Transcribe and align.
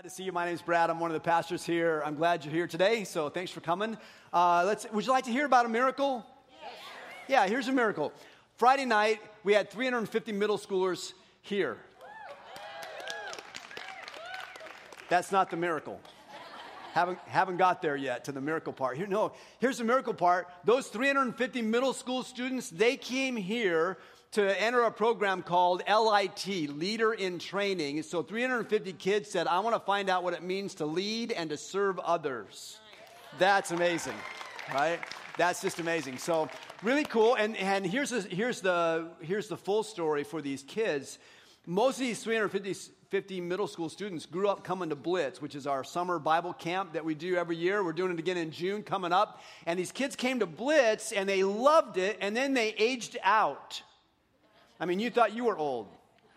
Glad 0.00 0.08
to 0.08 0.14
see 0.16 0.22
you. 0.22 0.32
My 0.32 0.46
name 0.46 0.54
is 0.54 0.62
Brad. 0.62 0.88
I'm 0.88 0.98
one 0.98 1.10
of 1.10 1.14
the 1.14 1.20
pastors 1.20 1.62
here. 1.62 2.02
I'm 2.06 2.14
glad 2.14 2.42
you're 2.42 2.54
here 2.54 2.66
today. 2.66 3.04
So 3.04 3.28
thanks 3.28 3.50
for 3.50 3.60
coming. 3.60 3.98
Uh, 4.32 4.64
let's. 4.64 4.90
Would 4.90 5.04
you 5.04 5.12
like 5.12 5.24
to 5.24 5.30
hear 5.30 5.44
about 5.44 5.66
a 5.66 5.68
miracle? 5.68 6.24
Yes. 6.50 6.72
Yeah. 7.28 7.46
Here's 7.46 7.68
a 7.68 7.72
miracle. 7.72 8.10
Friday 8.56 8.86
night 8.86 9.20
we 9.44 9.52
had 9.52 9.68
350 9.70 10.32
middle 10.32 10.56
schoolers 10.56 11.12
here. 11.42 11.76
That's 15.10 15.30
not 15.30 15.50
the 15.50 15.58
miracle. 15.58 16.00
haven't, 16.94 17.18
haven't 17.26 17.58
got 17.58 17.82
there 17.82 17.96
yet 17.96 18.24
to 18.24 18.32
the 18.32 18.40
miracle 18.40 18.72
part. 18.72 18.96
Here, 18.96 19.06
no, 19.06 19.32
here's 19.58 19.76
the 19.76 19.84
miracle 19.84 20.14
part. 20.14 20.48
Those 20.64 20.86
350 20.86 21.60
middle 21.60 21.92
school 21.92 22.22
students, 22.22 22.70
they 22.70 22.96
came 22.96 23.36
here 23.36 23.98
to 24.32 24.62
enter 24.62 24.82
a 24.82 24.92
program 24.92 25.42
called 25.42 25.82
LIT, 25.88 26.46
Leader 26.46 27.12
in 27.12 27.38
Training. 27.38 28.02
So 28.04 28.22
350 28.22 28.92
kids 28.92 29.28
said, 29.28 29.48
I 29.48 29.58
want 29.58 29.74
to 29.74 29.80
find 29.80 30.08
out 30.08 30.22
what 30.22 30.34
it 30.34 30.42
means 30.42 30.74
to 30.76 30.86
lead 30.86 31.32
and 31.32 31.50
to 31.50 31.56
serve 31.56 31.98
others. 31.98 32.78
That's 33.38 33.72
amazing, 33.72 34.14
right? 34.72 35.00
That's 35.36 35.60
just 35.60 35.80
amazing. 35.80 36.18
So 36.18 36.48
really 36.82 37.04
cool. 37.04 37.34
And, 37.34 37.56
and 37.56 37.84
here's, 37.84 38.10
the, 38.10 38.20
here's, 38.22 38.60
the, 38.60 39.08
here's 39.20 39.48
the 39.48 39.56
full 39.56 39.82
story 39.82 40.22
for 40.22 40.40
these 40.40 40.62
kids. 40.62 41.18
Most 41.66 41.96
of 41.96 42.00
these 42.00 42.22
350 42.22 42.92
50 43.10 43.40
middle 43.40 43.66
school 43.66 43.88
students 43.88 44.24
grew 44.24 44.48
up 44.48 44.62
coming 44.62 44.88
to 44.90 44.94
Blitz, 44.94 45.42
which 45.42 45.56
is 45.56 45.66
our 45.66 45.82
summer 45.82 46.20
Bible 46.20 46.52
camp 46.52 46.92
that 46.92 47.04
we 47.04 47.16
do 47.16 47.34
every 47.34 47.56
year. 47.56 47.82
We're 47.82 47.92
doing 47.92 48.12
it 48.12 48.20
again 48.20 48.36
in 48.36 48.52
June 48.52 48.84
coming 48.84 49.12
up. 49.12 49.40
And 49.66 49.76
these 49.76 49.90
kids 49.90 50.14
came 50.14 50.38
to 50.38 50.46
Blitz 50.46 51.10
and 51.10 51.28
they 51.28 51.42
loved 51.42 51.96
it 51.96 52.18
and 52.20 52.36
then 52.36 52.54
they 52.54 52.68
aged 52.78 53.18
out. 53.24 53.82
I 54.80 54.86
mean, 54.86 54.98
you 54.98 55.10
thought 55.10 55.34
you 55.34 55.44
were 55.44 55.56
old. 55.56 55.88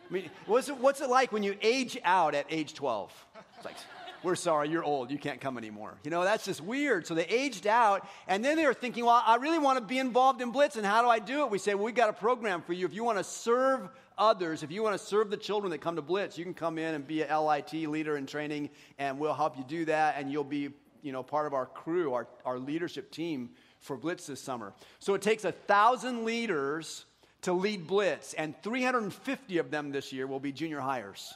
I 0.10 0.14
mean, 0.14 0.30
what's 0.46 0.68
it, 0.68 0.78
what's 0.78 1.02
it 1.02 1.10
like 1.10 1.32
when 1.32 1.44
you 1.44 1.56
age 1.62 1.98
out 2.04 2.36
at 2.36 2.46
age 2.50 2.74
12? 2.74 3.26
It's 3.56 3.66
like, 3.66 3.76
we're 4.22 4.36
sorry, 4.36 4.70
you're 4.70 4.84
old, 4.84 5.12
you 5.12 5.18
can't 5.18 5.40
come 5.40 5.58
anymore. 5.58 5.96
You 6.04 6.12
know, 6.12 6.24
that's 6.24 6.46
just 6.46 6.62
weird. 6.62 7.08
So 7.08 7.14
they 7.14 7.26
aged 7.26 7.68
out, 7.68 8.08
and 8.28 8.44
then 8.44 8.58
they 8.58 8.66
were 8.66 8.74
thinking, 8.74 9.06
well, 9.06 9.22
I 9.26 9.36
really 9.36 9.60
want 9.60 9.80
to 9.80 9.84
be 9.84 9.98
involved 9.98 10.42
in 10.42 10.52
Blitz, 10.52 10.76
and 10.76 10.86
how 10.86 11.02
do 11.02 11.10
I 11.10 11.20
do 11.20 11.44
it? 11.44 11.52
We 11.52 11.58
say, 11.58 11.74
well, 11.74 11.86
we've 11.86 11.96
got 11.96 12.10
a 12.10 12.14
program 12.14 12.62
for 12.62 12.74
you. 12.74 12.86
If 12.86 12.94
you 12.94 13.04
want 13.04 13.18
to 13.18 13.24
serve 13.24 13.90
others, 14.18 14.64
if 14.64 14.72
you 14.72 14.84
want 14.84 15.00
to 15.00 15.06
serve 15.06 15.30
the 15.30 15.38
children 15.38 15.72
that 15.72 15.80
come 15.80 15.96
to 15.96 16.02
Blitz, 16.02 16.38
you 16.38 16.44
can 16.44 16.54
come 16.54 16.78
in 16.78 16.96
and 16.96 17.08
be 17.08 17.24
a 17.24 17.40
LIT 17.40 17.74
leader 17.74 18.18
in 18.18 18.26
training, 18.26 18.70
and 18.98 19.20
we'll 19.20 19.34
help 19.34 19.58
you 19.58 19.64
do 19.68 19.86
that, 19.86 20.16
and 20.18 20.32
you'll 20.32 20.44
be, 20.44 20.70
you 21.02 21.12
know, 21.12 21.24
part 21.24 21.46
of 21.46 21.54
our 21.54 21.66
crew, 21.66 22.14
our, 22.14 22.28
our 22.46 22.60
leadership 22.60 23.12
team 23.12 23.50
for 23.80 23.98
Blitz 23.98 24.28
this 24.28 24.40
summer. 24.40 24.74
So 25.00 25.14
it 25.14 25.22
takes 25.22 25.44
a 25.44 25.52
thousand 25.52 26.24
leaders 26.24 27.06
to 27.44 27.54
lead 27.54 27.88
Blitz, 27.88 28.34
and 28.34 28.56
350 28.64 29.58
of 29.58 29.72
them 29.72 29.92
this 29.92 30.12
year 30.12 30.28
will 30.28 30.40
be 30.40 30.52
junior 30.52 30.80
hires. 30.80 31.34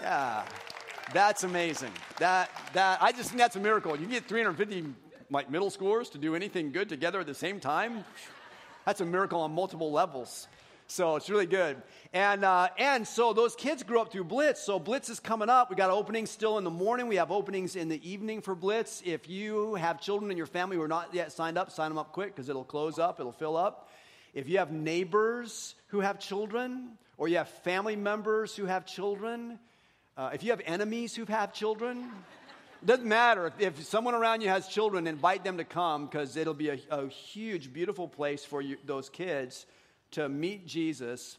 Yeah, 0.00 0.44
that's 1.12 1.44
amazing. 1.44 1.92
That, 2.18 2.50
that, 2.72 3.02
I 3.02 3.12
just 3.12 3.30
think 3.30 3.40
that's 3.40 3.56
a 3.56 3.60
miracle. 3.60 3.98
You 3.98 4.06
get 4.06 4.26
350 4.26 4.84
like 5.30 5.50
middle 5.50 5.70
schoolers 5.70 6.10
to 6.12 6.18
do 6.18 6.34
anything 6.34 6.72
good 6.72 6.88
together 6.88 7.20
at 7.20 7.26
the 7.26 7.34
same 7.34 7.60
time. 7.60 8.04
That's 8.84 9.00
a 9.00 9.06
miracle 9.06 9.40
on 9.40 9.52
multiple 9.52 9.90
levels. 9.90 10.46
So 10.86 11.16
it's 11.16 11.30
really 11.30 11.46
good. 11.46 11.80
And, 12.12 12.44
uh, 12.44 12.68
and 12.78 13.08
so 13.08 13.32
those 13.32 13.56
kids 13.56 13.82
grew 13.82 14.00
up 14.00 14.12
through 14.12 14.24
Blitz. 14.24 14.60
So 14.60 14.78
Blitz 14.78 15.08
is 15.08 15.18
coming 15.18 15.48
up. 15.48 15.70
We 15.70 15.76
got 15.76 15.90
openings 15.90 16.30
still 16.30 16.58
in 16.58 16.64
the 16.64 16.70
morning. 16.70 17.08
We 17.08 17.16
have 17.16 17.30
openings 17.30 17.74
in 17.74 17.88
the 17.88 18.08
evening 18.08 18.42
for 18.42 18.54
Blitz. 18.54 19.02
If 19.04 19.28
you 19.28 19.74
have 19.76 20.00
children 20.00 20.30
in 20.30 20.36
your 20.36 20.46
family 20.46 20.76
who 20.76 20.82
are 20.82 20.88
not 20.88 21.14
yet 21.14 21.32
signed 21.32 21.56
up, 21.56 21.70
sign 21.70 21.90
them 21.90 21.98
up 21.98 22.12
quick 22.12 22.34
because 22.34 22.50
it'll 22.50 22.64
close 22.64 22.98
up, 22.98 23.18
it'll 23.18 23.32
fill 23.32 23.56
up. 23.56 23.88
If 24.34 24.48
you 24.48 24.58
have 24.58 24.72
neighbors 24.72 25.76
who 25.88 26.00
have 26.00 26.18
children, 26.18 26.98
or 27.16 27.28
you 27.28 27.36
have 27.36 27.48
family 27.48 27.94
members 27.94 28.56
who 28.56 28.66
have 28.66 28.84
children, 28.84 29.60
uh, 30.16 30.30
if 30.34 30.42
you 30.42 30.50
have 30.50 30.60
enemies 30.66 31.14
who 31.14 31.24
have 31.26 31.52
children, 31.52 32.10
it 32.82 32.86
doesn't 32.86 33.06
matter. 33.06 33.46
If, 33.46 33.60
if, 33.60 33.84
someone 33.84 34.14
around 34.14 34.40
you 34.40 34.48
has 34.48 34.66
children, 34.66 35.06
invite 35.06 35.44
them 35.44 35.58
to 35.58 35.64
come 35.64 36.06
because 36.06 36.36
it'll 36.36 36.52
be 36.52 36.70
a, 36.70 36.78
a, 36.90 37.08
huge, 37.08 37.72
beautiful 37.72 38.08
place 38.08 38.44
for 38.44 38.60
you, 38.60 38.76
those 38.84 39.08
kids 39.08 39.66
to 40.10 40.28
meet 40.28 40.66
Jesus, 40.66 41.38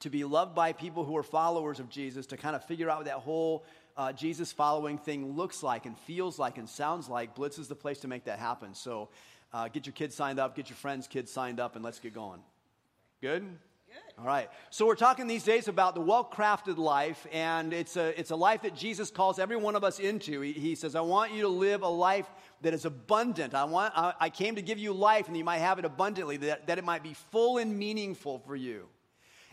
to 0.00 0.08
be 0.08 0.22
loved 0.22 0.54
by 0.54 0.72
people 0.72 1.04
who 1.04 1.16
are 1.16 1.24
followers 1.24 1.80
of 1.80 1.88
Jesus, 1.88 2.26
to 2.26 2.36
kind 2.36 2.54
of 2.54 2.64
figure 2.64 2.88
out 2.88 2.98
what 2.98 3.06
that 3.06 3.16
whole 3.16 3.64
uh, 3.96 4.12
Jesus 4.12 4.52
following 4.52 4.96
thing 4.96 5.36
looks 5.36 5.62
like 5.62 5.86
and 5.86 5.98
feels 5.98 6.38
like 6.38 6.56
and 6.56 6.68
sounds 6.68 7.08
like. 7.08 7.34
Blitz 7.34 7.58
is 7.58 7.68
the 7.68 7.74
place 7.74 7.98
to 7.98 8.08
make 8.08 8.24
that 8.24 8.38
happen. 8.38 8.74
So 8.74 9.08
uh, 9.52 9.68
get 9.68 9.86
your 9.86 9.92
kids 9.92 10.14
signed 10.14 10.38
up, 10.38 10.56
get 10.56 10.68
your 10.70 10.76
friends' 10.76 11.06
kids 11.06 11.30
signed 11.30 11.60
up, 11.60 11.76
and 11.76 11.84
let's 11.84 11.98
get 11.98 12.14
going. 12.14 12.40
Good? 13.20 13.42
Good. 13.42 14.18
All 14.18 14.24
right. 14.24 14.48
So 14.70 14.86
we're 14.86 14.94
talking 14.94 15.26
these 15.26 15.44
days 15.44 15.68
about 15.68 15.94
the 15.94 16.00
well-crafted 16.00 16.78
life, 16.78 17.26
and 17.30 17.72
it's 17.72 17.96
a, 17.96 18.18
it's 18.18 18.30
a 18.30 18.36
life 18.36 18.62
that 18.62 18.74
Jesus 18.74 19.10
calls 19.10 19.38
every 19.38 19.56
one 19.56 19.76
of 19.76 19.84
us 19.84 19.98
into. 19.98 20.40
He, 20.40 20.52
he 20.52 20.74
says, 20.74 20.94
I 20.94 21.02
want 21.02 21.32
you 21.32 21.42
to 21.42 21.48
live 21.48 21.82
a 21.82 21.88
life 21.88 22.26
that 22.62 22.72
is 22.72 22.86
abundant. 22.86 23.54
I, 23.54 23.64
want, 23.64 23.92
I, 23.94 24.14
I 24.18 24.30
came 24.30 24.54
to 24.54 24.62
give 24.62 24.78
you 24.78 24.94
life, 24.94 25.28
and 25.28 25.36
you 25.36 25.44
might 25.44 25.58
have 25.58 25.78
it 25.78 25.84
abundantly, 25.84 26.38
that, 26.38 26.66
that 26.68 26.78
it 26.78 26.84
might 26.84 27.02
be 27.02 27.14
full 27.30 27.58
and 27.58 27.78
meaningful 27.78 28.38
for 28.38 28.56
you. 28.56 28.88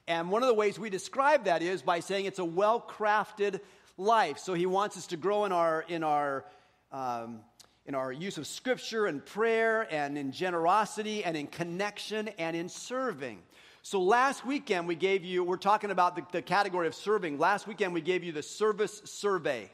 And 0.07 0.31
one 0.31 0.41
of 0.41 0.47
the 0.47 0.55
ways 0.55 0.79
we 0.79 0.89
describe 0.89 1.43
that 1.43 1.61
is 1.61 1.81
by 1.81 1.99
saying 1.99 2.25
it's 2.25 2.39
a 2.39 2.45
well-crafted 2.45 3.59
life. 3.97 4.39
So 4.39 4.53
he 4.53 4.65
wants 4.65 4.95
us 4.95 5.07
to 5.07 5.17
grow 5.17 5.45
in 5.45 5.51
our, 5.51 5.85
in 5.89 6.03
our 6.03 6.45
um, 6.91 7.41
in 7.89 7.95
our 7.95 8.11
use 8.11 8.37
of 8.37 8.45
scripture 8.45 9.07
and 9.07 9.25
prayer 9.25 9.87
and 9.89 10.15
in 10.15 10.31
generosity 10.31 11.23
and 11.23 11.35
in 11.35 11.47
connection 11.47 12.27
and 12.37 12.55
in 12.55 12.69
serving. 12.69 13.39
So 13.81 13.99
last 13.99 14.45
weekend 14.45 14.87
we 14.87 14.93
gave 14.93 15.25
you, 15.25 15.43
we're 15.43 15.57
talking 15.57 15.89
about 15.89 16.15
the, 16.15 16.21
the, 16.31 16.43
category 16.43 16.85
of 16.85 16.93
serving. 16.93 17.39
Last 17.39 17.65
weekend 17.65 17.95
we 17.95 18.01
gave 18.01 18.23
you 18.23 18.31
the 18.31 18.43
service 18.43 19.01
survey. 19.05 19.71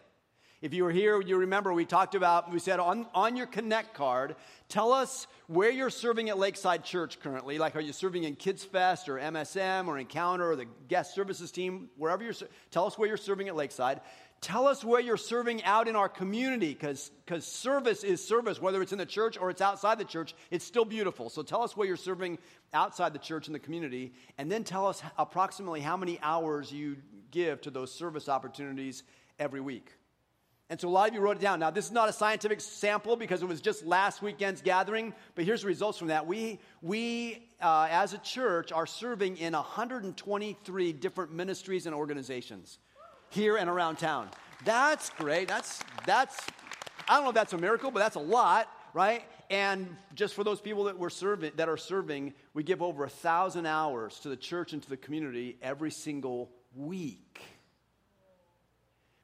If 0.61 0.73
you 0.73 0.85
were 0.85 0.91
here, 0.91 1.19
you 1.19 1.35
remember 1.35 1.73
we 1.73 1.83
talked 1.83 2.15
about, 2.15 2.49
we 2.49 2.59
said 2.59 2.79
on, 2.79 3.05
on 3.13 3.35
your 3.35 3.47
Connect 3.47 3.93
card, 3.93 4.37
tell 4.69 4.93
us 4.93 5.27
where 5.47 5.69
you're 5.69 5.89
serving 5.89 6.29
at 6.29 6.39
Lakeside 6.39 6.85
Church 6.85 7.19
currently. 7.19 7.59
Like, 7.59 7.75
are 7.75 7.81
you 7.81 7.91
serving 7.91 8.23
in 8.23 8.37
Kids 8.37 8.63
Fest 8.63 9.09
or 9.09 9.17
MSM 9.17 9.87
or 9.87 9.97
Encounter 9.97 10.49
or 10.49 10.55
the 10.55 10.67
guest 10.87 11.13
services 11.13 11.51
team? 11.51 11.89
Wherever 11.97 12.23
you're, 12.23 12.33
tell 12.71 12.85
us 12.85 12.97
where 12.97 13.09
you're 13.09 13.17
serving 13.17 13.49
at 13.49 13.57
Lakeside. 13.57 13.99
Tell 14.41 14.67
us 14.67 14.83
where 14.83 15.01
you're 15.01 15.17
serving 15.17 15.63
out 15.63 15.87
in 15.87 15.95
our 15.95 16.09
community 16.09 16.73
because 16.73 17.11
service 17.39 18.03
is 18.03 18.25
service, 18.25 18.61
whether 18.61 18.81
it's 18.81 18.91
in 18.91 18.97
the 18.97 19.05
church 19.05 19.37
or 19.39 19.49
it's 19.49 19.61
outside 19.61 19.97
the 19.97 20.05
church, 20.05 20.35
it's 20.51 20.65
still 20.65 20.85
beautiful. 20.85 21.29
So 21.29 21.41
tell 21.41 21.63
us 21.63 21.75
where 21.75 21.87
you're 21.87 21.97
serving 21.97 22.37
outside 22.73 23.13
the 23.13 23.19
church 23.19 23.47
in 23.47 23.53
the 23.53 23.59
community, 23.59 24.13
and 24.37 24.51
then 24.51 24.63
tell 24.63 24.85
us 24.87 25.01
approximately 25.17 25.81
how 25.81 25.97
many 25.97 26.19
hours 26.21 26.71
you 26.71 26.97
give 27.31 27.61
to 27.61 27.71
those 27.71 27.91
service 27.91 28.29
opportunities 28.29 29.03
every 29.39 29.61
week. 29.61 29.91
And 30.69 30.81
so 30.81 30.87
a 30.87 30.89
lot 30.89 31.07
of 31.07 31.13
you 31.13 31.21
wrote 31.21 31.37
it 31.37 31.41
down. 31.41 31.59
Now, 31.59 31.69
this 31.69 31.85
is 31.85 31.91
not 31.91 32.09
a 32.09 32.13
scientific 32.13 32.59
sample 32.59 33.15
because 33.15 33.43
it 33.43 33.47
was 33.47 33.61
just 33.61 33.85
last 33.85 34.21
weekend's 34.21 34.61
gathering, 34.61 35.13
but 35.35 35.45
here's 35.45 35.61
the 35.61 35.67
results 35.67 35.99
from 35.99 36.07
that. 36.07 36.25
We, 36.25 36.59
we 36.81 37.45
uh, 37.61 37.87
as 37.89 38.13
a 38.13 38.17
church, 38.19 38.71
are 38.71 38.85
serving 38.85 39.37
in 39.37 39.53
123 39.53 40.93
different 40.93 41.33
ministries 41.33 41.85
and 41.85 41.95
organizations 41.95 42.79
here 43.35 43.57
and 43.57 43.69
around 43.69 43.97
town. 43.97 44.29
That's 44.63 45.09
great. 45.11 45.49
That's, 45.49 45.83
that's, 46.05 46.39
I 47.07 47.15
don't 47.15 47.23
know 47.23 47.29
if 47.29 47.35
that's 47.35 47.51
a 47.51 47.57
miracle, 47.57 47.91
but 47.91 47.99
that's 47.99 48.15
a 48.15 48.21
lot, 48.21 48.71
right? 48.93 49.23
And 49.49 49.95
just 50.15 50.33
for 50.33 50.43
those 50.45 50.61
people 50.61 50.85
that 50.85 50.97
we're 50.97 51.09
serving, 51.09 51.51
that 51.57 51.67
are 51.67 51.77
serving, 51.77 52.33
we 52.53 52.63
give 52.63 52.81
over 52.81 53.03
a 53.03 53.09
thousand 53.09 53.65
hours 53.65 54.19
to 54.21 54.29
the 54.29 54.37
church 54.37 54.71
and 54.71 54.81
to 54.81 54.89
the 54.89 54.97
community 54.97 55.57
every 55.61 55.91
single 55.91 56.49
week. 56.73 57.41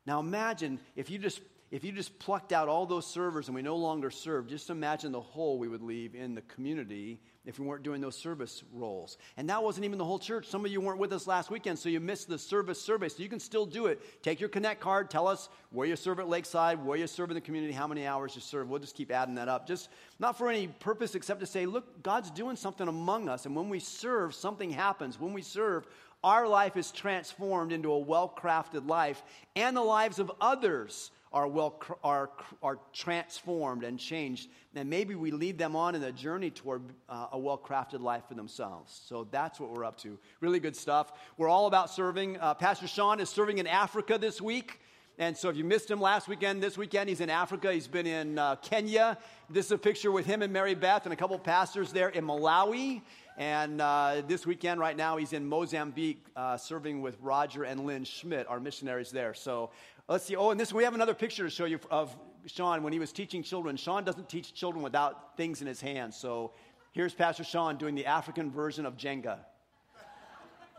Now 0.05 0.19
imagine 0.19 0.79
if 0.95 1.09
you 1.09 1.17
just 1.17 1.39
if 1.71 1.85
you 1.85 1.93
just 1.93 2.19
plucked 2.19 2.51
out 2.51 2.67
all 2.67 2.85
those 2.85 3.07
servers 3.07 3.47
and 3.47 3.55
we 3.55 3.61
no 3.61 3.77
longer 3.77 4.11
serve, 4.11 4.47
just 4.47 4.69
imagine 4.69 5.13
the 5.13 5.21
hole 5.21 5.57
we 5.57 5.69
would 5.69 5.81
leave 5.81 6.15
in 6.15 6.35
the 6.35 6.41
community 6.41 7.17
if 7.45 7.59
we 7.59 7.65
weren't 7.65 7.81
doing 7.81 8.01
those 8.01 8.17
service 8.17 8.61
roles. 8.73 9.17
And 9.37 9.49
that 9.49 9.63
wasn't 9.63 9.85
even 9.85 9.97
the 9.97 10.03
whole 10.03 10.19
church. 10.19 10.47
Some 10.47 10.65
of 10.65 10.71
you 10.71 10.81
weren't 10.81 10.99
with 10.99 11.13
us 11.13 11.27
last 11.27 11.49
weekend, 11.49 11.79
so 11.79 11.87
you 11.87 12.01
missed 12.01 12.27
the 12.27 12.37
service 12.37 12.79
survey. 12.79 13.07
So 13.07 13.23
you 13.23 13.29
can 13.29 13.39
still 13.39 13.65
do 13.65 13.85
it. 13.85 14.21
Take 14.21 14.41
your 14.41 14.49
Connect 14.49 14.81
card, 14.81 15.09
tell 15.09 15.27
us 15.27 15.47
where 15.71 15.87
you 15.87 15.95
serve 15.95 16.19
at 16.19 16.27
Lakeside, 16.27 16.83
where 16.83 16.97
you 16.97 17.07
serve 17.07 17.31
in 17.31 17.35
the 17.35 17.41
community, 17.41 17.71
how 17.71 17.87
many 17.87 18.05
hours 18.05 18.35
you 18.35 18.41
serve. 18.41 18.69
We'll 18.69 18.79
just 18.79 18.95
keep 18.95 19.09
adding 19.09 19.35
that 19.35 19.47
up. 19.47 19.65
Just 19.65 19.87
not 20.19 20.37
for 20.37 20.49
any 20.49 20.67
purpose 20.67 21.15
except 21.15 21.39
to 21.39 21.45
say, 21.45 21.65
look, 21.65 22.03
God's 22.03 22.31
doing 22.31 22.57
something 22.57 22.89
among 22.89 23.29
us. 23.29 23.45
And 23.45 23.55
when 23.55 23.69
we 23.69 23.79
serve, 23.79 24.35
something 24.35 24.69
happens. 24.69 25.19
When 25.19 25.31
we 25.31 25.41
serve, 25.41 25.87
our 26.21 26.47
life 26.47 26.75
is 26.75 26.91
transformed 26.91 27.71
into 27.71 27.91
a 27.93 27.97
well 27.97 28.31
crafted 28.37 28.87
life, 28.87 29.23
and 29.55 29.75
the 29.75 29.81
lives 29.81 30.19
of 30.19 30.31
others 30.41 31.11
are, 31.33 31.47
well, 31.47 31.79
are, 32.03 32.29
are 32.61 32.79
transformed 32.93 33.83
and 33.83 33.97
changed. 33.97 34.49
And 34.75 34.89
maybe 34.89 35.15
we 35.15 35.31
lead 35.31 35.57
them 35.57 35.75
on 35.75 35.95
in 35.95 36.03
a 36.03 36.11
journey 36.11 36.49
toward 36.49 36.81
uh, 37.09 37.27
a 37.31 37.39
well 37.39 37.57
crafted 37.57 38.01
life 38.01 38.23
for 38.27 38.33
themselves. 38.33 39.01
So 39.05 39.27
that's 39.31 39.59
what 39.59 39.71
we're 39.71 39.85
up 39.85 39.97
to. 39.99 40.17
Really 40.39 40.59
good 40.59 40.75
stuff. 40.75 41.13
We're 41.37 41.49
all 41.49 41.67
about 41.67 41.89
serving. 41.89 42.37
Uh, 42.39 42.53
Pastor 42.53 42.87
Sean 42.87 43.19
is 43.19 43.29
serving 43.29 43.59
in 43.59 43.67
Africa 43.67 44.17
this 44.17 44.41
week. 44.41 44.79
And 45.17 45.37
so 45.37 45.49
if 45.49 45.55
you 45.55 45.63
missed 45.63 45.91
him 45.91 46.01
last 46.01 46.27
weekend, 46.27 46.63
this 46.63 46.77
weekend 46.77 47.09
he's 47.09 47.21
in 47.21 47.29
Africa. 47.29 47.71
He's 47.71 47.87
been 47.87 48.07
in 48.07 48.39
uh, 48.39 48.55
Kenya. 48.55 49.17
This 49.49 49.67
is 49.67 49.71
a 49.73 49.77
picture 49.77 50.11
with 50.11 50.25
him 50.25 50.41
and 50.41 50.51
Mary 50.51 50.73
Beth 50.73 51.05
and 51.05 51.13
a 51.13 51.15
couple 51.15 51.37
pastors 51.37 51.91
there 51.91 52.09
in 52.09 52.25
Malawi. 52.25 53.01
And 53.37 53.81
uh, 53.81 54.21
this 54.27 54.45
weekend, 54.45 54.79
right 54.79 54.95
now, 54.95 55.17
he's 55.17 55.33
in 55.33 55.47
Mozambique 55.47 56.25
uh, 56.35 56.57
serving 56.57 57.01
with 57.01 57.17
Roger 57.21 57.63
and 57.63 57.85
Lynn 57.85 58.03
Schmidt, 58.03 58.47
our 58.47 58.59
missionaries 58.59 59.09
there. 59.09 59.33
So 59.33 59.71
let's 60.07 60.25
see. 60.25 60.35
Oh, 60.35 60.51
and 60.51 60.59
this 60.59 60.73
we 60.73 60.83
have 60.83 60.93
another 60.93 61.13
picture 61.13 61.43
to 61.43 61.49
show 61.49 61.65
you 61.65 61.79
of 61.89 62.15
Sean 62.45 62.83
when 62.83 62.93
he 62.93 62.99
was 62.99 63.11
teaching 63.11 63.41
children. 63.41 63.77
Sean 63.77 64.03
doesn't 64.03 64.27
teach 64.27 64.53
children 64.53 64.83
without 64.83 65.37
things 65.37 65.61
in 65.61 65.67
his 65.67 65.79
hands. 65.79 66.17
So 66.17 66.51
here's 66.91 67.13
Pastor 67.13 67.43
Sean 67.43 67.77
doing 67.77 67.95
the 67.95 68.05
African 68.05 68.51
version 68.51 68.85
of 68.85 68.97
Jenga 68.97 69.37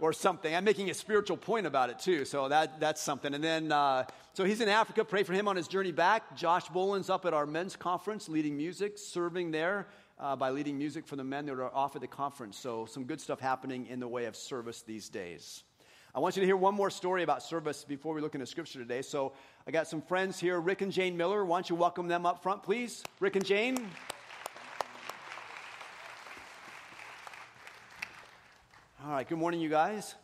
or 0.00 0.12
something. 0.12 0.54
I'm 0.54 0.64
making 0.64 0.90
a 0.90 0.94
spiritual 0.94 1.36
point 1.36 1.66
about 1.66 1.88
it 1.88 1.98
too, 1.98 2.24
so 2.24 2.48
that, 2.48 2.80
that's 2.80 3.00
something. 3.00 3.34
And 3.34 3.42
then, 3.42 3.70
uh, 3.70 4.04
so 4.34 4.44
he's 4.44 4.60
in 4.60 4.68
Africa. 4.68 5.04
Pray 5.04 5.22
for 5.22 5.32
him 5.32 5.46
on 5.46 5.56
his 5.56 5.68
journey 5.68 5.92
back. 5.92 6.36
Josh 6.36 6.68
Boland's 6.68 7.08
up 7.08 7.24
at 7.24 7.32
our 7.32 7.46
men's 7.46 7.76
conference 7.76 8.28
leading 8.28 8.56
music, 8.56 8.98
serving 8.98 9.52
there 9.52 9.86
uh, 10.22 10.36
by 10.36 10.50
leading 10.50 10.78
music 10.78 11.06
for 11.06 11.16
the 11.16 11.24
men 11.24 11.46
that 11.46 11.54
are 11.54 11.74
off 11.74 11.96
at 11.96 12.00
the 12.00 12.06
conference. 12.06 12.56
So, 12.56 12.86
some 12.86 13.04
good 13.04 13.20
stuff 13.20 13.40
happening 13.40 13.86
in 13.88 13.98
the 13.98 14.06
way 14.06 14.26
of 14.26 14.36
service 14.36 14.82
these 14.82 15.08
days. 15.08 15.64
I 16.14 16.20
want 16.20 16.36
you 16.36 16.40
to 16.40 16.46
hear 16.46 16.56
one 16.56 16.74
more 16.74 16.90
story 16.90 17.22
about 17.22 17.42
service 17.42 17.84
before 17.84 18.14
we 18.14 18.20
look 18.20 18.34
into 18.34 18.46
scripture 18.46 18.78
today. 18.78 19.02
So, 19.02 19.32
I 19.66 19.72
got 19.72 19.88
some 19.88 20.00
friends 20.00 20.38
here, 20.38 20.60
Rick 20.60 20.80
and 20.80 20.92
Jane 20.92 21.16
Miller. 21.16 21.44
Why 21.44 21.56
don't 21.56 21.68
you 21.68 21.74
welcome 21.74 22.06
them 22.06 22.24
up 22.24 22.42
front, 22.42 22.62
please? 22.62 23.02
Rick 23.18 23.34
and 23.34 23.44
Jane. 23.44 23.76
All 29.04 29.10
right, 29.10 29.28
good 29.28 29.38
morning, 29.38 29.60
you 29.60 29.68
guys. 29.68 30.14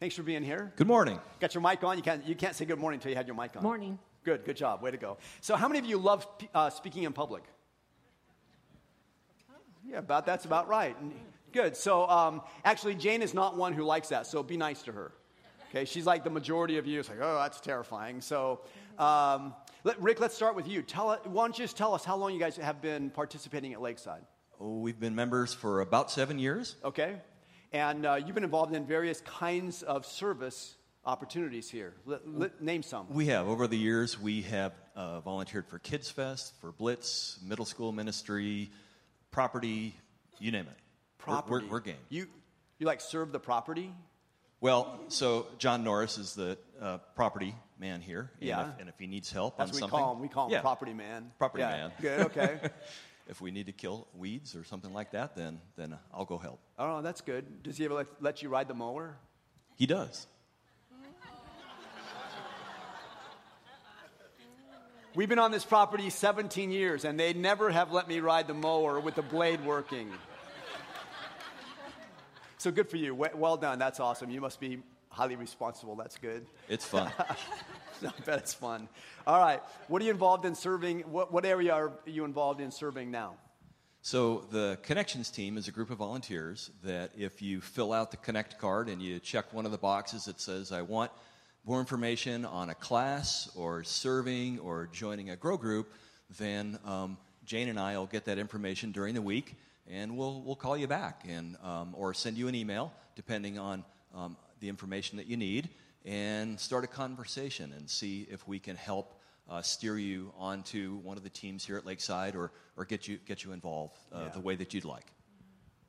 Thanks 0.00 0.16
for 0.16 0.24
being 0.24 0.42
here. 0.42 0.72
Good 0.76 0.88
morning. 0.88 1.20
Got 1.38 1.54
your 1.54 1.62
mic 1.62 1.82
on? 1.84 1.96
You 1.96 2.02
can't, 2.02 2.26
you 2.26 2.34
can't 2.34 2.56
say 2.56 2.64
good 2.64 2.80
morning 2.80 2.98
until 2.98 3.10
you 3.10 3.16
had 3.16 3.28
your 3.28 3.36
mic 3.36 3.56
on. 3.56 3.62
Morning. 3.62 3.98
Good, 4.24 4.44
good 4.44 4.56
job. 4.56 4.82
Way 4.82 4.90
to 4.90 4.96
go. 4.96 5.18
So, 5.40 5.54
how 5.54 5.68
many 5.68 5.78
of 5.78 5.86
you 5.86 5.96
love 5.96 6.26
uh, 6.52 6.70
speaking 6.70 7.04
in 7.04 7.12
public? 7.12 7.44
Yeah, 9.88 9.98
about 9.98 10.26
that's 10.26 10.44
about 10.44 10.68
right. 10.68 10.96
Good. 11.52 11.76
So, 11.76 12.08
um, 12.08 12.42
actually, 12.64 12.94
Jane 12.94 13.22
is 13.22 13.32
not 13.32 13.56
one 13.56 13.72
who 13.72 13.84
likes 13.84 14.08
that, 14.08 14.26
so 14.26 14.42
be 14.42 14.56
nice 14.56 14.82
to 14.82 14.92
her. 14.92 15.12
Okay, 15.70 15.84
she's 15.84 16.06
like 16.06 16.24
the 16.24 16.30
majority 16.30 16.78
of 16.78 16.86
you. 16.86 17.00
It's 17.00 17.08
like, 17.08 17.18
oh, 17.20 17.38
that's 17.38 17.60
terrifying. 17.60 18.20
So, 18.20 18.60
um, 18.98 19.54
let, 19.84 20.00
Rick, 20.00 20.20
let's 20.20 20.34
start 20.34 20.56
with 20.56 20.68
you. 20.68 20.82
Tell. 20.82 21.16
Why 21.24 21.44
don't 21.44 21.58
you 21.58 21.64
just 21.64 21.76
tell 21.76 21.94
us 21.94 22.04
how 22.04 22.16
long 22.16 22.32
you 22.32 22.40
guys 22.40 22.56
have 22.56 22.80
been 22.82 23.10
participating 23.10 23.72
at 23.72 23.80
Lakeside? 23.80 24.22
Oh, 24.60 24.78
we've 24.78 24.98
been 24.98 25.14
members 25.14 25.52
for 25.52 25.80
about 25.80 26.10
seven 26.10 26.38
years. 26.38 26.76
Okay. 26.84 27.16
And 27.72 28.06
uh, 28.06 28.14
you've 28.14 28.34
been 28.34 28.44
involved 28.44 28.74
in 28.74 28.86
various 28.86 29.20
kinds 29.20 29.82
of 29.82 30.06
service 30.06 30.76
opportunities 31.04 31.70
here. 31.70 31.94
Let, 32.06 32.26
let, 32.26 32.62
name 32.62 32.82
some. 32.82 33.06
We 33.10 33.26
have. 33.26 33.48
Over 33.48 33.66
the 33.66 33.76
years, 33.76 34.18
we 34.18 34.42
have 34.42 34.72
uh, 34.94 35.20
volunteered 35.20 35.68
for 35.68 35.78
Kids 35.78 36.10
Fest, 36.10 36.54
for 36.60 36.72
Blitz, 36.72 37.38
middle 37.44 37.64
school 37.64 37.92
ministry, 37.92 38.70
property, 39.30 39.94
you 40.38 40.50
name 40.50 40.66
it. 40.66 40.78
Property. 41.18 41.50
We're, 41.50 41.60
we're, 41.62 41.72
we're 41.72 41.80
game. 41.80 41.96
You, 42.08 42.26
you 42.78 42.86
like 42.86 43.00
serve 43.00 43.32
the 43.32 43.40
property? 43.40 43.92
Well, 44.60 45.00
so 45.08 45.46
John 45.58 45.84
Norris 45.84 46.18
is 46.18 46.34
the 46.34 46.58
uh, 46.80 46.98
property 47.14 47.54
man 47.78 48.00
here. 48.00 48.30
And 48.40 48.48
yeah. 48.48 48.70
If, 48.70 48.80
and 48.80 48.88
if 48.88 48.94
he 48.98 49.06
needs 49.06 49.30
help 49.30 49.58
That's 49.58 49.70
on 49.70 49.74
what 49.74 49.80
something. 49.80 49.98
we 49.98 50.02
call 50.02 50.14
him. 50.14 50.20
We 50.22 50.28
call 50.28 50.46
him 50.46 50.52
yeah. 50.52 50.60
property 50.60 50.94
man. 50.94 51.30
Property 51.38 51.62
yeah. 51.62 51.70
man. 51.70 51.92
Good, 52.00 52.20
okay. 52.26 52.60
if 53.28 53.40
we 53.40 53.50
need 53.50 53.66
to 53.66 53.72
kill 53.72 54.06
weeds 54.14 54.56
or 54.56 54.64
something 54.64 54.92
like 54.92 55.12
that, 55.12 55.36
then, 55.36 55.60
then 55.76 55.96
I'll 56.12 56.24
go 56.24 56.38
help. 56.38 56.60
Oh, 56.78 57.02
that's 57.02 57.20
good. 57.20 57.62
Does 57.62 57.76
he 57.76 57.84
ever 57.84 57.94
let, 57.94 58.06
let 58.20 58.42
you 58.42 58.48
ride 58.48 58.68
the 58.68 58.74
mower? 58.74 59.16
He 59.76 59.86
does. 59.86 60.26
We've 65.16 65.30
been 65.30 65.38
on 65.38 65.50
this 65.50 65.64
property 65.64 66.10
17 66.10 66.70
years, 66.70 67.06
and 67.06 67.18
they 67.18 67.32
never 67.32 67.70
have 67.70 67.90
let 67.90 68.06
me 68.06 68.20
ride 68.20 68.46
the 68.46 68.52
mower 68.52 69.00
with 69.00 69.14
the 69.14 69.22
blade 69.22 69.64
working. 69.64 70.12
So 72.58 72.70
good 72.70 72.90
for 72.90 72.98
you. 72.98 73.14
Well 73.14 73.56
done. 73.56 73.78
That's 73.78 73.98
awesome. 73.98 74.28
You 74.28 74.42
must 74.42 74.60
be 74.60 74.82
highly 75.08 75.36
responsible. 75.36 75.96
That's 75.96 76.18
good. 76.18 76.44
It's 76.68 76.84
fun. 76.84 77.10
I 77.18 78.12
bet 78.26 78.40
it's 78.40 78.52
fun. 78.52 78.90
All 79.26 79.40
right. 79.40 79.62
What 79.88 80.02
are 80.02 80.04
you 80.04 80.10
involved 80.10 80.44
in 80.44 80.54
serving? 80.54 81.00
What, 81.00 81.32
what 81.32 81.46
area 81.46 81.72
are 81.72 81.92
you 82.04 82.26
involved 82.26 82.60
in 82.60 82.70
serving 82.70 83.10
now? 83.10 83.36
So, 84.02 84.44
the 84.50 84.78
Connections 84.82 85.30
team 85.30 85.56
is 85.56 85.66
a 85.66 85.72
group 85.72 85.90
of 85.90 85.96
volunteers 85.96 86.70
that 86.84 87.12
if 87.16 87.40
you 87.40 87.62
fill 87.62 87.94
out 87.94 88.10
the 88.10 88.18
Connect 88.18 88.58
card 88.58 88.90
and 88.90 89.00
you 89.00 89.18
check 89.18 89.54
one 89.54 89.64
of 89.64 89.72
the 89.72 89.78
boxes 89.78 90.26
that 90.26 90.42
says, 90.42 90.72
I 90.72 90.82
want 90.82 91.10
more 91.66 91.80
information 91.80 92.44
on 92.44 92.70
a 92.70 92.74
class 92.74 93.50
or 93.56 93.82
serving 93.82 94.60
or 94.60 94.88
joining 94.92 95.30
a 95.30 95.36
grow 95.36 95.56
group, 95.56 95.92
then 96.38 96.78
um, 96.84 97.18
Jane 97.44 97.68
and 97.68 97.78
I 97.78 97.98
will 97.98 98.06
get 98.06 98.26
that 98.26 98.38
information 98.38 98.92
during 98.92 99.14
the 99.14 99.22
week 99.22 99.56
and 99.90 100.16
we'll, 100.16 100.42
we'll 100.42 100.56
call 100.56 100.76
you 100.76 100.86
back 100.86 101.24
and, 101.28 101.56
um, 101.64 101.92
or 101.96 102.14
send 102.14 102.38
you 102.38 102.46
an 102.46 102.54
email 102.54 102.92
depending 103.16 103.58
on 103.58 103.84
um, 104.14 104.36
the 104.60 104.68
information 104.68 105.18
that 105.18 105.26
you 105.26 105.36
need 105.36 105.68
and 106.04 106.58
start 106.58 106.84
a 106.84 106.86
conversation 106.86 107.72
and 107.76 107.90
see 107.90 108.28
if 108.30 108.46
we 108.46 108.60
can 108.60 108.76
help 108.76 109.20
uh, 109.50 109.60
steer 109.60 109.98
you 109.98 110.32
onto 110.38 110.98
one 110.98 111.16
of 111.16 111.24
the 111.24 111.30
teams 111.30 111.66
here 111.66 111.76
at 111.76 111.84
Lakeside 111.84 112.36
or, 112.36 112.52
or 112.76 112.84
get, 112.84 113.08
you, 113.08 113.18
get 113.26 113.42
you 113.42 113.50
involved 113.50 113.98
uh, 114.12 114.20
yeah. 114.22 114.28
the 114.28 114.40
way 114.40 114.54
that 114.54 114.72
you'd 114.72 114.84
like. 114.84 115.06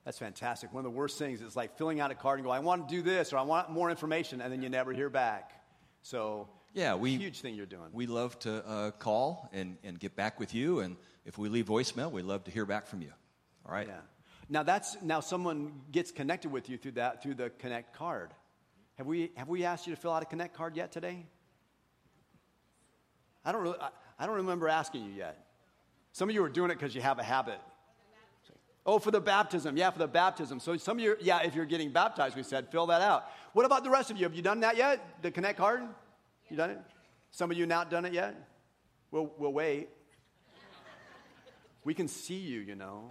That's 0.05 0.17
fantastic. 0.17 0.73
One 0.73 0.85
of 0.85 0.91
the 0.91 0.97
worst 0.97 1.19
things 1.19 1.41
is 1.41 1.55
like 1.55 1.77
filling 1.77 1.99
out 1.99 2.09
a 2.09 2.15
card 2.15 2.39
and 2.39 2.45
go, 2.45 2.51
I 2.51 2.59
want 2.59 2.89
to 2.89 2.95
do 2.95 3.03
this 3.03 3.31
or 3.31 3.37
I 3.37 3.43
want 3.43 3.69
more 3.69 3.91
information, 3.91 4.41
and 4.41 4.51
then 4.51 4.63
you 4.63 4.69
never 4.69 4.91
hear 4.91 5.09
back. 5.09 5.51
So, 6.07 6.47
yeah, 6.73 6.95
we, 6.95 7.17
huge 7.17 7.41
thing 7.41 7.55
you're 7.55 7.65
doing. 7.65 7.89
We 7.91 8.07
love 8.07 8.39
to 8.39 8.65
uh, 8.65 8.91
call 8.91 9.49
and, 9.51 9.75
and 9.83 9.99
get 9.99 10.15
back 10.15 10.39
with 10.39 10.55
you, 10.55 10.79
and 10.79 10.95
if 11.25 11.37
we 11.37 11.49
leave 11.49 11.65
voicemail, 11.65 12.09
we 12.09 12.21
love 12.21 12.45
to 12.45 12.51
hear 12.51 12.65
back 12.65 12.87
from 12.87 13.01
you. 13.01 13.11
All 13.65 13.73
right? 13.73 13.89
Yeah. 13.89 13.99
Now 14.47 14.63
that's 14.63 14.95
now 15.01 15.19
someone 15.19 15.73
gets 15.91 16.11
connected 16.11 16.49
with 16.49 16.69
you 16.69 16.77
through 16.77 16.93
that 16.93 17.21
through 17.21 17.33
the 17.33 17.49
Connect 17.49 17.93
card. 17.93 18.29
Have 18.97 19.05
we 19.05 19.31
have 19.35 19.49
we 19.49 19.65
asked 19.65 19.85
you 19.85 19.93
to 19.93 19.99
fill 19.99 20.13
out 20.13 20.23
a 20.23 20.25
Connect 20.25 20.55
card 20.55 20.77
yet 20.77 20.93
today? 20.93 21.25
I 23.43 23.51
don't 23.51 23.63
really 23.63 23.79
I, 23.81 23.89
I 24.17 24.25
don't 24.25 24.37
remember 24.37 24.69
asking 24.69 25.03
you 25.03 25.11
yet. 25.11 25.45
Some 26.13 26.29
of 26.29 26.35
you 26.35 26.41
are 26.45 26.49
doing 26.49 26.71
it 26.71 26.75
because 26.75 26.95
you 26.95 27.01
have 27.01 27.19
a 27.19 27.23
habit. 27.23 27.59
Oh, 28.89 28.99
for 28.99 29.11
the 29.11 29.19
baptism. 29.19 29.75
Yeah, 29.75 29.91
for 29.91 29.99
the 29.99 30.07
baptism. 30.07 30.61
So 30.61 30.77
some 30.77 30.97
of 30.97 31.03
you, 31.03 31.17
yeah, 31.19 31.41
if 31.43 31.53
you're 31.53 31.65
getting 31.65 31.91
baptized, 31.91 32.37
we 32.37 32.43
said, 32.43 32.71
fill 32.71 32.87
that 32.87 33.01
out. 33.01 33.25
What 33.51 33.65
about 33.65 33.83
the 33.83 33.89
rest 33.89 34.09
of 34.11 34.15
you? 34.15 34.23
Have 34.23 34.33
you 34.33 34.41
done 34.41 34.61
that 34.61 34.77
yet? 34.77 35.21
The 35.21 35.29
Connect 35.29 35.57
card? 35.57 35.81
You 36.49 36.55
done 36.55 36.69
it? 36.69 36.79
Some 37.31 37.51
of 37.51 37.57
you 37.57 37.65
not 37.65 37.91
done 37.91 38.05
it 38.05 38.13
yet? 38.13 38.47
We'll, 39.11 39.29
we'll 39.37 39.51
wait. 39.51 39.89
We 41.83 41.93
can 41.93 42.07
see 42.07 42.37
you, 42.37 42.61
you 42.61 42.75
know. 42.75 43.09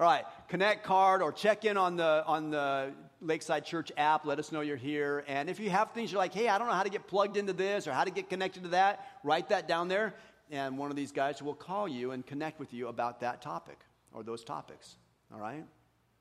All 0.00 0.06
right, 0.06 0.24
Connect 0.48 0.84
card 0.84 1.20
or 1.20 1.30
check 1.30 1.66
in 1.66 1.76
on 1.76 1.96
the, 1.96 2.24
on 2.26 2.50
the 2.50 2.92
Lakeside 3.20 3.66
Church 3.66 3.92
app. 3.98 4.24
Let 4.24 4.38
us 4.38 4.52
know 4.52 4.62
you're 4.62 4.76
here. 4.76 5.22
And 5.28 5.50
if 5.50 5.60
you 5.60 5.68
have 5.68 5.92
things 5.92 6.12
you're 6.12 6.20
like, 6.20 6.32
hey, 6.32 6.48
I 6.48 6.56
don't 6.56 6.68
know 6.68 6.74
how 6.74 6.82
to 6.82 6.90
get 6.90 7.08
plugged 7.08 7.36
into 7.36 7.52
this 7.52 7.86
or 7.86 7.92
how 7.92 8.04
to 8.04 8.10
get 8.10 8.30
connected 8.30 8.62
to 8.62 8.68
that, 8.70 9.06
write 9.22 9.50
that 9.50 9.68
down 9.68 9.88
there. 9.88 10.14
And 10.50 10.78
one 10.78 10.88
of 10.88 10.96
these 10.96 11.12
guys 11.12 11.42
will 11.42 11.54
call 11.54 11.86
you 11.86 12.12
and 12.12 12.24
connect 12.24 12.58
with 12.58 12.72
you 12.72 12.88
about 12.88 13.20
that 13.20 13.42
topic 13.42 13.78
or 14.12 14.22
those 14.22 14.44
topics. 14.44 14.96
All 15.32 15.40
right? 15.40 15.64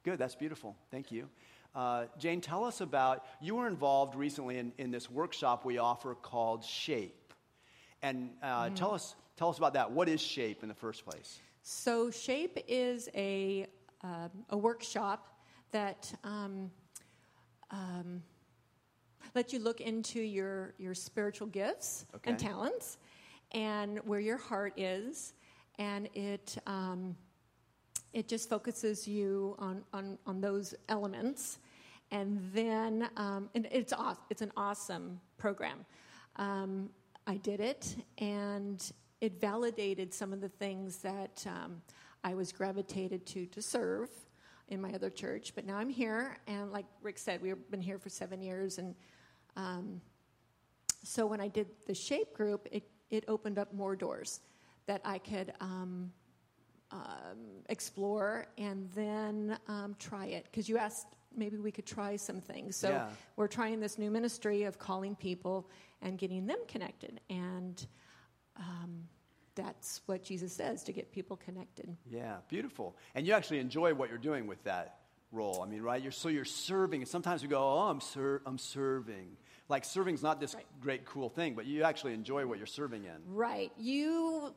Good, 0.03 0.19
that's 0.19 0.35
beautiful. 0.35 0.75
Thank 0.91 1.11
you. 1.11 1.27
Uh, 1.75 2.05
Jane, 2.17 2.41
tell 2.41 2.63
us 2.63 2.81
about, 2.81 3.25
you 3.41 3.55
were 3.55 3.67
involved 3.67 4.15
recently 4.15 4.57
in, 4.57 4.71
in 4.77 4.89
this 4.89 5.11
workshop 5.11 5.65
we 5.65 5.77
offer 5.77 6.15
called 6.15 6.63
Shape. 6.63 7.33
And 8.01 8.31
uh, 8.41 8.65
mm-hmm. 8.65 8.75
tell, 8.75 8.93
us, 8.93 9.15
tell 9.35 9.49
us 9.49 9.57
about 9.57 9.73
that. 9.73 9.91
What 9.91 10.09
is 10.09 10.21
Shape 10.21 10.63
in 10.63 10.69
the 10.69 10.75
first 10.75 11.05
place? 11.05 11.39
So, 11.61 12.09
SHAPE 12.09 12.63
is 12.67 13.09
a, 13.13 13.67
uh, 14.03 14.29
a 14.49 14.57
workshop 14.57 15.37
that 15.71 16.13
um, 16.23 16.71
um, 17.71 18.23
lets 19.35 19.51
you 19.51 19.59
look 19.59 19.81
into 19.81 20.21
your, 20.21 20.73
your 20.77 20.93
spiritual 20.93 21.47
gifts 21.47 22.05
okay. 22.15 22.31
and 22.31 22.39
talents 22.39 22.97
and 23.51 23.99
where 24.05 24.19
your 24.19 24.37
heart 24.37 24.73
is. 24.77 25.33
And 25.77 26.09
it, 26.15 26.57
um, 26.65 27.15
it 28.13 28.27
just 28.27 28.49
focuses 28.49 29.07
you 29.07 29.55
on, 29.59 29.83
on, 29.93 30.17
on 30.25 30.41
those 30.41 30.73
elements. 30.89 31.59
And 32.11 32.39
then 32.53 33.09
um, 33.17 33.49
and 33.53 33.67
it's, 33.71 33.91
aw- 33.91 34.15
it's 34.29 34.41
an 34.41 34.51
awesome 34.55 35.19
program. 35.37 35.85
Um, 36.37 36.89
I 37.25 37.35
did 37.35 37.59
it, 37.59 37.97
and 38.19 38.81
it 39.19 39.41
validated 39.41 40.13
some 40.13 40.31
of 40.31 40.39
the 40.39 40.47
things 40.47 40.99
that 40.99 41.45
um, 41.45 41.81
I 42.23 42.33
was 42.33 42.53
gravitated 42.53 43.25
to 43.27 43.45
to 43.47 43.61
serve 43.61 44.09
in 44.69 44.81
my 44.81 44.93
other 44.93 45.09
church. 45.09 45.53
But 45.53 45.65
now 45.65 45.75
I'm 45.75 45.89
here, 45.89 46.37
and 46.47 46.71
like 46.71 46.85
Rick 47.01 47.17
said, 47.17 47.41
we've 47.41 47.69
been 47.69 47.81
here 47.81 47.99
for 47.99 48.09
seven 48.09 48.41
years, 48.41 48.77
and 48.77 48.95
um, 49.57 49.99
so 51.03 51.25
when 51.25 51.41
I 51.41 51.49
did 51.49 51.67
the 51.85 51.93
Shape 51.93 52.33
group, 52.33 52.67
it 52.71 52.83
it 53.09 53.25
opened 53.27 53.57
up 53.59 53.73
more 53.73 53.97
doors 53.97 54.39
that 54.85 55.01
I 55.03 55.17
could. 55.17 55.51
Um, 56.89 57.63
explore 57.67 58.47
and 58.57 58.89
then 58.95 59.57
um, 59.67 59.93
try 59.99 60.27
it 60.27 60.45
because 60.45 60.69
you 60.69 60.77
asked 60.77 61.07
maybe 61.35 61.57
we 61.57 61.69
could 61.69 61.85
try 61.85 62.15
some 62.15 62.39
things 62.39 62.77
so 62.77 62.87
yeah. 62.87 63.09
we're 63.35 63.49
trying 63.49 63.81
this 63.81 63.97
new 63.97 64.09
ministry 64.09 64.63
of 64.63 64.79
calling 64.79 65.13
people 65.13 65.69
and 66.01 66.17
getting 66.17 66.47
them 66.47 66.59
connected 66.65 67.19
and 67.29 67.85
um, 68.55 69.03
that's 69.57 70.01
what 70.05 70.23
Jesus 70.23 70.53
says 70.53 70.83
to 70.83 70.93
get 70.93 71.11
people 71.11 71.35
connected. 71.35 71.93
Yeah, 72.09 72.37
beautiful. 72.47 72.95
And 73.15 73.27
you 73.27 73.33
actually 73.33 73.59
enjoy 73.59 73.93
what 73.93 74.09
you're 74.09 74.17
doing 74.17 74.47
with 74.47 74.63
that 74.63 74.99
role. 75.31 75.61
I 75.61 75.69
mean, 75.69 75.81
right? 75.81 76.01
You're, 76.01 76.11
so 76.11 76.29
you're 76.29 76.45
serving. 76.45 77.01
And 77.01 77.09
sometimes 77.09 77.41
we 77.41 77.49
go, 77.49 77.59
oh, 77.59 77.89
I'm, 77.89 77.99
ser- 77.99 78.41
I'm 78.45 78.57
serving. 78.57 79.35
Like 79.67 79.83
serving's 79.83 80.23
not 80.23 80.39
this 80.39 80.55
right. 80.55 80.65
great, 80.79 81.05
cool 81.05 81.27
thing, 81.27 81.55
but 81.55 81.65
you 81.65 81.83
actually 81.83 82.13
enjoy 82.13 82.45
what 82.45 82.57
you're 82.57 82.67
serving 82.67 83.03
in. 83.03 83.35
Right. 83.35 83.71
You 83.77 84.53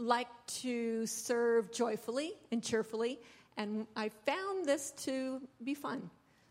like 0.00 0.28
to 0.62 1.06
serve 1.06 1.72
joyfully 1.72 2.32
and 2.50 2.62
cheerfully, 2.62 3.20
and 3.56 3.86
I 3.96 4.08
found 4.08 4.64
this 4.64 4.92
to 5.04 5.40
be 5.62 5.74
fun. 5.74 6.10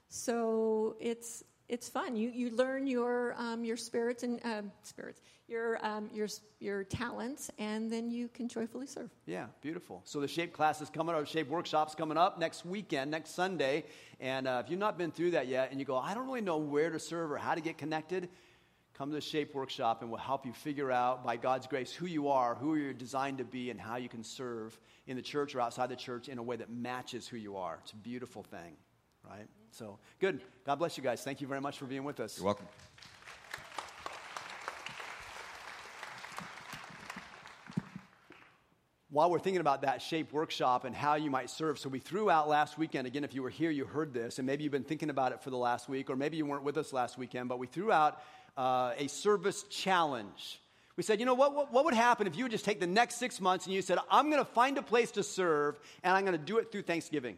So 0.09 0.95
it's 0.99 1.43
it's 1.67 1.89
fun. 1.89 2.15
You 2.15 2.29
you 2.29 2.51
learn 2.51 2.87
your 2.87 3.35
um, 3.37 3.63
your 3.63 3.77
spirits 3.77 4.23
and 4.23 4.39
uh, 4.45 4.61
spirits 4.83 5.21
your 5.49 5.83
um, 5.85 6.09
your 6.13 6.27
your 6.59 6.83
talents, 6.83 7.49
and 7.57 7.91
then 7.91 8.09
you 8.11 8.27
can 8.27 8.47
joyfully 8.47 8.85
serve. 8.85 9.09
Yeah, 9.25 9.47
beautiful. 9.61 10.01
So 10.05 10.19
the 10.19 10.27
shape 10.27 10.53
class 10.53 10.81
is 10.81 10.89
coming 10.89 11.15
up. 11.15 11.25
Shape 11.27 11.49
workshops 11.49 11.95
coming 11.95 12.17
up 12.17 12.39
next 12.39 12.65
weekend, 12.65 13.11
next 13.11 13.31
Sunday. 13.31 13.85
And 14.19 14.47
uh, 14.47 14.61
if 14.63 14.69
you've 14.69 14.79
not 14.79 14.97
been 14.97 15.11
through 15.11 15.31
that 15.31 15.47
yet, 15.47 15.71
and 15.71 15.79
you 15.79 15.85
go, 15.85 15.97
I 15.97 16.13
don't 16.13 16.27
really 16.27 16.41
know 16.41 16.57
where 16.57 16.89
to 16.89 16.99
serve 16.99 17.31
or 17.31 17.37
how 17.37 17.55
to 17.55 17.61
get 17.61 17.77
connected, 17.77 18.29
come 18.99 19.09
to 19.09 19.15
the 19.15 19.21
shape 19.21 19.55
workshop, 19.55 20.01
and 20.01 20.11
we'll 20.11 20.19
help 20.19 20.45
you 20.45 20.51
figure 20.51 20.91
out 20.91 21.23
by 21.23 21.37
God's 21.37 21.67
grace 21.67 21.89
who 21.89 22.05
you 22.05 22.27
are, 22.27 22.55
who 22.55 22.75
you're 22.75 22.91
designed 22.91 23.37
to 23.37 23.45
be, 23.45 23.69
and 23.69 23.79
how 23.79 23.95
you 23.95 24.09
can 24.09 24.25
serve 24.25 24.77
in 25.07 25.15
the 25.15 25.21
church 25.21 25.55
or 25.55 25.61
outside 25.61 25.87
the 25.87 25.95
church 25.95 26.27
in 26.27 26.37
a 26.37 26.43
way 26.43 26.57
that 26.57 26.69
matches 26.69 27.25
who 27.25 27.37
you 27.37 27.55
are. 27.55 27.79
It's 27.81 27.93
a 27.93 27.95
beautiful 27.95 28.43
thing, 28.43 28.75
right? 29.23 29.47
So, 29.71 29.99
good. 30.19 30.41
God 30.65 30.75
bless 30.75 30.97
you 30.97 31.03
guys. 31.03 31.21
Thank 31.21 31.39
you 31.39 31.47
very 31.47 31.61
much 31.61 31.77
for 31.77 31.85
being 31.85 32.03
with 32.03 32.19
us. 32.19 32.37
You're 32.37 32.45
welcome. 32.47 32.67
While 39.11 39.31
we're 39.31 39.39
thinking 39.39 39.61
about 39.61 39.81
that 39.83 40.01
shape 40.01 40.33
workshop 40.33 40.83
and 40.83 40.93
how 40.93 41.15
you 41.15 41.31
might 41.31 41.49
serve, 41.49 41.79
so 41.79 41.89
we 41.89 41.99
threw 41.99 42.29
out 42.29 42.47
last 42.47 42.77
weekend, 42.77 43.07
again, 43.07 43.23
if 43.23 43.33
you 43.33 43.41
were 43.41 43.49
here, 43.49 43.71
you 43.71 43.85
heard 43.85 44.13
this, 44.13 44.39
and 44.39 44.45
maybe 44.45 44.63
you've 44.63 44.71
been 44.73 44.83
thinking 44.83 45.09
about 45.09 45.31
it 45.31 45.41
for 45.41 45.49
the 45.49 45.57
last 45.57 45.87
week, 45.89 46.09
or 46.09 46.15
maybe 46.15 46.37
you 46.37 46.45
weren't 46.45 46.63
with 46.63 46.77
us 46.77 46.93
last 46.93 47.17
weekend, 47.17 47.49
but 47.49 47.57
we 47.57 47.65
threw 47.65 47.91
out 47.91 48.21
uh, 48.59 48.91
a 48.97 49.07
service 49.07 49.63
challenge. 49.69 50.59
We 50.97 51.03
said, 51.03 51.21
you 51.21 51.25
know, 51.25 51.33
what, 51.33 51.55
what, 51.55 51.71
what 51.71 51.85
would 51.85 51.93
happen 51.93 52.27
if 52.27 52.35
you 52.35 52.43
would 52.43 52.51
just 52.51 52.65
take 52.65 52.81
the 52.81 52.87
next 52.87 53.15
six 53.15 53.39
months 53.39 53.65
and 53.65 53.73
you 53.73 53.81
said, 53.81 53.99
I'm 54.11 54.29
going 54.29 54.43
to 54.43 54.51
find 54.51 54.77
a 54.77 54.81
place 54.81 55.11
to 55.11 55.23
serve, 55.23 55.79
and 56.03 56.13
I'm 56.13 56.25
going 56.25 56.37
to 56.37 56.45
do 56.45 56.57
it 56.57 56.69
through 56.69 56.81
Thanksgiving? 56.81 57.37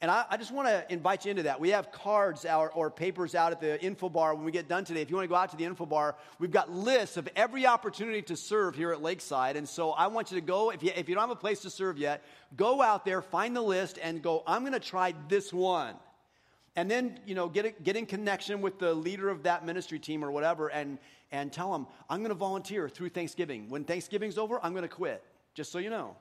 And 0.00 0.12
I, 0.12 0.24
I 0.30 0.36
just 0.36 0.52
want 0.52 0.68
to 0.68 0.86
invite 0.92 1.24
you 1.24 1.32
into 1.32 1.42
that. 1.42 1.58
We 1.58 1.70
have 1.70 1.90
cards 1.90 2.44
out, 2.44 2.70
or 2.76 2.88
papers 2.88 3.34
out 3.34 3.50
at 3.50 3.60
the 3.60 3.82
info 3.84 4.08
bar 4.08 4.32
when 4.32 4.44
we 4.44 4.52
get 4.52 4.68
done 4.68 4.84
today. 4.84 5.02
If 5.02 5.10
you 5.10 5.16
want 5.16 5.24
to 5.24 5.28
go 5.28 5.34
out 5.34 5.50
to 5.50 5.56
the 5.56 5.64
info 5.64 5.86
bar, 5.86 6.14
we've 6.38 6.52
got 6.52 6.70
lists 6.70 7.16
of 7.16 7.28
every 7.34 7.66
opportunity 7.66 8.22
to 8.22 8.36
serve 8.36 8.76
here 8.76 8.92
at 8.92 9.02
Lakeside. 9.02 9.56
And 9.56 9.68
so 9.68 9.90
I 9.90 10.06
want 10.06 10.30
you 10.30 10.36
to 10.36 10.46
go, 10.46 10.70
if 10.70 10.84
you, 10.84 10.92
if 10.94 11.08
you 11.08 11.16
don't 11.16 11.22
have 11.22 11.36
a 11.36 11.40
place 11.40 11.62
to 11.62 11.70
serve 11.70 11.98
yet, 11.98 12.22
go 12.56 12.80
out 12.80 13.04
there, 13.04 13.22
find 13.22 13.56
the 13.56 13.60
list, 13.60 13.98
and 14.00 14.22
go, 14.22 14.44
I'm 14.46 14.60
going 14.60 14.72
to 14.72 14.78
try 14.78 15.14
this 15.26 15.52
one. 15.52 15.96
And 16.78 16.88
then, 16.88 17.18
you 17.26 17.34
know, 17.34 17.48
get, 17.48 17.82
get 17.82 17.96
in 17.96 18.06
connection 18.06 18.60
with 18.60 18.78
the 18.78 18.94
leader 18.94 19.30
of 19.30 19.42
that 19.42 19.66
ministry 19.66 19.98
team 19.98 20.24
or 20.24 20.30
whatever 20.30 20.68
and, 20.68 20.96
and 21.32 21.52
tell 21.52 21.72
them, 21.72 21.88
I'm 22.08 22.20
going 22.20 22.28
to 22.28 22.36
volunteer 22.36 22.88
through 22.88 23.08
Thanksgiving. 23.08 23.68
When 23.68 23.82
Thanksgiving's 23.82 24.38
over, 24.38 24.60
I'm 24.64 24.70
going 24.70 24.84
to 24.84 24.88
quit, 24.88 25.24
just 25.54 25.72
so 25.72 25.80
you 25.80 25.90
know. 25.90 26.14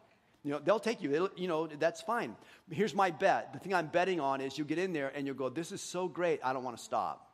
You 0.44 0.54
know, 0.54 0.60
they'll 0.60 0.80
take 0.80 1.00
you. 1.00 1.14
It'll, 1.14 1.30
you 1.36 1.48
know, 1.48 1.68
that's 1.68 2.02
fine. 2.02 2.36
Here's 2.72 2.96
my 2.96 3.12
bet. 3.12 3.54
The 3.54 3.60
thing 3.60 3.72
I'm 3.72 3.86
betting 3.86 4.20
on 4.20 4.42
is 4.42 4.58
you 4.58 4.66
get 4.66 4.80
in 4.80 4.94
there 4.94 5.12
and 5.14 5.28
you'll 5.28 5.36
go, 5.36 5.48
this 5.48 5.72
is 5.72 5.80
so 5.80 6.08
great, 6.08 6.40
I 6.44 6.54
don't 6.54 6.64
want 6.64 6.76
to 6.76 6.84
stop. 6.84 7.27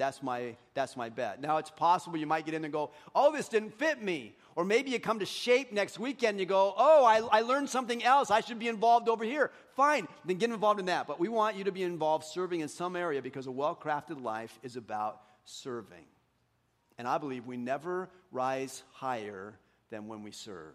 That's 0.00 0.22
my, 0.22 0.56
that's 0.72 0.96
my 0.96 1.10
bet. 1.10 1.42
Now, 1.42 1.58
it's 1.58 1.68
possible 1.68 2.16
you 2.16 2.26
might 2.26 2.46
get 2.46 2.54
in 2.54 2.64
and 2.64 2.72
go, 2.72 2.90
oh, 3.14 3.32
this 3.32 3.50
didn't 3.50 3.78
fit 3.78 4.02
me. 4.02 4.34
Or 4.56 4.64
maybe 4.64 4.90
you 4.90 4.98
come 4.98 5.18
to 5.18 5.26
shape 5.26 5.74
next 5.74 5.98
weekend 5.98 6.30
and 6.30 6.40
you 6.40 6.46
go, 6.46 6.72
oh, 6.74 7.04
I, 7.04 7.18
I 7.18 7.42
learned 7.42 7.68
something 7.68 8.02
else. 8.02 8.30
I 8.30 8.40
should 8.40 8.58
be 8.58 8.68
involved 8.68 9.10
over 9.10 9.24
here. 9.24 9.50
Fine, 9.76 10.08
then 10.24 10.38
get 10.38 10.48
involved 10.48 10.80
in 10.80 10.86
that. 10.86 11.06
But 11.06 11.20
we 11.20 11.28
want 11.28 11.54
you 11.54 11.64
to 11.64 11.70
be 11.70 11.82
involved 11.82 12.24
serving 12.24 12.60
in 12.60 12.68
some 12.68 12.96
area 12.96 13.20
because 13.20 13.46
a 13.46 13.50
well 13.50 13.78
crafted 13.78 14.22
life 14.22 14.58
is 14.62 14.76
about 14.76 15.20
serving. 15.44 16.06
And 16.96 17.06
I 17.06 17.18
believe 17.18 17.44
we 17.44 17.58
never 17.58 18.08
rise 18.32 18.82
higher 18.92 19.52
than 19.90 20.08
when 20.08 20.22
we 20.22 20.30
serve. 20.30 20.72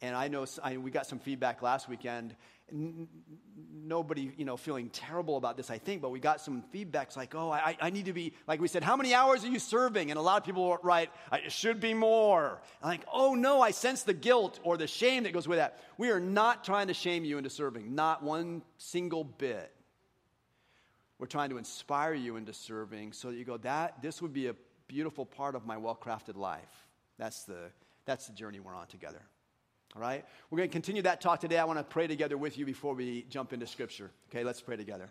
And 0.00 0.14
I 0.14 0.28
know 0.28 0.46
I, 0.62 0.76
we 0.76 0.90
got 0.90 1.06
some 1.06 1.18
feedback 1.18 1.60
last 1.60 1.88
weekend. 1.88 2.36
N- 2.70 3.08
nobody, 3.72 4.32
you 4.36 4.44
know, 4.44 4.56
feeling 4.56 4.90
terrible 4.90 5.36
about 5.36 5.56
this, 5.56 5.70
I 5.70 5.78
think, 5.78 6.02
but 6.02 6.10
we 6.10 6.20
got 6.20 6.40
some 6.40 6.62
feedbacks 6.72 7.16
like, 7.16 7.34
oh, 7.34 7.50
I, 7.50 7.76
I 7.80 7.90
need 7.90 8.04
to 8.04 8.12
be, 8.12 8.34
like 8.46 8.60
we 8.60 8.68
said, 8.68 8.84
how 8.84 8.96
many 8.96 9.14
hours 9.14 9.44
are 9.44 9.48
you 9.48 9.58
serving? 9.58 10.10
And 10.10 10.18
a 10.18 10.22
lot 10.22 10.36
of 10.36 10.44
people 10.44 10.78
write, 10.82 11.10
it 11.32 11.50
should 11.50 11.80
be 11.80 11.94
more. 11.94 12.60
I'm 12.82 12.88
like, 12.88 13.04
oh 13.12 13.34
no, 13.34 13.60
I 13.60 13.72
sense 13.72 14.02
the 14.02 14.14
guilt 14.14 14.60
or 14.62 14.76
the 14.76 14.86
shame 14.86 15.24
that 15.24 15.32
goes 15.32 15.48
with 15.48 15.58
that. 15.58 15.78
We 15.96 16.10
are 16.10 16.20
not 16.20 16.64
trying 16.64 16.88
to 16.88 16.94
shame 16.94 17.24
you 17.24 17.38
into 17.38 17.50
serving, 17.50 17.94
not 17.94 18.22
one 18.22 18.62
single 18.76 19.24
bit. 19.24 19.74
We're 21.18 21.26
trying 21.26 21.50
to 21.50 21.58
inspire 21.58 22.14
you 22.14 22.36
into 22.36 22.52
serving 22.52 23.14
so 23.14 23.30
that 23.30 23.36
you 23.36 23.44
go, 23.44 23.56
that, 23.58 24.00
this 24.02 24.22
would 24.22 24.32
be 24.32 24.46
a 24.46 24.54
beautiful 24.86 25.26
part 25.26 25.56
of 25.56 25.66
my 25.66 25.76
well 25.76 25.98
crafted 26.00 26.36
life. 26.36 26.86
That's 27.18 27.44
the, 27.44 27.70
that's 28.04 28.28
the 28.28 28.34
journey 28.34 28.60
we're 28.60 28.74
on 28.74 28.86
together. 28.86 29.22
All 29.96 30.02
right? 30.02 30.24
We're 30.50 30.58
going 30.58 30.68
to 30.68 30.72
continue 30.72 31.02
that 31.02 31.20
talk 31.20 31.40
today. 31.40 31.58
I 31.58 31.64
want 31.64 31.78
to 31.78 31.84
pray 31.84 32.06
together 32.06 32.36
with 32.36 32.58
you 32.58 32.66
before 32.66 32.94
we 32.94 33.24
jump 33.30 33.52
into 33.52 33.66
Scripture. 33.66 34.10
Okay, 34.30 34.44
let's 34.44 34.60
pray 34.60 34.76
together. 34.76 35.08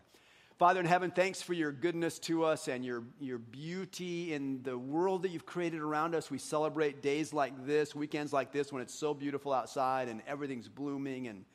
Father 0.58 0.80
in 0.80 0.88
heaven, 0.88 1.12
thanks 1.12 1.40
for 1.40 1.54
your 1.54 1.72
goodness 1.72 2.18
to 2.18 2.44
us 2.44 2.68
and 2.68 2.84
your, 2.84 3.04
your 3.20 3.38
beauty 3.38 4.34
in 4.34 4.64
the 4.64 4.76
world 4.76 5.22
that 5.22 5.30
you've 5.30 5.46
created 5.46 5.82
around 5.82 6.16
us. 6.16 6.32
We 6.32 6.40
celebrate 6.40 7.04
days 7.04 7.32
like 7.32 7.68
this, 7.68 7.94
weekends 7.94 8.34
like 8.34 8.52
this, 8.52 8.74
when 8.74 8.82
it's 8.82 8.96
so 8.96 9.14
beautiful 9.14 9.54
outside 9.54 10.10
and 10.10 10.22
everything's 10.28 10.68
blooming 10.68 11.28
and, 11.28 11.46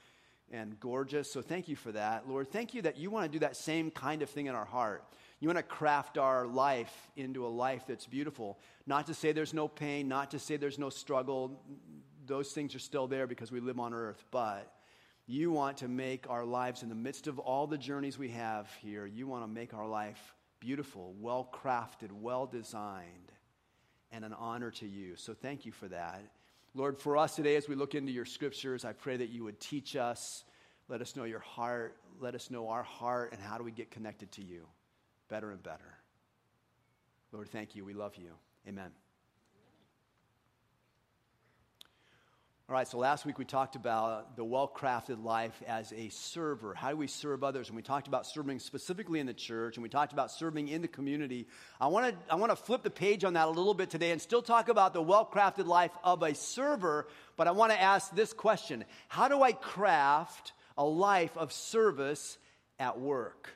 and 0.52 0.79
gorgeous. 0.79 1.33
So 1.33 1.43
thank 1.43 1.69
you 1.69 1.75
for 1.75 1.91
that. 1.91 2.29
Lord, 2.29 2.52
thank 2.52 2.75
you 2.75 2.83
that 2.83 2.97
you 2.97 3.11
want 3.11 3.25
to 3.25 3.33
do 3.33 3.41
that 3.41 3.57
same 3.57 3.91
kind 3.91 4.23
of 4.23 4.31
thing 4.31 4.47
in 4.47 4.55
our 4.55 4.64
heart. 4.64 5.05
You 5.41 5.49
want 5.49 5.59
to 5.59 5.64
craft 5.64 6.17
our 6.17 6.47
life 6.47 7.11
into 7.17 7.45
a 7.45 7.49
life 7.49 7.83
that's 7.88 8.07
beautiful. 8.07 8.61
Not 8.87 9.09
to 9.09 9.14
say 9.14 9.33
there's 9.33 9.52
no 9.52 9.67
pain, 9.67 10.07
not 10.07 10.31
to 10.31 10.38
say 10.38 10.57
there's 10.57 10.79
no 10.79 10.91
struggle, 10.91 11.61
those 12.26 12.52
things 12.52 12.75
are 12.75 12.81
still 12.81 13.07
there 13.07 13.26
because 13.26 13.50
we 13.50 13.61
live 13.61 13.79
on 13.79 13.95
earth, 13.95 14.25
but 14.31 14.73
you 15.26 15.50
want 15.50 15.79
to 15.79 15.88
make 15.88 16.29
our 16.29 16.45
lives 16.45 16.83
in 16.83 16.88
the 16.88 16.95
midst 16.95 17.26
of 17.26 17.38
all 17.38 17.67
the 17.67 17.79
journeys 17.79 18.19
we 18.19 18.29
have 18.31 18.69
here, 18.81 19.07
you 19.07 19.26
want 19.26 19.45
to 19.45 19.49
make 19.49 19.75
our 19.75 19.87
life 19.87 20.35
beautiful, 20.61 21.14
well 21.21 21.49
crafted, 21.52 22.12
well 22.12 22.47
designed, 22.47 23.33
and 24.11 24.25
an 24.25 24.33
honor 24.35 24.71
to 24.71 24.87
you. 24.87 25.17
So 25.17 25.35
thank 25.35 25.64
you 25.64 25.73
for 25.73 25.88
that. 25.88 26.23
Lord, 26.75 26.99
for 26.99 27.17
us 27.17 27.37
today, 27.37 27.57
as 27.57 27.69
we 27.69 27.75
look 27.75 27.95
into 27.95 28.12
your 28.12 28.25
scriptures, 28.25 28.85
I 28.85 28.93
pray 28.93 29.17
that 29.17 29.29
you 29.29 29.45
would 29.45 29.61
teach 29.61 29.97
us, 29.97 30.45
let 30.88 31.00
us 31.00 31.17
know 31.17 31.25
your 31.25 31.41
heart, 31.41 31.97
let 32.21 32.35
us 32.35 32.50
know 32.50 32.69
our 32.69 32.83
heart, 32.83 33.33
and 33.33 33.41
how 33.41 33.59
do 33.59 33.64
we 33.64 33.73
get 33.73 33.91
connected 33.91 34.33
to 34.33 34.43
you 34.43 34.67
better 35.29 35.50
and 35.50 35.62
better. 35.62 35.99
Lord, 37.33 37.49
thank 37.49 37.75
you. 37.75 37.85
We 37.85 37.95
love 37.95 38.17
you. 38.17 38.33
Amen. 38.69 38.91
All 42.73 42.79
right, 42.79 42.88
so 42.88 42.97
last 42.97 43.26
week 43.26 43.38
we 43.38 43.45
talked 43.45 43.76
about 43.76 44.35
the 44.35 44.45
well 44.45 44.67
crafted 44.67 45.23
life 45.23 45.62
as 45.67 45.93
a 45.93 46.09
server. 46.09 46.73
How 46.73 46.88
do 46.88 46.97
we 46.97 47.07
serve 47.07 47.45
others? 47.45 47.69
And 47.69 47.76
we 47.76 47.83
talked 47.83 48.09
about 48.09 48.26
serving 48.26 48.61
specifically 48.61 49.21
in 49.21 49.26
the 49.26 49.35
church, 49.35 49.76
and 49.76 49.83
we 49.83 49.91
talked 49.91 50.14
about 50.14 50.31
serving 50.31 50.69
in 50.69 50.81
the 50.81 50.88
community. 50.88 51.49
I 51.79 51.88
want 51.88 52.07
to 52.07 52.33
I 52.33 52.37
want 52.37 52.50
to 52.50 52.57
flip 52.57 52.83
the 52.83 52.88
page 52.88 53.25
on 53.25 53.35
that 53.35 53.47
a 53.47 53.50
little 53.50 53.75
bit 53.75 53.91
today 53.91 54.11
and 54.11 54.23
still 54.23 54.41
talk 54.41 54.71
about 54.71 54.95
the 54.95 55.02
well 55.02 55.29
crafted 55.31 55.67
life 55.67 55.91
of 56.02 56.23
a 56.23 56.35
server, 56.35 57.09
but 57.37 57.47
I 57.47 57.50
want 57.50 57.73
to 57.73 57.79
ask 57.79 58.11
this 58.14 58.33
question 58.33 58.87
How 59.09 59.29
do 59.29 59.43
I 59.43 59.52
craft 59.52 60.55
a 60.79 60.85
life 60.87 61.37
of 61.37 61.52
service 61.52 62.38
at 62.79 62.99
work? 62.99 63.50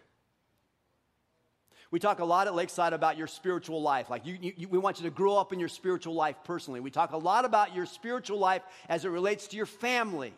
We 1.96 2.00
talk 2.00 2.18
a 2.18 2.26
lot 2.26 2.46
at 2.46 2.54
Lakeside 2.54 2.92
about 2.92 3.16
your 3.16 3.26
spiritual 3.26 3.80
life. 3.80 4.10
Like, 4.10 4.26
you, 4.26 4.36
you, 4.38 4.68
we 4.68 4.76
want 4.76 4.98
you 5.00 5.04
to 5.04 5.10
grow 5.10 5.38
up 5.38 5.54
in 5.54 5.58
your 5.58 5.70
spiritual 5.70 6.12
life 6.12 6.36
personally. 6.44 6.78
We 6.80 6.90
talk 6.90 7.12
a 7.12 7.16
lot 7.16 7.46
about 7.46 7.74
your 7.74 7.86
spiritual 7.86 8.38
life 8.38 8.60
as 8.90 9.06
it 9.06 9.08
relates 9.08 9.46
to 9.46 9.56
your 9.56 9.64
family. 9.64 10.34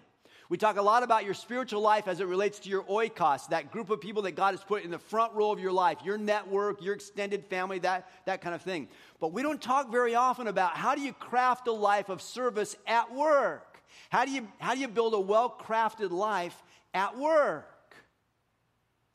We 0.48 0.56
talk 0.56 0.76
a 0.76 0.82
lot 0.82 1.02
about 1.02 1.24
your 1.24 1.34
spiritual 1.34 1.80
life 1.80 2.06
as 2.06 2.20
it 2.20 2.28
relates 2.28 2.60
to 2.60 2.68
your 2.68 2.84
oikos, 2.84 3.48
that 3.48 3.72
group 3.72 3.90
of 3.90 4.00
people 4.00 4.22
that 4.22 4.36
God 4.36 4.54
has 4.54 4.62
put 4.62 4.84
in 4.84 4.92
the 4.92 5.00
front 5.00 5.34
row 5.34 5.50
of 5.50 5.58
your 5.58 5.72
life, 5.72 5.98
your 6.04 6.16
network, 6.16 6.80
your 6.80 6.94
extended 6.94 7.44
family, 7.46 7.80
that, 7.80 8.08
that 8.26 8.40
kind 8.40 8.54
of 8.54 8.62
thing. 8.62 8.86
But 9.18 9.32
we 9.32 9.42
don't 9.42 9.60
talk 9.60 9.90
very 9.90 10.14
often 10.14 10.46
about 10.46 10.76
how 10.76 10.94
do 10.94 11.00
you 11.00 11.12
craft 11.12 11.66
a 11.66 11.72
life 11.72 12.08
of 12.08 12.22
service 12.22 12.76
at 12.86 13.12
work? 13.12 13.82
How 14.10 14.24
do 14.24 14.30
you, 14.30 14.46
how 14.60 14.76
do 14.76 14.80
you 14.80 14.86
build 14.86 15.12
a 15.12 15.18
well 15.18 15.50
crafted 15.60 16.12
life 16.12 16.62
at 16.94 17.18
work? 17.18 17.68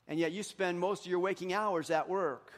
And 0.08 0.18
yet 0.18 0.32
you 0.32 0.42
spend 0.42 0.78
most 0.78 1.04
of 1.04 1.10
your 1.10 1.18
waking 1.18 1.52
hours 1.52 1.90
at 1.90 2.08
work. 2.08 2.52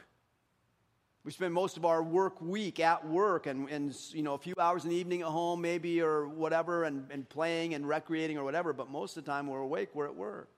We 1.23 1.31
spend 1.31 1.53
most 1.53 1.75
of 1.75 1.83
our 1.83 2.01
work 2.01 2.41
week 2.41 2.79
at 2.79 3.05
work 3.05 3.47
and, 3.47 3.69
and 3.69 3.93
you 4.11 4.23
know, 4.23 4.33
a 4.33 4.37
few 4.37 4.53
hours 4.57 4.85
in 4.85 4.91
the 4.91 4.95
evening 4.95 5.21
at 5.21 5.27
home, 5.27 5.61
maybe, 5.61 6.01
or 6.01 6.27
whatever, 6.27 6.85
and, 6.85 7.11
and 7.11 7.27
playing 7.27 7.73
and 7.73 7.87
recreating 7.87 8.37
or 8.37 8.45
whatever, 8.45 8.71
but 8.71 8.89
most 8.89 9.17
of 9.17 9.25
the 9.25 9.31
time 9.31 9.47
we're 9.47 9.59
awake, 9.59 9.89
we're 9.93 10.05
at 10.05 10.15
work. 10.15 10.49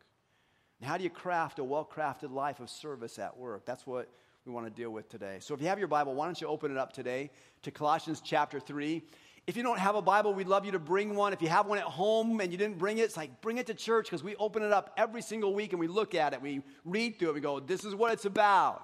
And 0.79 0.87
how 0.87 0.97
do 0.97 1.03
you 1.03 1.09
craft 1.09 1.59
a 1.59 1.63
well 1.63 1.89
crafted 1.91 2.31
life 2.31 2.59
of 2.59 2.69
service 2.69 3.17
at 3.17 3.35
work? 3.35 3.65
That's 3.65 3.87
what 3.87 4.09
we 4.45 4.51
want 4.51 4.65
to 4.67 4.71
deal 4.71 4.91
with 4.91 5.09
today. 5.09 5.37
So 5.39 5.53
if 5.53 5.61
you 5.61 5.67
have 5.67 5.79
your 5.79 5.87
Bible, 5.87 6.13
why 6.13 6.25
don't 6.25 6.39
you 6.39 6.47
open 6.47 6.71
it 6.71 6.77
up 6.77 6.93
today 6.93 7.31
to 7.63 7.71
Colossians 7.71 8.21
chapter 8.23 8.59
3. 8.59 9.03
If 9.49 9.57
you 9.57 9.63
don't 9.63 9.79
have 9.79 9.95
a 9.95 10.01
Bible, 10.03 10.35
we'd 10.35 10.45
love 10.45 10.63
you 10.63 10.73
to 10.73 10.79
bring 10.79 11.15
one. 11.15 11.33
If 11.33 11.41
you 11.41 11.47
have 11.47 11.65
one 11.65 11.79
at 11.79 11.83
home 11.83 12.39
and 12.39 12.51
you 12.51 12.57
didn't 12.59 12.77
bring 12.77 12.99
it, 12.99 13.01
it's 13.01 13.17
like 13.17 13.41
bring 13.41 13.57
it 13.57 13.65
to 13.65 13.73
church 13.73 14.05
because 14.05 14.23
we 14.23 14.35
open 14.35 14.61
it 14.61 14.71
up 14.71 14.93
every 14.95 15.23
single 15.23 15.55
week 15.55 15.73
and 15.73 15.79
we 15.79 15.87
look 15.87 16.13
at 16.13 16.33
it. 16.33 16.41
We 16.43 16.61
read 16.85 17.17
through 17.17 17.29
it. 17.29 17.33
We 17.33 17.41
go, 17.41 17.59
this 17.59 17.83
is 17.83 17.95
what 17.95 18.13
it's 18.13 18.25
about. 18.25 18.83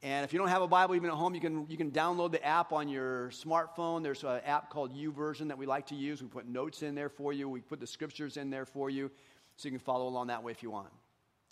And 0.00 0.24
if 0.24 0.32
you 0.32 0.38
don't 0.38 0.46
have 0.46 0.62
a 0.62 0.68
Bible 0.68 0.94
even 0.94 1.10
at 1.10 1.16
home, 1.16 1.34
you 1.34 1.40
can, 1.40 1.66
you 1.68 1.76
can 1.76 1.90
download 1.90 2.30
the 2.30 2.46
app 2.46 2.72
on 2.72 2.88
your 2.88 3.30
smartphone. 3.30 4.04
There's 4.04 4.22
an 4.22 4.42
app 4.46 4.70
called 4.70 4.94
YouVersion 4.94 5.48
that 5.48 5.58
we 5.58 5.66
like 5.66 5.88
to 5.88 5.96
use. 5.96 6.22
We 6.22 6.28
put 6.28 6.46
notes 6.46 6.84
in 6.84 6.94
there 6.94 7.08
for 7.08 7.32
you, 7.32 7.48
we 7.48 7.60
put 7.60 7.80
the 7.80 7.86
scriptures 7.88 8.36
in 8.36 8.50
there 8.50 8.66
for 8.66 8.90
you, 8.90 9.10
so 9.56 9.66
you 9.66 9.72
can 9.72 9.80
follow 9.80 10.06
along 10.06 10.28
that 10.28 10.44
way 10.44 10.52
if 10.52 10.62
you 10.62 10.70
want. 10.70 10.86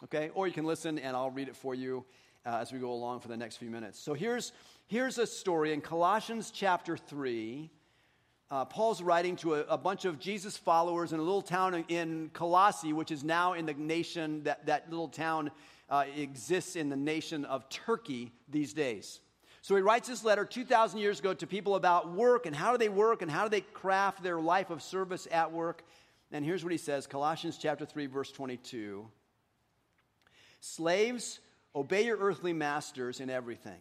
Okay? 0.05 0.31
Or 0.35 0.47
you 0.47 0.53
can 0.53 0.65
listen 0.65 0.97
and 1.01 1.17
I'll 1.17 1.33
read 1.33 1.49
it 1.49 1.57
for 1.57 1.75
you 1.75 2.05
uh, 2.47 2.59
as 2.61 2.73
we 2.73 2.79
go 2.79 2.93
along 2.93 3.19
for 3.19 3.27
the 3.27 3.37
next 3.37 3.57
few 3.57 3.69
minutes. 3.69 3.99
So 3.99 4.15
here's, 4.15 4.53
here's 4.87 5.19
a 5.19 5.27
story 5.27 5.73
in 5.73 5.81
Colossians 5.81 6.53
chapter 6.53 6.97
3 6.97 7.69
uh, 8.53 8.67
Paul's 8.67 9.01
writing 9.01 9.35
to 9.37 9.55
a, 9.55 9.61
a, 9.63 9.79
bunch 9.79 10.05
of 10.05 10.19
Jesus 10.19 10.59
followers 10.59 11.15
in 11.15 11.19
a 11.19 11.23
little 11.23 11.41
town 11.41 11.87
in 11.89 12.29
Colossae, 12.35 12.93
which 12.93 13.11
is 13.11 13.25
now 13.25 13.55
in 13.55 13.65
the 13.65 13.73
nation, 13.73 14.43
that, 14.43 14.67
that 14.67 14.91
little 14.91 15.09
town 15.09 15.51
uh, 15.89 16.05
exists 16.19 16.77
in 16.77 16.91
the 16.91 16.97
nation 16.97 17.47
of 17.47 17.67
Turkey 17.71 18.31
these 18.51 18.75
days. 18.75 19.21
So 19.63 19.75
he 19.75 19.81
writes 19.81 20.07
this 20.07 20.23
letter 20.23 20.45
2,000 20.45 21.01
years 21.01 21.19
ago 21.19 21.33
to 21.33 21.47
people 21.47 21.77
about 21.77 22.13
work 22.13 22.45
and 22.45 22.55
how 22.55 22.73
do 22.73 22.79
they 22.79 22.91
work 22.91 23.23
and 23.23 23.31
how 23.31 23.45
do 23.45 23.49
they 23.49 23.63
craft 23.63 24.23
their 24.23 24.39
life 24.39 24.69
of 24.69 24.83
service 24.83 25.27
at 25.33 25.51
work. 25.51 25.83
And 26.31 26.45
here's 26.45 26.63
what 26.63 26.73
he 26.73 26.79
says 26.79 27.07
Colossians 27.07 27.57
chapter 27.57 27.87
3, 27.87 28.05
verse 28.05 28.31
22 28.33 29.09
Slaves, 30.61 31.41
obey 31.75 32.05
your 32.05 32.19
earthly 32.19 32.53
masters 32.53 33.19
in 33.19 33.31
everything 33.31 33.81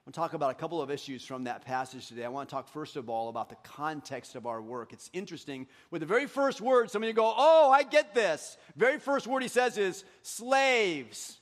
to 0.11 0.19
talk 0.19 0.33
about 0.33 0.51
a 0.51 0.55
couple 0.55 0.81
of 0.81 0.91
issues 0.91 1.23
from 1.23 1.45
that 1.45 1.63
passage 1.63 2.07
today. 2.07 2.25
I 2.25 2.29
want 2.29 2.49
to 2.49 2.53
talk 2.53 2.67
first 2.67 2.97
of 2.97 3.09
all 3.09 3.29
about 3.29 3.47
the 3.47 3.55
context 3.63 4.35
of 4.35 4.45
our 4.45 4.61
work. 4.61 4.91
It's 4.91 5.09
interesting. 5.13 5.67
With 5.89 6.01
the 6.01 6.05
very 6.05 6.27
first 6.27 6.59
word, 6.59 6.91
some 6.91 7.01
of 7.01 7.07
you 7.07 7.13
go, 7.13 7.33
Oh, 7.35 7.71
I 7.71 7.83
get 7.83 8.13
this. 8.13 8.57
Very 8.75 8.99
first 8.99 9.25
word 9.25 9.41
he 9.41 9.47
says 9.47 9.77
is 9.77 10.03
slaves. 10.21 11.37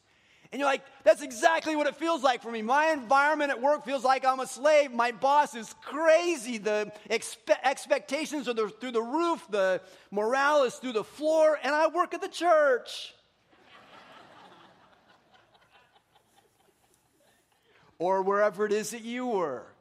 And 0.52 0.60
you're 0.60 0.70
like, 0.70 0.84
that's 1.04 1.22
exactly 1.22 1.76
what 1.76 1.88
it 1.88 1.96
feels 1.96 2.24
like 2.24 2.42
for 2.42 2.52
me. 2.52 2.62
My 2.64 2.88
environment 2.88 3.52
at 3.52 3.62
work 3.62 3.86
feels 3.86 4.04
like 4.04 4.26
I'm 4.26 4.40
a 4.40 4.48
slave. 4.48 4.92
My 4.92 5.12
boss 5.12 5.54
is 5.54 5.76
crazy. 5.84 6.58
The 6.58 6.92
expe- 7.10 7.58
expectations 7.64 8.48
are 8.48 8.70
through 8.70 8.92
the 8.92 9.02
roof, 9.02 9.46
the 9.50 9.82
morale 10.10 10.64
is 10.64 10.76
through 10.76 10.94
the 10.94 11.04
floor, 11.04 11.60
and 11.64 11.74
I 11.74 11.88
work 11.88 12.16
at 12.16 12.22
the 12.22 12.28
church. 12.28 13.14
Or 18.00 18.22
wherever 18.24 18.66
it 18.66 18.72
is 18.72 18.92
that 18.92 19.04
you 19.04 19.28
work. 19.28 19.76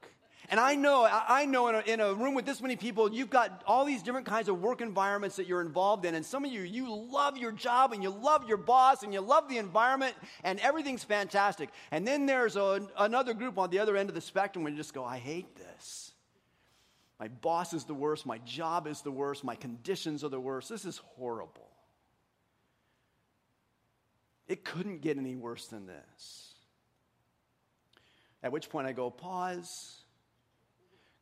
And 0.51 0.59
I 0.59 0.77
know, 0.77 1.07
I 1.07 1.45
know 1.45 1.69
in 1.69 1.75
a, 1.75 1.81
in 1.81 2.01
a, 2.01 2.15
room 2.15 2.35
with 2.35 2.47
this 2.47 2.63
many 2.63 2.77
people, 2.77 3.13
you've 3.13 3.29
got 3.29 3.63
all 3.67 3.85
these 3.85 4.03
different 4.03 4.27
kinds 4.27 4.49
of 4.49 4.63
work 4.63 4.81
environments 4.81 5.37
that 5.37 5.47
you're 5.47 5.61
involved 5.61 6.07
in. 6.07 6.15
And 6.15 6.25
some 6.25 6.43
of 6.43 6.51
you, 6.51 6.63
you 6.63 6.95
love 6.95 7.37
your 7.37 7.53
job 7.53 7.93
and 7.93 8.03
you 8.03 8.09
love 8.09 8.49
your 8.49 8.57
boss 8.57 9.03
and 9.03 9.13
you 9.13 9.21
love 9.21 9.51
the 9.51 9.59
environment 9.59 10.15
and 10.43 10.59
everything's 10.61 11.05
fantastic. 11.05 11.69
And 11.91 12.09
then 12.09 12.25
there's 12.25 12.57
a, 12.57 12.89
another 12.97 13.35
group 13.35 13.59
on 13.59 13.69
the 13.69 13.81
other 13.81 13.95
end 13.95 14.09
of 14.09 14.15
the 14.15 14.23
spectrum 14.23 14.65
where 14.65 14.71
you 14.71 14.79
just 14.79 14.95
go, 14.95 15.05
I 15.05 15.19
hate 15.19 15.55
this. 15.57 16.13
My 17.21 17.29
boss 17.29 17.75
is 17.75 17.85
the 17.85 17.95
worst. 17.95 18.25
My 18.25 18.39
job 18.39 18.87
is 18.87 19.03
the 19.03 19.11
worst. 19.11 19.45
My 19.45 19.57
conditions 19.57 20.25
are 20.25 20.31
the 20.31 20.41
worst. 20.41 20.71
This 20.71 20.87
is 20.87 20.97
horrible. 21.17 21.69
It 24.47 24.65
couldn't 24.65 25.03
get 25.03 25.19
any 25.19 25.37
worse 25.37 25.67
than 25.67 25.87
this. 25.87 26.48
At 28.43 28.53
which 28.53 28.71
point 28.71 28.87
I 28.87 28.93
go, 28.93 29.11
pause, 29.11 30.03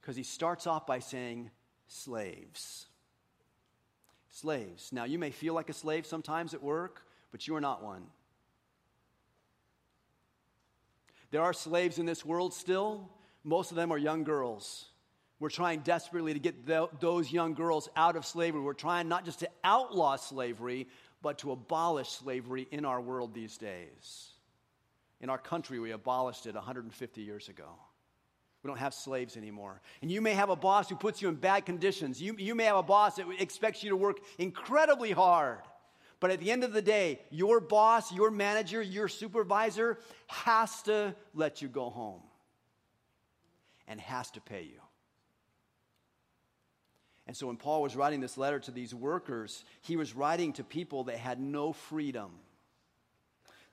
because 0.00 0.16
he 0.16 0.22
starts 0.22 0.66
off 0.66 0.86
by 0.86 0.98
saying, 0.98 1.50
slaves. 1.88 2.86
Slaves. 4.30 4.92
Now, 4.92 5.04
you 5.04 5.18
may 5.18 5.30
feel 5.30 5.54
like 5.54 5.70
a 5.70 5.72
slave 5.72 6.06
sometimes 6.06 6.52
at 6.52 6.62
work, 6.62 7.02
but 7.32 7.46
you 7.46 7.56
are 7.56 7.60
not 7.60 7.82
one. 7.82 8.06
There 11.30 11.42
are 11.42 11.52
slaves 11.52 11.98
in 11.98 12.06
this 12.06 12.24
world 12.24 12.54
still. 12.54 13.10
Most 13.44 13.70
of 13.70 13.76
them 13.76 13.92
are 13.92 13.98
young 13.98 14.24
girls. 14.24 14.86
We're 15.38 15.50
trying 15.50 15.80
desperately 15.80 16.32
to 16.32 16.38
get 16.38 16.66
the, 16.66 16.88
those 17.00 17.32
young 17.32 17.54
girls 17.54 17.88
out 17.96 18.16
of 18.16 18.24
slavery. 18.24 18.60
We're 18.60 18.72
trying 18.72 19.08
not 19.08 19.24
just 19.24 19.40
to 19.40 19.50
outlaw 19.64 20.16
slavery, 20.16 20.88
but 21.22 21.38
to 21.38 21.52
abolish 21.52 22.10
slavery 22.10 22.66
in 22.70 22.84
our 22.84 23.00
world 23.00 23.34
these 23.34 23.58
days. 23.58 24.30
In 25.20 25.30
our 25.30 25.38
country, 25.38 25.78
we 25.78 25.92
abolished 25.92 26.46
it 26.46 26.54
150 26.54 27.22
years 27.22 27.48
ago. 27.48 27.68
We 28.62 28.68
don't 28.68 28.78
have 28.78 28.94
slaves 28.94 29.36
anymore. 29.36 29.80
And 30.02 30.10
you 30.10 30.20
may 30.20 30.34
have 30.34 30.50
a 30.50 30.56
boss 30.56 30.88
who 30.88 30.96
puts 30.96 31.22
you 31.22 31.28
in 31.28 31.36
bad 31.36 31.64
conditions. 31.64 32.20
You, 32.20 32.34
you 32.38 32.54
may 32.54 32.64
have 32.64 32.76
a 32.76 32.82
boss 32.82 33.16
that 33.16 33.26
expects 33.38 33.82
you 33.82 33.90
to 33.90 33.96
work 33.96 34.18
incredibly 34.38 35.12
hard. 35.12 35.60
But 36.18 36.30
at 36.30 36.40
the 36.40 36.50
end 36.50 36.64
of 36.64 36.72
the 36.72 36.82
day, 36.82 37.20
your 37.30 37.60
boss, 37.60 38.12
your 38.12 38.30
manager, 38.30 38.82
your 38.82 39.08
supervisor 39.08 39.98
has 40.26 40.82
to 40.82 41.14
let 41.34 41.62
you 41.62 41.68
go 41.68 41.90
home 41.90 42.22
and 43.86 44.00
has 44.00 44.30
to 44.32 44.40
pay 44.40 44.62
you. 44.62 44.80
And 47.26 47.36
so 47.36 47.48
when 47.48 47.56
Paul 47.56 47.82
was 47.82 47.96
writing 47.96 48.20
this 48.20 48.38
letter 48.38 48.58
to 48.60 48.70
these 48.70 48.94
workers, 48.94 49.64
he 49.82 49.96
was 49.96 50.14
writing 50.14 50.52
to 50.54 50.64
people 50.64 51.04
that 51.04 51.18
had 51.18 51.40
no 51.40 51.72
freedom 51.72 52.30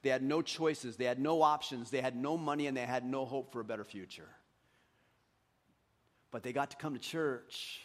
they 0.03 0.09
had 0.09 0.21
no 0.21 0.41
choices, 0.41 0.97
they 0.97 1.05
had 1.05 1.19
no 1.19 1.41
options, 1.41 1.89
they 1.89 2.01
had 2.01 2.15
no 2.15 2.37
money, 2.37 2.67
and 2.67 2.75
they 2.75 2.81
had 2.81 3.05
no 3.05 3.25
hope 3.25 3.51
for 3.51 3.61
a 3.61 3.63
better 3.63 3.85
future. 3.85 4.29
But 6.29 6.43
they 6.43 6.51
got 6.51 6.71
to 6.71 6.77
come 6.77 6.93
to 6.93 6.99
church. 6.99 7.79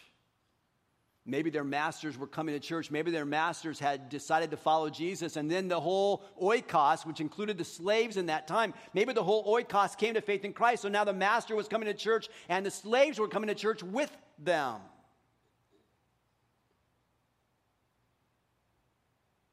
Maybe 1.25 1.49
their 1.49 1.63
masters 1.63 2.17
were 2.17 2.27
coming 2.27 2.55
to 2.55 2.59
church. 2.59 2.91
Maybe 2.91 3.11
their 3.11 3.25
masters 3.25 3.79
had 3.79 4.09
decided 4.09 4.51
to 4.51 4.57
follow 4.57 4.89
Jesus. 4.89 5.37
And 5.37 5.49
then 5.49 5.67
the 5.67 5.79
whole 5.79 6.23
oikos, 6.41 7.05
which 7.05 7.21
included 7.21 7.57
the 7.57 7.63
slaves 7.63 8.17
in 8.17 8.25
that 8.25 8.47
time, 8.47 8.73
maybe 8.93 9.13
the 9.13 9.23
whole 9.23 9.45
oikos 9.45 9.97
came 9.97 10.15
to 10.15 10.21
faith 10.21 10.43
in 10.43 10.53
Christ. 10.53 10.81
So 10.81 10.89
now 10.89 11.03
the 11.03 11.13
master 11.13 11.55
was 11.55 11.67
coming 11.67 11.85
to 11.85 11.93
church 11.93 12.29
and 12.47 12.65
the 12.65 12.71
slaves 12.71 13.19
were 13.19 13.27
coming 13.27 13.47
to 13.47 13.55
church 13.55 13.83
with 13.83 14.11
them. 14.39 14.77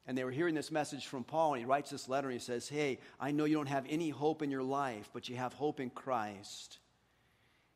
And 0.07 0.17
they 0.17 0.23
were 0.23 0.31
hearing 0.31 0.55
this 0.55 0.71
message 0.71 1.05
from 1.07 1.25
Paul, 1.25 1.53
and 1.53 1.59
he 1.59 1.65
writes 1.65 1.91
this 1.91 2.07
letter, 2.07 2.29
and 2.29 2.39
he 2.39 2.43
says, 2.43 2.69
Hey, 2.69 2.99
I 3.19 3.31
know 3.31 3.43
you 3.43 3.55
don't 3.55 3.67
have 3.67 3.85
any 3.89 4.09
hope 4.09 4.41
in 4.41 4.49
your 4.49 4.63
life, 4.63 5.09
but 5.13 5.27
you 5.27 5.35
have 5.35 5.51
hope 5.53 5.81
in 5.81 5.89
Christ. 5.89 6.79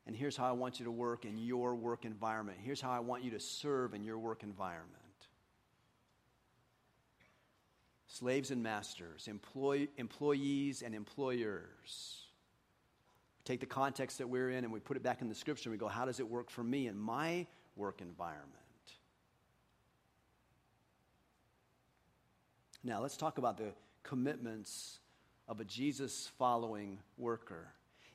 And 0.08 0.16
here's 0.16 0.38
how 0.38 0.48
I 0.48 0.54
want 0.54 0.80
you 0.80 0.86
to 0.86 0.92
work 0.92 1.26
in 1.26 1.38
your 1.38 1.76
work 1.76 2.06
environment. 2.06 2.58
Here's 2.62 2.82
how 2.82 2.90
I 2.90 3.00
want 3.00 3.24
you 3.24 3.32
to 3.32 3.40
serve 3.40 3.94
in 3.94 4.04
your 4.04 4.18
work 4.18 4.44
environment. 4.44 4.98
Slaves 8.08 8.52
and 8.52 8.64
masters, 8.64 9.28
employ, 9.28 9.88
employees 9.98 10.82
and 10.82 10.96
employers. 10.96 12.26
We 13.40 13.44
take 13.44 13.60
the 13.60 13.66
context 13.66 14.18
that 14.18 14.28
we're 14.28 14.52
in 14.52 14.64
and 14.64 14.74
we 14.74 14.80
put 14.80 14.98
it 14.98 15.04
back 15.04 15.22
in 15.22 15.30
the 15.30 15.36
scripture 15.36 15.70
and 15.70 15.74
we 15.74 15.80
go, 15.80 15.88
how 15.88 16.06
does 16.06 16.20
it 16.20 16.30
work 16.30 16.50
for 16.50 16.64
me 16.64 16.88
in 16.88 16.98
my 16.98 17.46
work 17.76 18.02
environment? 18.02 18.61
Now, 22.84 23.02
let's 23.02 23.18
talk 23.18 23.38
about 23.38 23.58
the 23.58 23.74
commitments 24.04 25.00
of 25.48 25.60
a 25.60 25.66
Jesus 25.66 26.32
following 26.38 27.00
worker. 27.18 27.68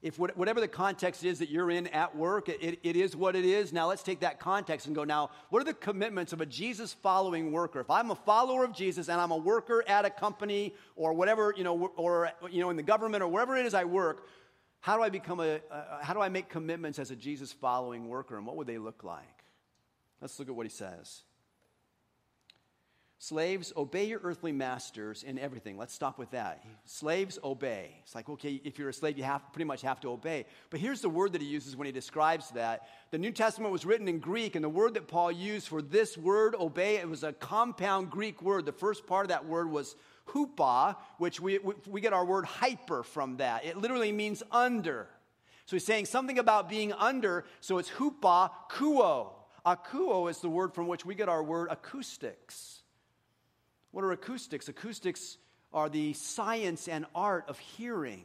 If 0.03 0.19
whatever 0.19 0.61
the 0.61 0.69
context 0.69 1.25
is 1.25 1.39
that 1.39 1.49
you're 1.49 1.71
in 1.71 1.87
at 1.89 2.15
work, 2.15 2.49
it, 2.49 2.79
it 2.83 2.97
is 2.97 3.17
what 3.17 3.35
it 3.35 3.45
is. 3.45 3.73
Now 3.73 3.89
let's 3.89 4.03
take 4.03 4.21
that 4.21 4.39
context 4.39 4.87
and 4.87 4.95
go, 4.95 5.05
now, 5.05 5.31
what 5.49 5.61
are 5.61 5.65
the 5.65 5.75
commitments 5.75 6.33
of 6.33 6.41
a 6.41 6.47
Jesus 6.47 6.93
following 6.93 7.51
worker? 7.51 7.81
If 7.81 7.91
I'm 7.91 8.11
a 8.11 8.15
follower 8.15 8.63
of 8.63 8.73
Jesus 8.73 9.09
and 9.09 9.21
I'm 9.21 9.31
a 9.31 9.37
worker 9.37 9.83
at 9.89 10.05
a 10.05 10.11
company 10.11 10.75
or 10.97 11.15
whatever, 11.15 11.53
you 11.57 11.65
know, 11.65 11.91
or, 11.97 12.31
you 12.51 12.61
know, 12.61 12.71
in 12.71 12.77
the 12.77 12.83
government 12.83 13.23
or 13.23 13.29
wherever 13.29 13.57
it 13.57 13.67
is 13.67 13.75
I 13.75 13.85
work, 13.85 14.29
how 14.81 14.97
do 14.97 15.03
I 15.03 15.09
become 15.09 15.41
a, 15.41 15.61
uh, 15.71 16.03
how 16.03 16.13
do 16.13 16.21
I 16.21 16.29
make 16.29 16.49
commitments 16.49 16.99
as 16.99 17.11
a 17.11 17.17
Jesus 17.17 17.51
following 17.53 18.07
worker 18.07 18.37
and 18.37 18.47
what 18.47 18.57
would 18.57 18.67
they 18.67 18.79
look 18.79 19.03
like? 19.03 19.45
Let's 20.21 20.39
look 20.39 20.49
at 20.49 20.55
what 20.55 20.67
he 20.67 20.71
says. 20.71 21.23
Slaves, 23.19 23.73
obey 23.79 24.05
your 24.05 24.21
earthly 24.23 24.53
masters 24.53 25.23
in 25.23 25.39
everything. 25.39 25.79
Let's 25.79 25.95
stop 25.95 26.19
with 26.19 26.31
that. 26.33 26.63
Slaves, 26.85 27.39
obey. 27.43 27.97
It's 28.03 28.15
like, 28.15 28.29
okay, 28.29 28.61
if 28.63 28.79
you're 28.79 28.91
a 28.91 28.93
slave, 28.93 29.17
you 29.17 29.25
have, 29.25 29.41
pretty 29.53 29.65
much 29.65 29.81
have 29.81 30.01
to 30.01 30.11
obey. 30.11 30.45
But 30.69 30.81
here's 30.81 31.01
the 31.01 31.09
word 31.09 31.33
that 31.33 31.41
he 31.41 31.47
uses 31.49 31.77
when 31.77 31.87
he 31.87 31.93
describes 31.93 32.51
that. 32.51 32.89
The 33.13 33.19
New 33.19 33.33
Testament 33.33 33.73
was 33.73 33.87
written 33.87 34.07
in 34.07 34.19
Greek, 34.19 34.55
and 34.55 34.63
the 34.63 34.69
word 34.69 34.93
that 34.95 35.09
Paul 35.09 35.33
used 35.33 35.69
for 35.69 35.81
this 35.81 36.19
word, 36.19 36.55
obey, 36.57 36.97
it 36.97 37.09
was 37.09 37.25
a 37.25 37.33
compound 37.33 38.11
Greek 38.11 38.43
word. 38.43 38.67
The 38.67 38.73
first 38.73 39.07
part 39.07 39.25
of 39.25 39.29
that 39.31 39.47
word 39.47 39.71
was 39.71 39.97
hupa, 40.29 40.97
which 41.17 41.41
we, 41.41 41.59
we 41.89 42.03
get 42.03 42.13
our 42.13 42.25
word 42.25 42.45
hyper 42.45 43.03
from 43.03 43.39
that. 43.39 43.65
It 43.65 43.79
literally 43.79 44.13
means 44.13 44.43
under. 44.51 45.09
So 45.65 45.75
he's 45.75 45.87
saying 45.87 46.05
something 46.05 46.39
about 46.39 46.69
being 46.69 46.93
under, 46.93 47.47
so 47.61 47.79
it's 47.79 47.91
hupa 47.91 48.51
kuo. 48.71 49.31
Akuo 49.65 50.31
is 50.31 50.39
the 50.39 50.51
word 50.51 50.75
from 50.75 50.87
which 50.87 51.07
we 51.07 51.15
get 51.15 51.31
our 51.31 51.43
word 51.43 51.69
acoustics. 51.71 52.83
What 53.97 54.05
are 54.05 54.13
acoustics? 54.13 54.69
Acoustics 54.69 55.39
are 55.73 55.89
the 55.89 56.13
science 56.13 56.87
and 56.87 57.07
art 57.15 57.47
of 57.49 57.59
hearing. 57.59 58.25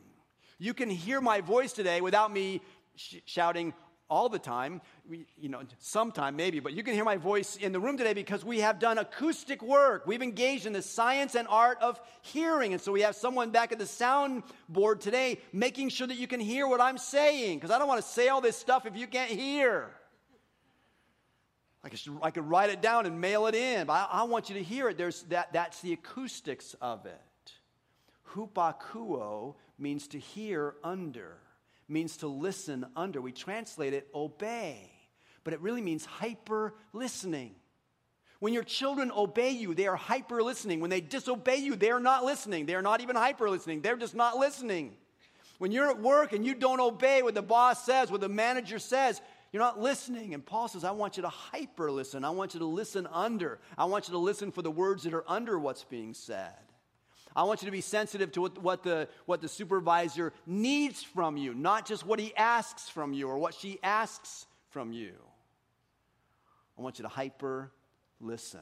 You 0.60 0.74
can 0.74 0.90
hear 0.90 1.22
my 1.22 1.40
voice 1.40 1.72
today 1.72 2.02
without 2.02 2.30
me 2.30 2.60
sh- 2.98 3.20
shouting 3.24 3.74
all 4.10 4.28
the 4.28 4.38
time, 4.38 4.82
we, 5.10 5.28
you 5.38 5.48
know, 5.48 5.62
sometime 5.80 6.36
maybe, 6.36 6.60
but 6.60 6.74
you 6.74 6.84
can 6.84 6.94
hear 6.94 7.06
my 7.06 7.16
voice 7.16 7.56
in 7.56 7.72
the 7.72 7.80
room 7.80 7.96
today 7.96 8.14
because 8.14 8.44
we 8.44 8.60
have 8.60 8.80
done 8.80 8.98
acoustic 8.98 9.62
work. 9.62 10.06
We've 10.06 10.22
engaged 10.22 10.66
in 10.66 10.74
the 10.74 10.82
science 10.82 11.36
and 11.36 11.48
art 11.48 11.78
of 11.80 12.02
hearing. 12.22 12.74
And 12.74 12.82
so 12.82 12.92
we 12.92 13.04
have 13.04 13.16
someone 13.16 13.52
back 13.52 13.72
at 13.72 13.80
the 13.80 13.88
sound 13.88 14.44
board 14.68 15.00
today 15.00 15.40
making 15.54 15.88
sure 15.88 16.06
that 16.06 16.18
you 16.18 16.28
can 16.28 16.42
hear 16.42 16.68
what 16.68 16.82
I'm 16.82 16.98
saying 16.98 17.60
because 17.60 17.72
I 17.72 17.80
don't 17.80 17.88
want 17.88 18.02
to 18.02 18.08
say 18.10 18.28
all 18.28 18.42
this 18.42 18.58
stuff 18.58 18.86
if 18.86 18.98
you 18.98 19.08
can't 19.08 19.32
hear. 19.32 19.90
I 21.84 21.90
could, 21.90 22.00
I 22.22 22.32
could 22.32 22.48
write 22.48 22.70
it 22.70 22.82
down 22.82 23.06
and 23.06 23.20
mail 23.20 23.48
it 23.48 23.56
in, 23.56 23.88
but 23.88 23.94
I, 23.94 24.08
I 24.12 24.24
want 24.24 24.50
you 24.50 24.56
to 24.56 24.64
hear 24.64 24.90
it. 24.90 24.98
There's 24.98 25.24
that, 25.24 25.52
that's 25.52 25.82
the 25.82 25.94
acoustics 25.94 26.76
of 26.82 27.06
it. 27.06 27.54
Hupakuo 28.34 29.56
means 29.80 30.08
to 30.10 30.20
hear 30.20 30.76
under, 30.84 31.38
means 31.88 32.18
to 32.18 32.28
listen 32.28 32.86
under. 32.96 33.20
We 33.20 33.32
translate 33.32 33.94
it 33.94 34.08
obey, 34.14 34.92
but 35.44 35.54
it 35.54 35.62
really 35.62 35.82
means 35.82 36.06
hyper 36.06 36.76
listening. 36.94 37.56
When 38.40 38.54
your 38.54 38.64
children 38.64 39.12
obey 39.16 39.52
you, 39.52 39.74
they 39.76 39.88
are 39.88 39.96
hyper 39.96 40.42
listening. 40.42 40.80
When 40.80 40.90
they 40.90 41.02
disobey 41.02 41.58
you, 41.58 41.76
they 41.76 41.92
are 41.92 42.00
not 42.00 42.24
listening. 42.24 42.66
They 42.66 42.76
are 42.76 42.82
not 42.82 43.02
even 43.02 43.16
hyper 43.16 43.50
listening. 43.50 43.82
They're 43.82 43.98
just 43.98 44.16
not 44.16 44.38
listening. 44.38 44.96
When 45.60 45.72
you're 45.72 45.92
at 45.92 46.02
work 46.02 46.34
and 46.34 46.44
you 46.44 46.56
don't 46.56 46.80
obey 46.80 47.22
what 47.22 47.36
the 47.36 47.44
boss 47.44 47.86
says, 47.86 48.10
what 48.10 48.20
the 48.22 48.30
manager 48.30 48.80
says, 48.80 49.22
you're 49.52 49.62
not 49.62 49.80
listening. 49.80 50.34
And 50.34 50.46
Paul 50.46 50.68
says, 50.68 50.84
I 50.84 50.92
want 50.92 51.18
you 51.18 51.24
to 51.24 51.30
hyper 51.30 51.92
listen. 51.92 52.24
I 52.24 52.30
want 52.30 52.54
you 52.54 52.62
to 52.62 52.66
listen 52.66 53.08
under. 53.12 53.60
I 53.78 53.86
want 53.86 54.08
you 54.08 54.14
to 54.14 54.18
listen 54.18 54.52
for 54.52 54.62
the 54.62 54.72
words 54.72 55.04
that 55.04 55.14
are 55.14 55.26
under 55.28 55.60
what's 55.60 55.84
being 55.84 56.14
said. 56.14 56.54
I 57.36 57.44
want 57.44 57.62
you 57.62 57.66
to 57.66 57.72
be 57.72 57.82
sensitive 57.82 58.32
to 58.34 58.42
what, 58.42 58.58
what, 58.62 58.84
the, 58.84 59.08
what 59.26 59.42
the 59.42 59.48
supervisor 59.48 60.34
needs 60.46 61.04
from 61.04 61.38
you, 61.38 61.54
not 61.54 61.86
just 61.86 62.06
what 62.06 62.20
he 62.20 62.36
asks 62.36 62.90
from 62.90 63.14
you 63.14 63.28
or 63.28 63.38
what 63.38 63.54
she 63.54 63.80
asks 63.84 64.46
from 64.70 64.92
you. 64.92 65.14
I 66.78 66.82
want 66.82 67.00
you 67.00 67.04
to 67.04 67.10
hyper 67.10 67.72
listen. 68.20 68.60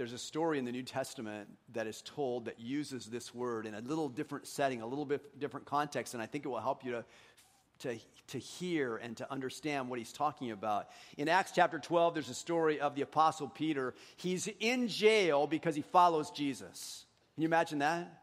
There's 0.00 0.14
a 0.14 0.18
story 0.18 0.58
in 0.58 0.64
the 0.64 0.72
New 0.72 0.82
Testament 0.82 1.46
that 1.74 1.86
is 1.86 2.00
told 2.00 2.46
that 2.46 2.58
uses 2.58 3.04
this 3.04 3.34
word 3.34 3.66
in 3.66 3.74
a 3.74 3.80
little 3.80 4.08
different 4.08 4.46
setting, 4.46 4.80
a 4.80 4.86
little 4.86 5.04
bit 5.04 5.38
different 5.38 5.66
context, 5.66 6.14
and 6.14 6.22
I 6.22 6.26
think 6.26 6.46
it 6.46 6.48
will 6.48 6.58
help 6.58 6.86
you 6.86 6.92
to, 6.92 7.04
to, 7.80 7.98
to 8.28 8.38
hear 8.38 8.96
and 8.96 9.14
to 9.18 9.30
understand 9.30 9.90
what 9.90 9.98
he's 9.98 10.14
talking 10.14 10.52
about. 10.52 10.88
In 11.18 11.28
Acts 11.28 11.52
chapter 11.54 11.78
12, 11.78 12.14
there's 12.14 12.30
a 12.30 12.34
story 12.34 12.80
of 12.80 12.94
the 12.94 13.02
Apostle 13.02 13.46
Peter. 13.48 13.92
He's 14.16 14.48
in 14.58 14.88
jail 14.88 15.46
because 15.46 15.74
he 15.74 15.82
follows 15.82 16.30
Jesus. 16.30 17.04
Can 17.34 17.42
you 17.42 17.48
imagine 17.48 17.80
that? 17.80 18.22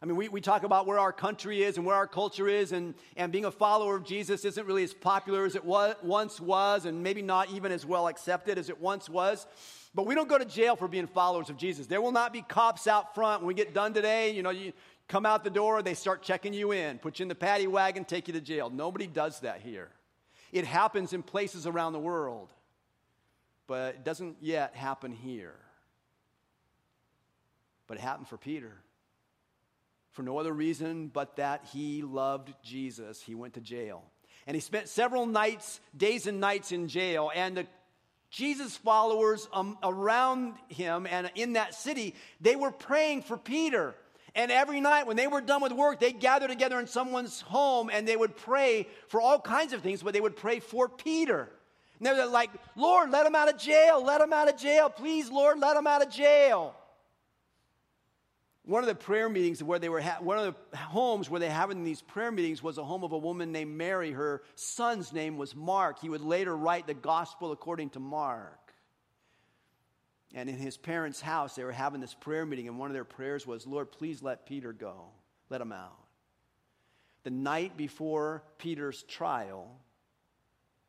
I 0.00 0.06
mean, 0.06 0.16
we, 0.16 0.30
we 0.30 0.40
talk 0.40 0.62
about 0.62 0.86
where 0.86 0.98
our 0.98 1.12
country 1.12 1.62
is 1.62 1.76
and 1.76 1.84
where 1.84 1.96
our 1.96 2.06
culture 2.06 2.48
is, 2.48 2.72
and, 2.72 2.94
and 3.18 3.30
being 3.30 3.44
a 3.44 3.50
follower 3.50 3.96
of 3.96 4.06
Jesus 4.06 4.46
isn't 4.46 4.66
really 4.66 4.84
as 4.84 4.94
popular 4.94 5.44
as 5.44 5.54
it 5.54 5.66
was, 5.66 5.96
once 6.02 6.40
was, 6.40 6.86
and 6.86 7.02
maybe 7.02 7.20
not 7.20 7.50
even 7.50 7.72
as 7.72 7.84
well 7.84 8.08
accepted 8.08 8.56
as 8.56 8.70
it 8.70 8.80
once 8.80 9.10
was. 9.10 9.46
But 9.94 10.06
we 10.06 10.14
don't 10.14 10.28
go 10.28 10.38
to 10.38 10.44
jail 10.44 10.74
for 10.74 10.88
being 10.88 11.06
followers 11.06 11.50
of 11.50 11.56
Jesus. 11.56 11.86
There 11.86 12.02
will 12.02 12.12
not 12.12 12.32
be 12.32 12.42
cops 12.42 12.86
out 12.86 13.14
front 13.14 13.42
when 13.42 13.48
we 13.48 13.54
get 13.54 13.72
done 13.72 13.94
today. 13.94 14.34
You 14.34 14.42
know, 14.42 14.50
you 14.50 14.72
come 15.08 15.24
out 15.24 15.44
the 15.44 15.50
door, 15.50 15.82
they 15.82 15.94
start 15.94 16.22
checking 16.22 16.52
you 16.52 16.72
in, 16.72 16.98
put 16.98 17.18
you 17.18 17.24
in 17.24 17.28
the 17.28 17.34
paddy 17.34 17.66
wagon, 17.66 18.04
take 18.04 18.26
you 18.26 18.34
to 18.34 18.40
jail. 18.40 18.70
Nobody 18.70 19.06
does 19.06 19.40
that 19.40 19.60
here. 19.60 19.90
It 20.50 20.64
happens 20.64 21.12
in 21.12 21.22
places 21.22 21.66
around 21.66 21.92
the 21.92 22.00
world, 22.00 22.52
but 23.66 23.96
it 23.96 24.04
doesn't 24.04 24.36
yet 24.40 24.74
happen 24.74 25.12
here. 25.12 25.54
But 27.86 27.98
it 27.98 28.00
happened 28.00 28.28
for 28.28 28.36
Peter. 28.36 28.72
For 30.12 30.22
no 30.22 30.38
other 30.38 30.52
reason 30.52 31.08
but 31.08 31.36
that 31.36 31.66
he 31.72 32.02
loved 32.02 32.52
Jesus, 32.62 33.20
he 33.20 33.34
went 33.34 33.54
to 33.54 33.60
jail. 33.60 34.04
And 34.46 34.54
he 34.54 34.60
spent 34.60 34.88
several 34.88 35.26
nights, 35.26 35.80
days 35.96 36.26
and 36.26 36.40
nights 36.40 36.70
in 36.70 36.88
jail. 36.88 37.30
And 37.34 37.56
the 37.56 37.66
Jesus' 38.34 38.76
followers 38.76 39.48
um, 39.52 39.78
around 39.80 40.54
him 40.68 41.06
and 41.06 41.30
in 41.36 41.52
that 41.52 41.72
city, 41.72 42.16
they 42.40 42.56
were 42.56 42.72
praying 42.72 43.22
for 43.22 43.36
Peter. 43.36 43.94
And 44.34 44.50
every 44.50 44.80
night 44.80 45.06
when 45.06 45.16
they 45.16 45.28
were 45.28 45.40
done 45.40 45.62
with 45.62 45.70
work, 45.70 46.00
they'd 46.00 46.18
gather 46.18 46.48
together 46.48 46.80
in 46.80 46.88
someone's 46.88 47.40
home 47.42 47.90
and 47.92 48.08
they 48.08 48.16
would 48.16 48.36
pray 48.36 48.88
for 49.06 49.20
all 49.20 49.38
kinds 49.38 49.72
of 49.72 49.82
things, 49.82 50.02
but 50.02 50.14
they 50.14 50.20
would 50.20 50.36
pray 50.36 50.58
for 50.58 50.88
Peter. 50.88 51.48
And 52.00 52.06
they 52.08 52.12
were 52.12 52.26
like, 52.26 52.50
Lord, 52.74 53.12
let 53.12 53.24
him 53.24 53.36
out 53.36 53.48
of 53.48 53.56
jail, 53.56 54.04
let 54.04 54.20
him 54.20 54.32
out 54.32 54.48
of 54.48 54.58
jail. 54.58 54.90
Please, 54.90 55.30
Lord, 55.30 55.60
let 55.60 55.76
him 55.76 55.86
out 55.86 56.04
of 56.04 56.10
jail. 56.10 56.74
One 58.66 58.82
of 58.82 58.88
the 58.88 58.94
prayer 58.94 59.28
meetings 59.28 59.62
where 59.62 59.78
they 59.78 59.90
were, 59.90 60.00
ha- 60.00 60.18
one 60.20 60.38
of 60.38 60.54
the 60.70 60.76
homes 60.78 61.28
where 61.28 61.38
they 61.38 61.50
having 61.50 61.84
these 61.84 62.00
prayer 62.00 62.32
meetings 62.32 62.62
was 62.62 62.78
a 62.78 62.84
home 62.84 63.04
of 63.04 63.12
a 63.12 63.18
woman 63.18 63.52
named 63.52 63.76
Mary. 63.76 64.10
Her 64.10 64.42
son's 64.54 65.12
name 65.12 65.36
was 65.36 65.54
Mark. 65.54 65.98
He 65.98 66.08
would 66.08 66.22
later 66.22 66.56
write 66.56 66.86
the 66.86 66.94
gospel 66.94 67.52
according 67.52 67.90
to 67.90 68.00
Mark. 68.00 68.72
And 70.32 70.48
in 70.48 70.56
his 70.56 70.78
parents' 70.78 71.20
house, 71.20 71.54
they 71.54 71.62
were 71.62 71.72
having 71.72 72.00
this 72.00 72.14
prayer 72.14 72.46
meeting, 72.46 72.66
and 72.66 72.78
one 72.78 72.90
of 72.90 72.94
their 72.94 73.04
prayers 73.04 73.46
was, 73.46 73.66
Lord, 73.66 73.92
please 73.92 74.22
let 74.22 74.46
Peter 74.46 74.72
go. 74.72 75.08
Let 75.50 75.60
him 75.60 75.70
out. 75.70 75.98
The 77.22 77.30
night 77.30 77.76
before 77.76 78.42
Peter's 78.58 79.02
trial, 79.02 79.78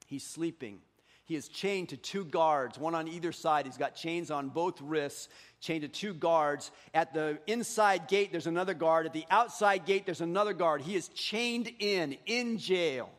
he's 0.08 0.26
sleeping. 0.26 0.80
He 1.26 1.36
is 1.36 1.48
chained 1.48 1.90
to 1.90 1.98
two 1.98 2.24
guards, 2.24 2.78
one 2.78 2.94
on 2.94 3.08
either 3.08 3.32
side. 3.32 3.66
He's 3.66 3.78
got 3.78 3.96
chains 3.96 4.30
on 4.30 4.50
both 4.50 4.80
wrists, 4.80 5.28
chained 5.60 5.82
to 5.82 5.88
two 5.88 6.14
guards. 6.14 6.70
At 6.94 7.16
the 7.16 7.40
inside 7.48 8.08
gate, 8.08 8.32
there's 8.32 8.46
another 8.46 8.76
guard. 8.76 9.08
At 9.08 9.14
the 9.14 9.26
outside 9.32 9.86
gate, 9.86 10.06
there's 10.06 10.22
another 10.22 10.54
guard. 10.54 10.82
He 10.82 10.96
is 10.96 11.08
chained 11.10 11.72
in, 11.80 12.16
in 12.28 12.60
jail. 12.60 13.10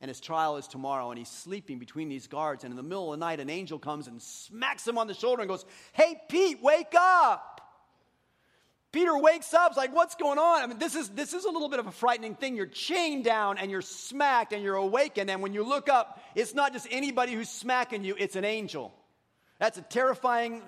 And 0.00 0.08
his 0.08 0.20
trial 0.20 0.56
is 0.56 0.66
tomorrow, 0.66 1.12
and 1.12 1.18
he's 1.18 1.28
sleeping 1.28 1.78
between 1.78 2.08
these 2.08 2.26
guards. 2.26 2.64
And 2.64 2.72
in 2.72 2.76
the 2.76 2.82
middle 2.82 3.12
of 3.12 3.20
the 3.20 3.24
night, 3.24 3.38
an 3.38 3.48
angel 3.48 3.78
comes 3.78 4.08
and 4.08 4.20
smacks 4.20 4.86
him 4.86 4.98
on 4.98 5.06
the 5.06 5.14
shoulder 5.14 5.42
and 5.42 5.48
goes, 5.48 5.64
Hey, 5.92 6.20
Pete, 6.28 6.60
wake 6.60 6.92
up! 6.98 7.61
Peter 8.92 9.16
wakes 9.16 9.54
up, 9.54 9.74
like, 9.74 9.94
what's 9.94 10.14
going 10.16 10.38
on? 10.38 10.62
I 10.62 10.66
mean, 10.66 10.78
this 10.78 10.94
is, 10.94 11.08
this 11.08 11.32
is 11.32 11.46
a 11.46 11.50
little 11.50 11.70
bit 11.70 11.78
of 11.78 11.86
a 11.86 11.92
frightening 11.92 12.34
thing. 12.34 12.54
You're 12.54 12.66
chained 12.66 13.24
down 13.24 13.56
and 13.56 13.70
you're 13.70 13.80
smacked 13.80 14.52
and 14.52 14.62
you're 14.62 14.76
awakened. 14.76 15.30
And 15.30 15.40
when 15.40 15.54
you 15.54 15.64
look 15.64 15.88
up, 15.88 16.22
it's 16.34 16.54
not 16.54 16.74
just 16.74 16.86
anybody 16.90 17.32
who's 17.32 17.48
smacking 17.48 18.04
you, 18.04 18.14
it's 18.18 18.36
an 18.36 18.44
angel. 18.44 18.92
That's 19.58 19.78
a 19.78 19.82
terrifying 19.82 20.60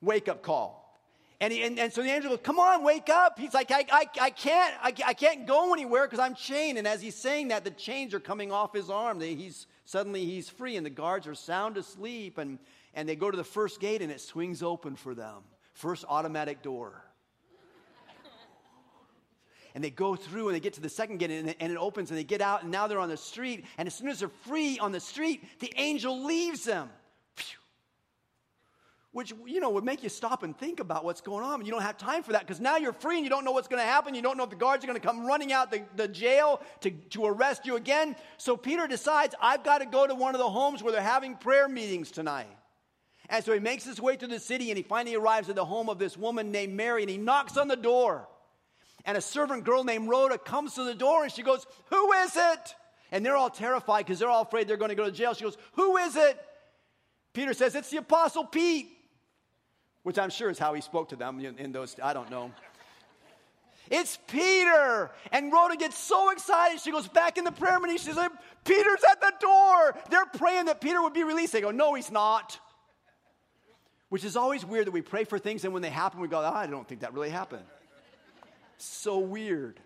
wake 0.00 0.28
up 0.28 0.42
call. 0.42 0.78
And, 1.40 1.52
he, 1.52 1.62
and, 1.64 1.78
and, 1.80 1.92
so 1.92 2.02
the 2.02 2.10
angel 2.10 2.30
goes, 2.30 2.40
Come 2.44 2.60
on, 2.60 2.84
wake 2.84 3.08
up. 3.08 3.38
He's 3.38 3.54
like, 3.54 3.72
I, 3.72 3.84
I, 3.90 4.06
I 4.20 4.30
can't, 4.30 4.74
I, 4.80 4.92
I 5.06 5.14
can't 5.14 5.46
go 5.46 5.72
anywhere 5.72 6.04
because 6.04 6.18
I'm 6.20 6.34
chained. 6.36 6.78
And 6.78 6.86
as 6.86 7.02
he's 7.02 7.16
saying 7.16 7.48
that, 7.48 7.64
the 7.64 7.70
chains 7.70 8.14
are 8.14 8.20
coming 8.20 8.52
off 8.52 8.72
his 8.72 8.88
arm. 8.88 9.20
He's, 9.20 9.66
suddenly 9.84 10.24
he's 10.24 10.48
free, 10.48 10.76
and 10.76 10.86
the 10.86 10.90
guards 10.90 11.26
are 11.26 11.34
sound 11.34 11.76
asleep. 11.76 12.38
And, 12.38 12.58
and 12.94 13.08
they 13.08 13.16
go 13.16 13.30
to 13.30 13.36
the 13.36 13.44
first 13.44 13.80
gate, 13.80 14.02
and 14.02 14.12
it 14.12 14.20
swings 14.20 14.62
open 14.62 14.96
for 14.96 15.14
them. 15.14 15.42
First 15.74 16.04
automatic 16.08 16.62
door 16.62 17.04
and 19.74 19.82
they 19.82 19.90
go 19.90 20.16
through 20.16 20.48
and 20.48 20.54
they 20.54 20.60
get 20.60 20.74
to 20.74 20.80
the 20.80 20.88
second 20.88 21.18
gate 21.18 21.30
and, 21.30 21.54
and 21.60 21.72
it 21.72 21.78
opens 21.78 22.10
and 22.10 22.18
they 22.18 22.24
get 22.24 22.40
out 22.40 22.62
and 22.62 22.70
now 22.72 22.86
they're 22.86 23.00
on 23.00 23.08
the 23.08 23.16
street. 23.16 23.64
And 23.76 23.86
as 23.86 23.94
soon 23.94 24.08
as 24.08 24.20
they're 24.20 24.30
free 24.46 24.78
on 24.78 24.92
the 24.92 25.00
street, 25.00 25.44
the 25.60 25.72
angel 25.76 26.24
leaves 26.24 26.64
them. 26.64 26.90
Phew. 27.36 27.58
Which, 29.12 29.32
you 29.46 29.60
know, 29.60 29.70
would 29.70 29.84
make 29.84 30.02
you 30.02 30.08
stop 30.08 30.42
and 30.42 30.56
think 30.56 30.80
about 30.80 31.04
what's 31.04 31.20
going 31.20 31.44
on. 31.44 31.60
And 31.60 31.66
you 31.66 31.72
don't 31.72 31.82
have 31.82 31.98
time 31.98 32.22
for 32.22 32.32
that 32.32 32.42
because 32.42 32.60
now 32.60 32.76
you're 32.76 32.92
free 32.92 33.16
and 33.16 33.24
you 33.24 33.30
don't 33.30 33.44
know 33.44 33.52
what's 33.52 33.68
going 33.68 33.80
to 33.82 33.86
happen. 33.86 34.14
You 34.14 34.22
don't 34.22 34.36
know 34.36 34.44
if 34.44 34.50
the 34.50 34.56
guards 34.56 34.84
are 34.84 34.86
going 34.86 35.00
to 35.00 35.06
come 35.06 35.26
running 35.26 35.52
out 35.52 35.70
the, 35.70 35.82
the 35.96 36.08
jail 36.08 36.60
to, 36.80 36.90
to 36.90 37.26
arrest 37.26 37.66
you 37.66 37.76
again. 37.76 38.16
So 38.36 38.56
Peter 38.56 38.86
decides, 38.86 39.34
I've 39.40 39.64
got 39.64 39.78
to 39.78 39.86
go 39.86 40.06
to 40.06 40.14
one 40.14 40.34
of 40.34 40.38
the 40.38 40.50
homes 40.50 40.82
where 40.82 40.92
they're 40.92 41.02
having 41.02 41.36
prayer 41.36 41.68
meetings 41.68 42.10
tonight. 42.10 42.48
And 43.28 43.44
so 43.44 43.52
he 43.52 43.60
makes 43.60 43.84
his 43.84 44.00
way 44.00 44.16
to 44.16 44.26
the 44.26 44.40
city 44.40 44.70
and 44.70 44.78
he 44.78 44.82
finally 44.82 45.14
arrives 45.14 45.50
at 45.50 45.56
the 45.56 45.64
home 45.64 45.90
of 45.90 45.98
this 45.98 46.16
woman 46.16 46.50
named 46.50 46.72
Mary 46.72 47.02
and 47.02 47.10
he 47.10 47.18
knocks 47.18 47.58
on 47.58 47.68
the 47.68 47.76
door 47.76 48.26
and 49.08 49.16
a 49.16 49.22
servant 49.22 49.64
girl 49.64 49.84
named 49.84 50.06
Rhoda 50.06 50.36
comes 50.36 50.74
to 50.74 50.84
the 50.84 50.94
door 50.94 51.24
and 51.24 51.32
she 51.32 51.42
goes, 51.42 51.66
Who 51.86 52.12
is 52.12 52.36
it? 52.36 52.74
And 53.10 53.24
they're 53.24 53.38
all 53.38 53.48
terrified 53.48 54.04
because 54.04 54.18
they're 54.18 54.28
all 54.28 54.42
afraid 54.42 54.68
they're 54.68 54.76
going 54.76 54.90
to 54.90 54.94
go 54.94 55.06
to 55.06 55.10
jail. 55.10 55.32
She 55.32 55.44
goes, 55.44 55.56
Who 55.72 55.96
is 55.96 56.14
it? 56.14 56.38
Peter 57.32 57.54
says, 57.54 57.74
It's 57.74 57.88
the 57.88 57.96
Apostle 57.96 58.44
Pete, 58.44 58.90
which 60.02 60.18
I'm 60.18 60.28
sure 60.28 60.50
is 60.50 60.58
how 60.58 60.74
he 60.74 60.82
spoke 60.82 61.08
to 61.08 61.16
them 61.16 61.40
in, 61.40 61.72
those, 61.72 61.96
I 62.02 62.12
don't 62.12 62.30
know. 62.30 62.52
It's 63.90 64.18
Peter. 64.26 65.10
And 65.32 65.50
Rhoda 65.50 65.76
gets 65.76 65.96
so 65.96 66.28
excited. 66.28 66.78
She 66.78 66.90
goes 66.90 67.08
back 67.08 67.38
in 67.38 67.44
the 67.44 67.52
prayer 67.52 67.80
meeting. 67.80 67.96
She 67.96 68.12
says, 68.12 68.28
Peter's 68.62 69.04
at 69.10 69.22
the 69.22 69.32
door. 69.40 69.96
They're 70.10 70.26
praying 70.26 70.66
that 70.66 70.82
Peter 70.82 71.00
would 71.00 71.14
be 71.14 71.24
released. 71.24 71.54
They 71.54 71.62
go, 71.62 71.70
No, 71.70 71.94
he's 71.94 72.10
not. 72.10 72.60
Which 74.10 74.24
is 74.24 74.36
always 74.36 74.66
weird 74.66 74.86
that 74.86 74.92
we 74.92 75.00
pray 75.00 75.24
for 75.24 75.38
things 75.38 75.64
and 75.64 75.72
when 75.72 75.80
they 75.80 75.88
happen, 75.88 76.20
we 76.20 76.28
go, 76.28 76.40
oh, 76.40 76.52
I 76.54 76.66
don't 76.66 76.86
think 76.86 77.00
that 77.00 77.14
really 77.14 77.30
happened. 77.30 77.64
So 78.78 79.18
weird. 79.18 79.80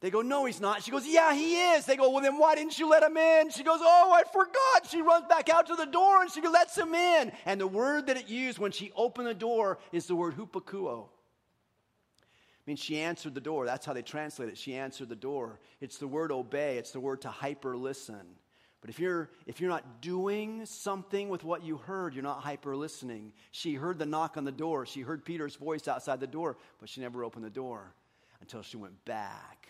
They 0.00 0.10
go, 0.10 0.22
No, 0.22 0.46
he's 0.46 0.60
not. 0.60 0.82
She 0.82 0.90
goes, 0.90 1.06
Yeah, 1.06 1.34
he 1.34 1.60
is. 1.72 1.84
They 1.84 1.96
go, 1.96 2.10
Well, 2.10 2.22
then 2.22 2.38
why 2.38 2.54
didn't 2.54 2.78
you 2.78 2.88
let 2.88 3.02
him 3.02 3.16
in? 3.16 3.50
She 3.50 3.62
goes, 3.62 3.80
Oh, 3.82 4.12
I 4.12 4.22
forgot. 4.30 4.90
She 4.90 5.02
runs 5.02 5.26
back 5.28 5.48
out 5.48 5.66
to 5.66 5.76
the 5.76 5.86
door 5.86 6.22
and 6.22 6.30
she 6.30 6.40
lets 6.46 6.76
him 6.76 6.94
in. 6.94 7.32
And 7.44 7.60
the 7.60 7.66
word 7.66 8.06
that 8.06 8.16
it 8.16 8.28
used 8.28 8.58
when 8.58 8.72
she 8.72 8.92
opened 8.96 9.26
the 9.26 9.34
door 9.34 9.78
is 9.92 10.06
the 10.06 10.14
word 10.14 10.36
hupakuo. 10.36 11.04
I 11.04 12.62
mean, 12.66 12.76
she 12.76 13.00
answered 13.00 13.34
the 13.34 13.40
door. 13.40 13.66
That's 13.66 13.84
how 13.84 13.92
they 13.92 14.02
translate 14.02 14.48
it. 14.48 14.56
She 14.56 14.74
answered 14.74 15.08
the 15.08 15.16
door. 15.16 15.60
It's 15.80 15.98
the 15.98 16.08
word 16.08 16.32
obey, 16.32 16.78
it's 16.78 16.92
the 16.92 17.00
word 17.00 17.22
to 17.22 17.28
hyper 17.28 17.76
listen. 17.76 18.36
But 18.80 18.90
if 18.90 18.98
you're, 18.98 19.30
if 19.46 19.60
you're 19.60 19.70
not 19.70 20.00
doing 20.00 20.64
something 20.64 21.28
with 21.28 21.44
what 21.44 21.62
you 21.62 21.76
heard, 21.76 22.14
you're 22.14 22.22
not 22.22 22.40
hyper 22.40 22.74
listening. 22.74 23.32
She 23.50 23.74
heard 23.74 23.98
the 23.98 24.06
knock 24.06 24.36
on 24.36 24.44
the 24.44 24.52
door. 24.52 24.86
She 24.86 25.02
heard 25.02 25.24
Peter's 25.24 25.56
voice 25.56 25.86
outside 25.86 26.20
the 26.20 26.26
door, 26.26 26.56
but 26.78 26.88
she 26.88 27.00
never 27.00 27.22
opened 27.22 27.44
the 27.44 27.50
door 27.50 27.92
until 28.40 28.62
she 28.62 28.78
went 28.78 29.04
back. 29.04 29.68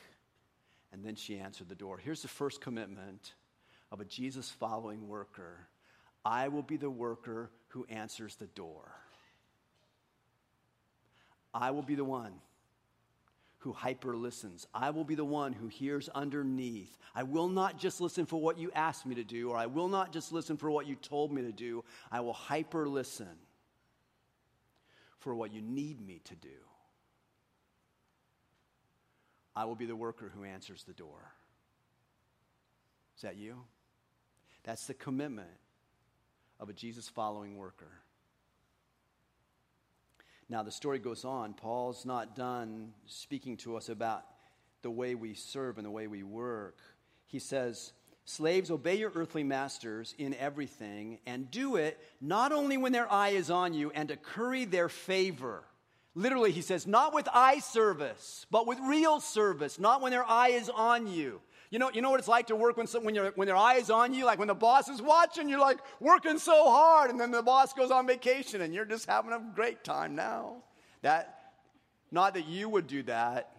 And 0.92 1.04
then 1.04 1.16
she 1.16 1.38
answered 1.38 1.68
the 1.68 1.74
door. 1.74 1.98
Here's 1.98 2.22
the 2.22 2.28
first 2.28 2.60
commitment 2.60 3.34
of 3.90 4.00
a 4.00 4.04
Jesus 4.04 4.48
following 4.50 5.08
worker 5.08 5.66
I 6.24 6.48
will 6.48 6.62
be 6.62 6.76
the 6.76 6.90
worker 6.90 7.50
who 7.68 7.86
answers 7.88 8.36
the 8.36 8.46
door. 8.46 8.92
I 11.52 11.72
will 11.72 11.82
be 11.82 11.94
the 11.96 12.04
one 12.04 12.32
who 13.60 13.72
hyper 13.72 14.16
listens. 14.16 14.66
I 14.74 14.90
will 14.90 15.04
be 15.04 15.14
the 15.14 15.24
one 15.24 15.52
who 15.52 15.68
hears 15.68 16.08
underneath. 16.08 16.96
I 17.14 17.22
will 17.22 17.48
not 17.48 17.78
just 17.78 18.00
listen 18.00 18.26
for 18.26 18.36
what 18.36 18.58
you 18.58 18.70
asked 18.74 19.04
me 19.06 19.14
to 19.16 19.24
do, 19.24 19.50
or 19.50 19.56
I 19.56 19.66
will 19.66 19.88
not 19.88 20.12
just 20.12 20.32
listen 20.32 20.56
for 20.56 20.70
what 20.70 20.86
you 20.86 20.96
told 20.96 21.30
me 21.30 21.42
to 21.42 21.52
do. 21.52 21.84
I 22.10 22.20
will 22.20 22.32
hyper 22.32 22.88
listen 22.88 23.28
for 25.18 25.34
what 25.34 25.52
you 25.52 25.60
need 25.60 26.00
me 26.04 26.20
to 26.24 26.34
do. 26.36 26.48
I 29.54 29.66
will 29.66 29.74
be 29.74 29.86
the 29.86 29.96
worker 29.96 30.32
who 30.34 30.44
answers 30.44 30.84
the 30.84 30.94
door. 30.94 31.32
Is 33.16 33.22
that 33.22 33.36
you? 33.36 33.56
That's 34.64 34.86
the 34.86 34.94
commitment 34.94 35.50
of 36.58 36.70
a 36.70 36.72
Jesus 36.72 37.08
following 37.08 37.58
worker. 37.58 37.90
Now, 40.50 40.64
the 40.64 40.72
story 40.72 40.98
goes 40.98 41.24
on. 41.24 41.54
Paul's 41.54 42.04
not 42.04 42.34
done 42.34 42.92
speaking 43.06 43.56
to 43.58 43.76
us 43.76 43.88
about 43.88 44.24
the 44.82 44.90
way 44.90 45.14
we 45.14 45.32
serve 45.34 45.78
and 45.78 45.86
the 45.86 45.92
way 45.92 46.08
we 46.08 46.24
work. 46.24 46.78
He 47.26 47.38
says, 47.38 47.92
Slaves, 48.24 48.68
obey 48.70 48.96
your 48.96 49.12
earthly 49.14 49.44
masters 49.44 50.12
in 50.18 50.34
everything, 50.34 51.20
and 51.24 51.50
do 51.52 51.76
it 51.76 51.98
not 52.20 52.50
only 52.50 52.76
when 52.76 52.90
their 52.90 53.10
eye 53.10 53.30
is 53.30 53.48
on 53.48 53.74
you 53.74 53.92
and 53.92 54.08
to 54.08 54.16
curry 54.16 54.64
their 54.64 54.88
favor. 54.88 55.62
Literally, 56.16 56.50
he 56.50 56.62
says, 56.62 56.84
not 56.86 57.14
with 57.14 57.28
eye 57.32 57.60
service, 57.60 58.44
but 58.50 58.66
with 58.66 58.78
real 58.80 59.20
service, 59.20 59.78
not 59.78 60.00
when 60.00 60.10
their 60.10 60.28
eye 60.28 60.50
is 60.50 60.68
on 60.68 61.06
you. 61.06 61.40
You 61.70 61.78
know, 61.78 61.90
you 61.94 62.02
know 62.02 62.10
what 62.10 62.18
it's 62.18 62.28
like 62.28 62.48
to 62.48 62.56
work 62.56 62.76
when, 62.76 62.88
some, 62.88 63.04
when, 63.04 63.14
when 63.14 63.46
their 63.46 63.56
eye 63.56 63.76
is 63.76 63.90
on 63.90 64.12
you? 64.12 64.24
Like 64.24 64.40
when 64.40 64.48
the 64.48 64.54
boss 64.54 64.88
is 64.88 65.00
watching, 65.00 65.48
you're 65.48 65.60
like 65.60 65.78
working 66.00 66.38
so 66.38 66.68
hard, 66.68 67.10
and 67.10 67.20
then 67.20 67.30
the 67.30 67.42
boss 67.42 67.72
goes 67.72 67.92
on 67.92 68.08
vacation, 68.08 68.60
and 68.60 68.74
you're 68.74 68.84
just 68.84 69.06
having 69.06 69.32
a 69.32 69.40
great 69.54 69.84
time 69.84 70.16
now. 70.16 70.56
That, 71.02 71.52
not 72.10 72.34
that 72.34 72.48
you 72.48 72.68
would 72.68 72.88
do 72.88 73.04
that, 73.04 73.52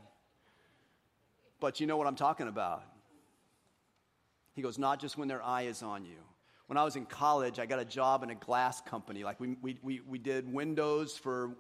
but 1.62 1.80
you 1.80 1.88
know 1.88 1.96
what 1.96 2.06
I'm 2.06 2.16
talking 2.16 2.50
about. 2.50 2.84
He 4.56 4.62
goes, 4.62 4.78
not 4.78 5.00
just 5.00 5.18
when 5.18 5.30
their 5.30 5.42
eye 5.42 5.64
is 5.64 5.82
on 5.82 6.04
you. 6.04 6.18
When 6.68 6.78
I 6.78 6.84
was 6.84 6.98
in 6.98 7.06
college, 7.06 7.60
I 7.60 7.66
got 7.66 7.80
a 7.80 7.86
job 7.86 8.24
in 8.24 8.30
a 8.30 8.36
glass 8.36 8.82
company. 8.82 9.24
Like 9.24 9.40
we, 9.40 9.56
we, 9.62 9.78
we, 9.82 10.02
we 10.08 10.18
did 10.18 10.52
windows 10.52 11.18
for, 11.18 11.56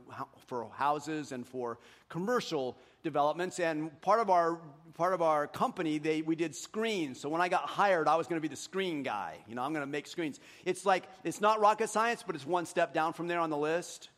for 0.47 0.69
houses 0.73 1.31
and 1.31 1.47
for 1.47 1.79
commercial 2.09 2.77
developments. 3.03 3.59
And 3.59 3.99
part 4.01 4.19
of 4.19 4.29
our, 4.29 4.59
part 4.93 5.13
of 5.13 5.21
our 5.21 5.47
company, 5.47 5.97
they, 5.97 6.21
we 6.21 6.35
did 6.35 6.55
screens. 6.55 7.19
So 7.19 7.29
when 7.29 7.41
I 7.41 7.49
got 7.49 7.67
hired, 7.67 8.07
I 8.07 8.15
was 8.15 8.27
going 8.27 8.37
to 8.37 8.41
be 8.41 8.53
the 8.53 8.59
screen 8.59 9.03
guy. 9.03 9.37
You 9.47 9.55
know, 9.55 9.61
I'm 9.63 9.73
going 9.73 9.85
to 9.85 9.91
make 9.91 10.07
screens. 10.07 10.39
It's 10.65 10.85
like, 10.85 11.07
it's 11.23 11.41
not 11.41 11.59
rocket 11.59 11.89
science, 11.89 12.23
but 12.25 12.35
it's 12.35 12.45
one 12.45 12.65
step 12.65 12.93
down 12.93 13.13
from 13.13 13.27
there 13.27 13.39
on 13.39 13.49
the 13.49 13.57
list. 13.57 14.09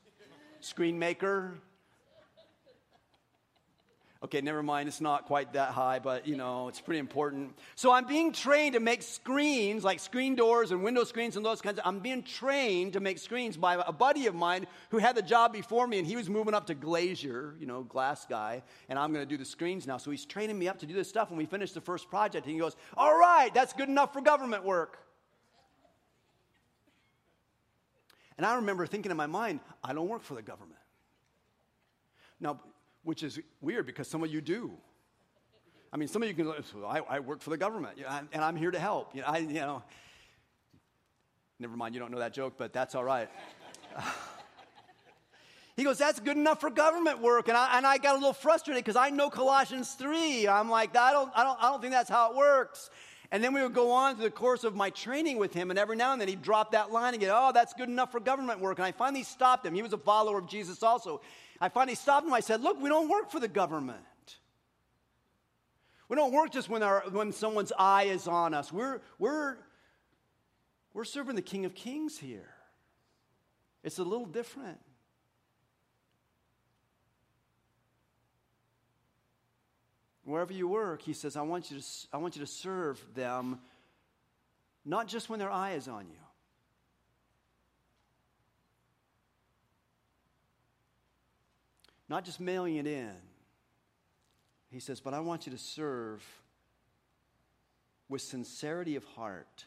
Screen 0.60 0.98
maker, 0.98 1.56
Okay, 4.24 4.40
never 4.40 4.64
mind, 4.64 4.88
it's 4.88 5.02
not 5.02 5.26
quite 5.26 5.52
that 5.52 5.72
high, 5.72 6.00
but 6.00 6.26
you 6.26 6.38
know, 6.38 6.70
it's 6.70 6.80
pretty 6.80 7.00
important. 7.00 7.58
So 7.76 7.92
I'm 7.92 8.06
being 8.06 8.32
trained 8.32 8.74
to 8.74 8.80
make 8.80 9.02
screens, 9.02 9.84
like 9.84 10.00
screen 10.00 10.34
doors 10.36 10.72
and 10.72 10.82
window 10.82 11.04
screens 11.04 11.36
and 11.36 11.46
those 11.46 11.60
kinds 11.60 11.78
of, 11.78 11.86
I'm 11.86 12.00
being 12.00 12.24
trained 12.24 12.94
to 12.94 13.02
make 13.02 13.20
screens 13.20 13.58
by 13.58 13.84
a 13.86 13.92
buddy 13.92 14.28
of 14.28 14.34
mine 14.34 14.66
who 14.92 14.98
had 14.98 15.18
the 15.18 15.22
job 15.22 15.52
before 15.52 15.88
me 15.88 16.00
and 16.00 16.08
he 16.08 16.16
was 16.16 16.30
moving 16.30 16.54
up 16.54 16.68
to 16.68 16.74
glazier, 16.74 17.56
you 17.60 17.66
know, 17.66 17.84
glass 17.84 18.26
guy, 18.26 18.64
and 18.88 18.98
I'm 18.98 19.12
gonna 19.12 19.26
do 19.26 19.36
the 19.36 19.44
screens 19.44 19.86
now. 19.86 19.98
So 19.98 20.10
he's 20.10 20.26
training 20.26 20.58
me 20.58 20.70
up 20.70 20.80
to 20.80 20.86
do 20.86 20.94
this 20.94 21.10
stuff. 21.10 21.30
When 21.30 21.38
we 21.38 21.46
finished 21.46 21.74
the 21.74 21.82
first 21.82 22.10
project, 22.10 22.48
he 22.48 22.58
goes, 22.58 22.78
All 22.96 23.18
right, 23.18 23.54
that's 23.54 23.74
good 23.74 23.90
enough 23.90 24.14
for 24.14 24.22
government 24.22 24.64
work. 24.64 25.00
And 28.38 28.46
I 28.46 28.56
remember 28.56 28.88
thinking 28.88 29.12
in 29.12 29.18
my 29.18 29.28
mind, 29.28 29.60
I 29.84 29.92
don't 29.92 30.08
work 30.08 30.24
for 30.24 30.34
the 30.34 30.42
government. 30.42 30.80
Now, 32.40 32.60
which 33.04 33.24
is 33.24 33.40
weird 33.62 33.86
because 33.86 34.08
some 34.08 34.24
of 34.24 34.32
you 34.32 34.42
do. 34.42 34.72
I 35.92 35.98
mean, 35.98 36.08
some 36.08 36.24
of 36.24 36.28
you 36.28 36.34
can, 36.34 36.52
I, 36.86 37.02
I 37.08 37.20
work 37.20 37.42
for 37.42 37.52
the 37.52 37.58
government 37.58 38.00
and 38.32 38.44
I'm 38.44 38.56
here 38.56 38.72
to 38.72 38.80
help. 38.80 39.14
You 39.14 39.22
know, 39.22 39.28
I, 39.28 39.38
you 39.38 39.54
know, 39.54 39.84
never 41.60 41.78
mind, 41.78 41.94
you 41.94 42.02
don't 42.02 42.12
know 42.12 42.20
that 42.20 42.34
joke, 42.34 42.54
but 42.58 42.74
that's 42.74 42.96
all 42.96 43.04
right. 43.04 43.30
he 45.78 45.84
goes, 45.84 46.00
that's 46.00 46.20
good 46.20 46.38
enough 46.38 46.62
for 46.62 46.72
government 46.72 47.22
work. 47.22 47.48
And 47.48 47.56
I, 47.56 47.78
and 47.78 47.86
I 47.86 48.00
got 48.00 48.16
a 48.16 48.18
little 48.18 48.34
frustrated 48.34 48.84
because 48.84 48.96
I 48.96 49.12
know 49.12 49.30
Colossians 49.30 49.94
3. 49.94 50.48
I'm 50.48 50.70
like, 50.70 50.96
I 50.98 51.12
don't, 51.12 51.32
I, 51.36 51.44
don't, 51.44 51.60
I 51.62 51.70
don't 51.70 51.82
think 51.82 51.94
that's 51.94 52.10
how 52.10 52.32
it 52.32 52.38
works. 52.38 52.90
And 53.32 53.44
then 53.44 53.54
we 53.54 53.64
would 53.64 53.74
go 53.74 53.92
on 53.92 54.16
through 54.16 54.26
the 54.26 54.32
course 54.32 54.64
of 54.64 54.76
my 54.76 54.92
training 54.92 55.38
with 55.38 55.56
him, 55.56 55.72
and 55.72 55.80
every 55.80 55.96
now 55.96 56.12
and 56.12 56.22
then 56.22 56.28
he'd 56.28 56.44
drop 56.44 56.74
that 56.74 56.92
line 56.92 57.16
again, 57.16 57.32
oh, 57.34 57.52
that's 57.52 57.74
good 57.74 57.90
enough 57.90 58.12
for 58.12 58.20
government 58.20 58.60
work. 58.60 58.78
And 58.78 58.86
I 58.86 58.92
finally 58.92 59.24
stopped 59.24 59.66
him. 59.66 59.74
He 59.74 59.82
was 59.82 59.92
a 59.92 59.98
follower 59.98 60.38
of 60.38 60.48
Jesus 60.48 60.84
also. 60.84 61.20
I 61.60 61.70
finally 61.70 61.96
stopped 61.96 62.28
him. 62.28 62.34
I 62.34 62.40
said, 62.40 62.62
Look, 62.62 62.82
we 62.82 62.90
don't 62.90 63.10
work 63.10 63.32
for 63.32 63.40
the 63.40 63.48
government. 63.48 64.00
We 66.10 66.16
don't 66.16 66.34
work 66.34 66.52
just 66.52 66.70
when, 66.70 66.84
our, 66.84 67.04
when 67.12 67.32
someone's 67.32 67.72
eye 67.78 68.04
is 68.04 68.28
on 68.28 68.54
us. 68.54 68.72
We're, 68.72 69.02
we're, 69.18 69.58
we're 70.94 71.06
serving 71.06 71.36
the 71.36 71.42
King 71.42 71.66
of 71.66 71.74
Kings 71.74 72.20
here. 72.20 72.50
It's 73.84 74.00
a 74.00 74.04
little 74.04 74.26
different. 74.26 74.80
Wherever 80.26 80.54
you 80.54 80.68
work, 80.68 81.02
he 81.02 81.14
says, 81.14 81.36
I 81.36 81.42
want 81.42 81.70
you 81.70 81.80
to, 81.80 81.86
I 82.14 82.18
want 82.18 82.36
you 82.36 82.42
to 82.42 82.48
serve 82.48 83.04
them 83.14 83.60
not 84.86 85.08
just 85.08 85.30
when 85.30 85.40
their 85.40 85.52
eye 85.52 85.74
is 85.74 85.88
on 85.88 86.08
you. 86.08 86.23
Not 92.10 92.26
just 92.26 92.40
mailing 92.40 92.76
it 92.76 92.88
in. 92.88 93.14
He 94.70 94.80
says, 94.80 95.00
but 95.00 95.14
I 95.14 95.20
want 95.20 95.46
you 95.46 95.52
to 95.52 95.58
serve 95.58 96.24
with 98.10 98.22
sincerity 98.22 98.96
of 98.96 99.04
heart. 99.04 99.66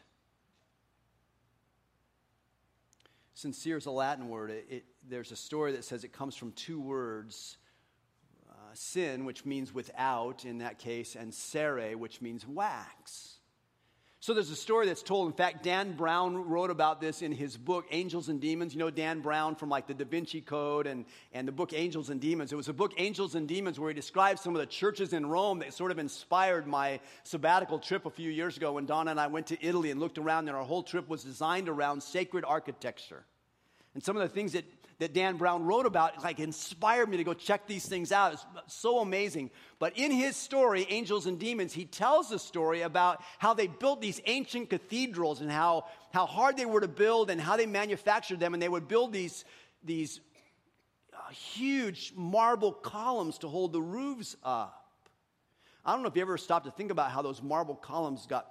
Sincere 3.33 3.77
is 3.77 3.85
a 3.85 3.91
Latin 3.91 4.29
word. 4.29 4.51
It, 4.51 4.65
it, 4.69 4.85
there's 5.07 5.31
a 5.31 5.35
story 5.35 5.71
that 5.73 5.85
says 5.85 6.03
it 6.03 6.11
comes 6.11 6.35
from 6.35 6.51
two 6.53 6.81
words 6.81 7.57
uh, 8.49 8.53
sin, 8.73 9.25
which 9.25 9.45
means 9.45 9.73
without 9.73 10.43
in 10.43 10.57
that 10.57 10.79
case, 10.79 11.15
and 11.15 11.33
cere, 11.33 11.95
which 11.95 12.21
means 12.21 12.47
wax. 12.47 13.36
So 14.27 14.33
there's 14.33 14.51
a 14.51 14.57
story 14.57 14.87
that's 14.87 15.03
told. 15.03 15.27
In 15.27 15.33
fact, 15.33 15.63
Dan 15.63 15.93
Brown 15.93 16.49
wrote 16.49 16.69
about 16.69 16.99
this 16.99 17.21
in 17.21 17.31
his 17.31 17.55
book, 17.55 17.85
Angels 17.91 18.27
and 18.27 18.41
Demons. 18.41 18.73
You 18.73 18.79
know 18.79 18.89
Dan 18.89 19.21
Brown 19.21 19.55
from 19.55 19.69
like 19.69 19.87
the 19.87 19.93
Da 19.93 20.03
Vinci 20.03 20.41
Code 20.41 20.85
and, 20.85 21.05
and 21.31 21.47
the 21.47 21.53
book 21.53 21.71
Angels 21.71 22.09
and 22.09 22.19
Demons. 22.19 22.51
It 22.51 22.57
was 22.57 22.67
a 22.67 22.73
book, 22.73 22.91
Angels 22.97 23.35
and 23.35 23.47
Demons, 23.47 23.79
where 23.79 23.87
he 23.87 23.93
describes 23.93 24.41
some 24.41 24.53
of 24.53 24.59
the 24.59 24.65
churches 24.65 25.13
in 25.13 25.27
Rome 25.27 25.59
that 25.59 25.73
sort 25.73 25.91
of 25.91 25.97
inspired 25.97 26.67
my 26.67 26.99
sabbatical 27.23 27.79
trip 27.79 28.05
a 28.05 28.09
few 28.09 28.29
years 28.29 28.57
ago 28.57 28.73
when 28.73 28.85
Donna 28.85 29.11
and 29.11 29.19
I 29.21 29.27
went 29.27 29.47
to 29.47 29.65
Italy 29.65 29.91
and 29.91 29.99
looked 30.01 30.17
around, 30.17 30.49
and 30.49 30.57
our 30.57 30.63
whole 30.65 30.83
trip 30.83 31.07
was 31.07 31.23
designed 31.23 31.69
around 31.69 32.03
sacred 32.03 32.43
architecture. 32.45 33.23
And 33.93 34.03
some 34.03 34.15
of 34.15 34.21
the 34.21 34.29
things 34.29 34.53
that, 34.53 34.65
that 34.99 35.13
Dan 35.13 35.37
Brown 35.37 35.65
wrote 35.65 35.85
about 35.85 36.23
like 36.23 36.39
inspired 36.39 37.09
me 37.09 37.17
to 37.17 37.23
go 37.23 37.33
check 37.33 37.67
these 37.67 37.85
things 37.85 38.11
out. 38.11 38.33
It's 38.33 38.45
so 38.67 38.99
amazing. 38.99 39.51
But 39.79 39.97
in 39.97 40.11
his 40.11 40.35
story, 40.35 40.85
Angels 40.89 41.25
and 41.25 41.39
Demons, 41.39 41.73
he 41.73 41.85
tells 41.85 42.31
a 42.31 42.39
story 42.39 42.81
about 42.81 43.23
how 43.39 43.53
they 43.53 43.67
built 43.67 44.01
these 44.01 44.21
ancient 44.25 44.69
cathedrals 44.69 45.41
and 45.41 45.51
how, 45.51 45.85
how 46.11 46.25
hard 46.25 46.57
they 46.57 46.65
were 46.65 46.81
to 46.81 46.87
build 46.87 47.29
and 47.29 47.39
how 47.39 47.57
they 47.57 47.65
manufactured 47.65 48.39
them. 48.39 48.53
And 48.53 48.61
they 48.61 48.69
would 48.69 48.87
build 48.87 49.13
these, 49.13 49.45
these 49.83 50.19
uh, 51.13 51.29
huge 51.31 52.13
marble 52.15 52.71
columns 52.71 53.39
to 53.39 53.47
hold 53.47 53.73
the 53.73 53.81
roofs 53.81 54.35
up. 54.43 54.83
I 55.85 55.93
don't 55.93 56.01
know 56.01 56.09
if 56.09 56.15
you 56.15 56.21
ever 56.21 56.37
stopped 56.37 56.65
to 56.65 56.71
think 56.71 56.91
about 56.91 57.11
how 57.11 57.21
those 57.21 57.41
marble 57.41 57.75
columns 57.75 58.27
got, 58.27 58.47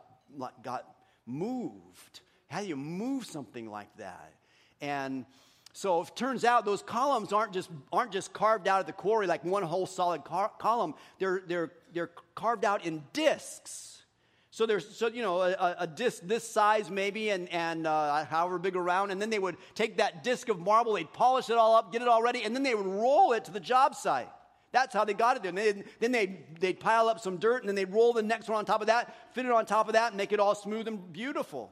got 0.65 0.87
moved. 1.27 2.21
How 2.49 2.63
do 2.63 2.67
you 2.67 2.77
move 2.77 3.27
something 3.27 3.69
like 3.69 3.95
that? 3.99 4.33
And 4.81 5.25
so 5.73 6.01
it 6.01 6.17
turns 6.17 6.45
out 6.45 6.65
those 6.65 6.83
columns 6.83 7.33
aren't 7.33 7.53
just, 7.53 7.71
aren't 7.93 8.11
just 8.11 8.33
carved 8.33 8.67
out 8.67 8.81
of 8.81 8.87
the 8.87 8.93
quarry 8.93 9.27
like 9.27 9.45
one 9.45 9.63
whole 9.63 9.87
solid 9.87 10.25
car- 10.25 10.53
column. 10.59 10.95
They're, 11.19 11.43
they're, 11.47 11.73
they're 11.93 12.11
carved 12.35 12.65
out 12.65 12.87
in 12.87 13.03
discs. 13.13 14.03
So 14.51 14.65
there's, 14.65 14.89
so, 14.89 15.09
you 15.09 15.21
know, 15.21 15.43
a, 15.43 15.77
a 15.81 15.87
disc 15.87 16.23
this 16.25 16.49
size 16.49 16.91
maybe 16.91 17.29
and, 17.29 17.47
and 17.51 17.87
uh, 17.87 18.25
however 18.25 18.59
big 18.59 18.75
around. 18.75 19.11
And 19.11 19.21
then 19.21 19.29
they 19.29 19.39
would 19.39 19.59
take 19.75 19.99
that 19.99 20.25
disc 20.25 20.49
of 20.49 20.59
marble, 20.59 20.95
they'd 20.95 21.13
polish 21.13 21.51
it 21.51 21.59
all 21.59 21.75
up, 21.75 21.93
get 21.93 22.01
it 22.01 22.09
all 22.09 22.23
ready, 22.23 22.43
and 22.43 22.55
then 22.55 22.63
they 22.63 22.75
would 22.75 22.87
roll 22.87 23.33
it 23.33 23.45
to 23.45 23.51
the 23.51 23.61
job 23.61 23.95
site. 23.95 24.31
That's 24.73 24.95
how 24.95 25.05
they 25.05 25.13
got 25.13 25.37
it 25.37 25.43
there. 25.43 25.53
They, 25.53 25.85
then 26.01 26.11
they'd, 26.11 26.59
they'd 26.59 26.81
pile 26.81 27.09
up 27.09 27.21
some 27.21 27.37
dirt 27.37 27.63
and 27.63 27.69
then 27.69 27.75
they'd 27.75 27.93
roll 27.93 28.15
the 28.15 28.23
next 28.23 28.49
one 28.49 28.57
on 28.57 28.65
top 28.65 28.81
of 28.81 28.87
that, 28.87 29.15
fit 29.35 29.45
it 29.45 29.53
on 29.53 29.67
top 29.67 29.89
of 29.89 29.93
that, 29.93 30.13
and 30.13 30.17
make 30.17 30.33
it 30.33 30.41
all 30.41 30.55
smooth 30.55 30.89
and 30.89 31.13
beautiful. 31.13 31.71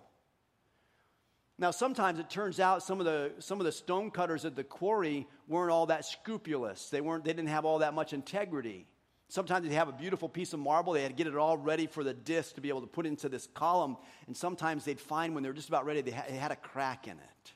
Now, 1.56 1.70
sometimes 1.70 2.18
it 2.18 2.28
turns 2.28 2.58
out 2.58 2.82
some 2.82 2.98
of 2.98 3.06
the, 3.06 3.32
some 3.38 3.60
of 3.60 3.64
the 3.64 3.72
stone 3.72 4.10
cutters 4.10 4.44
at 4.44 4.56
the 4.56 4.64
quarry 4.64 5.28
weren't 5.46 5.70
all 5.70 5.86
that 5.86 6.04
scrupulous. 6.04 6.90
They, 6.90 7.00
weren't, 7.00 7.24
they 7.24 7.32
didn't 7.32 7.48
have 7.48 7.64
all 7.64 7.78
that 7.78 7.94
much 7.94 8.12
integrity. 8.12 8.86
Sometimes 9.28 9.66
they'd 9.66 9.74
have 9.74 9.88
a 9.88 9.92
beautiful 9.92 10.28
piece 10.28 10.52
of 10.52 10.58
marble. 10.58 10.92
They 10.92 11.02
had 11.02 11.12
to 11.12 11.16
get 11.16 11.28
it 11.28 11.36
all 11.36 11.56
ready 11.56 11.86
for 11.86 12.02
the 12.02 12.12
disc 12.12 12.56
to 12.56 12.60
be 12.60 12.70
able 12.70 12.80
to 12.80 12.88
put 12.88 13.06
into 13.06 13.28
this 13.28 13.46
column. 13.54 13.96
And 14.26 14.36
sometimes 14.36 14.84
they'd 14.84 15.00
find 15.00 15.32
when 15.32 15.42
they 15.44 15.48
were 15.48 15.54
just 15.54 15.68
about 15.68 15.86
ready, 15.86 16.00
they 16.00 16.10
had, 16.10 16.28
they 16.28 16.36
had 16.36 16.50
a 16.50 16.56
crack 16.56 17.06
in 17.06 17.18
it. 17.18 17.52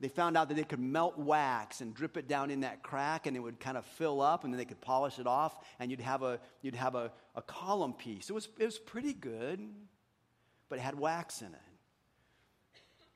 They 0.00 0.08
found 0.08 0.36
out 0.36 0.48
that 0.48 0.54
they 0.54 0.64
could 0.64 0.78
melt 0.78 1.18
wax 1.18 1.80
and 1.80 1.92
drip 1.92 2.16
it 2.16 2.28
down 2.28 2.50
in 2.50 2.60
that 2.60 2.84
crack, 2.84 3.26
and 3.26 3.36
it 3.36 3.40
would 3.40 3.58
kind 3.58 3.76
of 3.76 3.84
fill 3.84 4.20
up, 4.20 4.44
and 4.44 4.52
then 4.52 4.58
they 4.58 4.64
could 4.64 4.80
polish 4.80 5.18
it 5.18 5.26
off, 5.26 5.56
and 5.80 5.90
you'd 5.90 6.00
have 6.00 6.22
a, 6.22 6.38
you'd 6.62 6.76
have 6.76 6.94
a, 6.94 7.10
a 7.34 7.42
column 7.42 7.94
piece. 7.94 8.30
It 8.30 8.32
was, 8.32 8.48
it 8.58 8.64
was 8.64 8.78
pretty 8.78 9.12
good, 9.12 9.58
but 10.68 10.78
it 10.78 10.82
had 10.82 10.96
wax 10.96 11.42
in 11.42 11.48
it. 11.48 11.67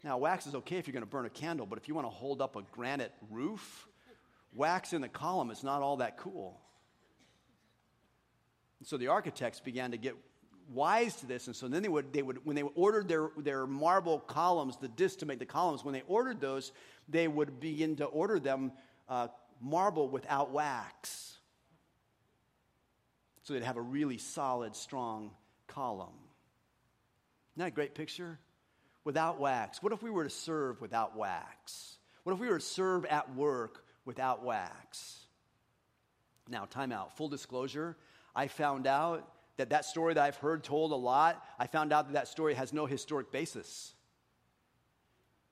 Now, 0.05 0.19
wax 0.19 0.47
is 0.47 0.55
okay 0.57 0.79
if 0.79 0.87
you're 0.87 0.93
going 0.93 1.05
to 1.05 1.11
burn 1.11 1.27
a 1.27 1.31
candle, 1.31 1.67
but 1.67 1.79
if 1.79 1.87
you 1.87 1.95
want 1.95 2.07
to 2.07 2.11
hold 2.11 2.43
up 2.43 2.57
a 2.57 2.63
granite 2.73 3.13
roof, 3.31 3.87
wax 4.53 4.93
in 4.93 5.01
the 5.01 5.09
column 5.09 5.51
is 5.51 5.63
not 5.63 5.81
all 5.81 5.99
that 5.99 6.19
cool. 6.19 6.61
And 8.81 8.89
so 8.89 8.97
the 8.97 9.09
architects 9.09 9.61
began 9.61 9.93
to 9.93 9.97
get 9.97 10.17
wise 10.69 11.15
to 11.17 11.27
this, 11.27 11.47
and 11.47 11.55
so 11.55 11.69
then 11.69 11.83
they 11.83 11.89
would, 11.89 12.13
they 12.13 12.23
would 12.23 12.45
when 12.45 12.57
they 12.57 12.63
ordered 12.63 13.07
their, 13.07 13.31
their 13.37 13.67
marble 13.67 14.19
columns, 14.19 14.77
the 14.77 14.89
disc 14.89 15.21
to 15.21 15.27
make 15.27 15.39
the 15.39 15.47
columns, 15.47 15.85
when 15.85 15.93
they 15.93 16.03
ordered 16.09 16.41
those, 16.41 16.73
they 17.09 17.29
would 17.29 17.61
begin 17.61 17.95
to 17.97 18.05
order 18.07 18.41
them 18.41 18.73
uh, 19.09 19.29
marble 19.61 20.09
without 20.09 20.51
wax. 20.51 21.37
So 23.45 23.55
they'd 23.55 23.63
have 23.63 23.77
a 23.77 23.83
really 23.83 24.19
solid, 24.19 24.75
strong 24.75 25.33
column. 25.69 26.15
Isn't 27.55 27.61
that 27.61 27.69
a 27.69 27.71
great 27.71 27.95
picture? 27.95 28.39
Without 29.05 29.41
wax? 29.41 29.83
What 29.83 29.93
if 29.93 30.03
we 30.03 30.11
were 30.11 30.25
to 30.25 30.31
serve 30.31 30.81
without 30.81 31.17
wax? 31.17 31.97
What 32.25 32.33
if 32.33 32.39
we 32.39 32.49
were 32.49 32.59
to 32.59 32.65
serve 32.65 33.05
at 33.07 33.35
work 33.35 33.85
without 34.05 34.45
wax? 34.45 35.19
Now, 36.49 36.65
time 36.65 36.93
out. 36.93 37.17
Full 37.17 37.29
disclosure, 37.29 37.97
I 38.35 38.49
found 38.49 38.87
out 38.87 39.29
that 39.57 39.71
that 39.71 39.85
story 39.85 40.15
that 40.15 40.23
I've 40.23 40.37
heard 40.37 40.65
told 40.65 40.93
a 40.93 40.97
lot, 40.97 41.45
I 41.59 41.67
found 41.67 41.93
out 41.93 42.07
that 42.07 42.15
that 42.15 42.29
story 42.29 42.55
has 42.55 42.73
no 42.73 42.87
historic 42.87 43.31
basis. 43.31 43.95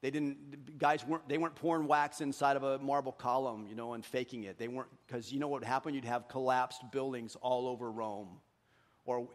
They 0.02 0.10
didn't, 0.10 0.78
guys 0.78 1.06
weren't, 1.06 1.28
they 1.28 1.36
weren't 1.36 1.54
pouring 1.56 1.86
wax 1.86 2.22
inside 2.22 2.56
of 2.56 2.62
a 2.62 2.78
marble 2.78 3.12
column, 3.12 3.66
you 3.68 3.74
know, 3.74 3.92
and 3.92 4.04
faking 4.04 4.44
it. 4.44 4.58
They 4.58 4.68
weren't, 4.68 4.88
because 5.06 5.30
you 5.30 5.38
know 5.38 5.48
what 5.48 5.60
would 5.60 5.68
happen? 5.68 5.92
You'd 5.92 6.06
have 6.06 6.26
collapsed 6.28 6.90
buildings 6.90 7.36
all 7.42 7.68
over 7.68 7.90
Rome. 7.90 8.40
Or 9.04 9.28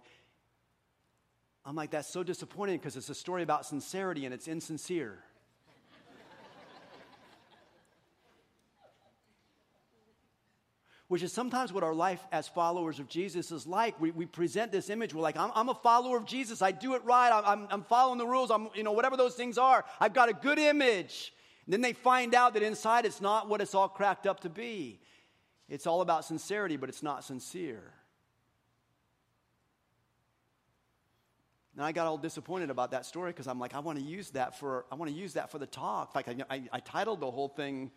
I'm 1.66 1.76
like, 1.76 1.92
that's 1.92 2.08
so 2.08 2.22
disappointing 2.22 2.78
because 2.78 2.96
it's 2.96 3.10
a 3.10 3.16
story 3.16 3.42
about 3.42 3.66
sincerity 3.66 4.26
and 4.26 4.34
it's 4.34 4.48
insincere. 4.48 5.18
Which 11.08 11.22
is 11.22 11.32
sometimes 11.32 11.72
what 11.72 11.84
our 11.84 11.94
life 11.94 12.20
as 12.32 12.48
followers 12.48 13.00
of 13.00 13.08
Jesus 13.08 13.52
is 13.52 13.68
like. 13.68 14.00
We, 14.02 14.10
we 14.10 14.26
present 14.26 14.72
this 14.72 14.90
image. 14.90 15.14
We're 15.14 15.22
like, 15.22 15.38
I'm, 15.38 15.52
I'm 15.54 15.70
a 15.70 15.76
follower 15.76 16.18
of 16.18 16.26
Jesus. 16.26 16.64
I 16.64 16.72
do 16.72 16.96
it 16.96 17.04
right. 17.04 17.30
I'm, 17.32 17.68
I'm, 17.70 17.84
following 17.84 18.18
the 18.18 18.26
rules. 18.26 18.50
I'm, 18.50 18.70
you 18.74 18.84
know, 18.84 18.92
whatever 18.92 19.16
those 19.16 19.36
things 19.36 19.60
are. 19.60 19.86
I've 20.00 20.14
got 20.14 20.30
a 20.30 20.34
good 20.34 20.58
image. 20.58 21.32
And 21.66 21.74
then 21.74 21.82
they 21.82 21.94
find 21.94 22.34
out 22.34 22.56
that 22.56 22.64
inside 22.64 23.06
it's 23.06 23.22
not 23.22 23.48
what 23.48 23.62
it's 23.62 23.76
all 23.76 23.88
cracked 23.88 24.26
up 24.26 24.40
to 24.42 24.50
be. 24.50 25.00
It's 25.70 25.86
all 25.86 26.02
about 26.02 26.26
sincerity, 26.26 26.76
but 26.76 26.90
it's 26.90 27.04
not 27.04 27.24
sincere. 27.24 27.94
And 31.76 31.84
I 31.84 31.92
got 31.92 32.08
all 32.08 32.18
disappointed 32.18 32.70
about 32.70 32.92
that 32.92 33.06
story 33.06 33.32
because 33.32 33.48
I'm 33.48 33.60
like, 33.60 33.76
I 33.76 33.80
want 33.80 34.00
to 34.00 34.04
use 34.04 34.30
that 34.32 34.58
for 34.58 34.86
I 34.92 34.96
want 34.96 35.12
to 35.12 35.18
use 35.18 35.34
that 35.34 35.52
for 35.52 35.60
the 35.60 35.66
talk. 35.66 36.16
Like 36.16 36.28
I, 36.28 36.36
I, 36.50 36.64
I 36.72 36.80
titled 36.80 37.20
the 37.20 37.30
whole 37.30 37.50
thing 37.50 37.92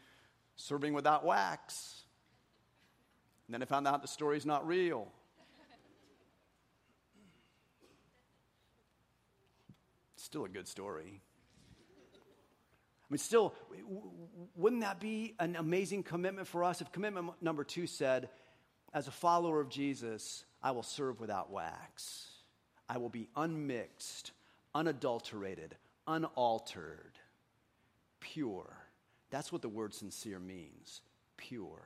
"Serving 0.57 0.95
Without 0.95 1.25
Wax." 1.25 2.03
And 3.47 3.55
then 3.55 3.63
I 3.63 3.67
found 3.67 3.87
out 3.87 4.03
the 4.03 4.09
story's 4.09 4.45
not 4.45 4.67
real. 4.67 5.09
Still 10.17 10.45
a 10.45 10.49
good 10.49 10.69
story. 10.69 11.23
I 13.09 13.15
mean, 13.15 13.19
still, 13.19 13.55
wouldn't 14.55 14.83
that 14.83 15.01
be 15.01 15.35
an 15.39 15.57
amazing 15.57 16.03
commitment 16.03 16.47
for 16.47 16.63
us 16.63 16.83
if 16.83 16.93
commitment 16.93 17.31
number 17.41 17.65
two 17.65 17.87
said, 17.87 18.29
as 18.93 19.09
a 19.09 19.11
follower 19.11 19.63
of 19.63 19.71
Jesus, 19.71 20.45
I 20.63 20.73
will 20.73 20.83
serve 20.83 21.19
without 21.19 21.51
wax? 21.51 22.27
I 22.89 22.99
will 22.99 23.09
be 23.09 23.29
unmixed, 23.37 24.33
unadulterated, 24.75 25.77
unaltered, 26.07 27.19
pure. 28.21 28.77
That's 29.31 29.53
what 29.53 29.63
the 29.63 29.69
word 29.69 29.93
sincere 29.93 30.39
means 30.39 31.03
pure. 31.37 31.83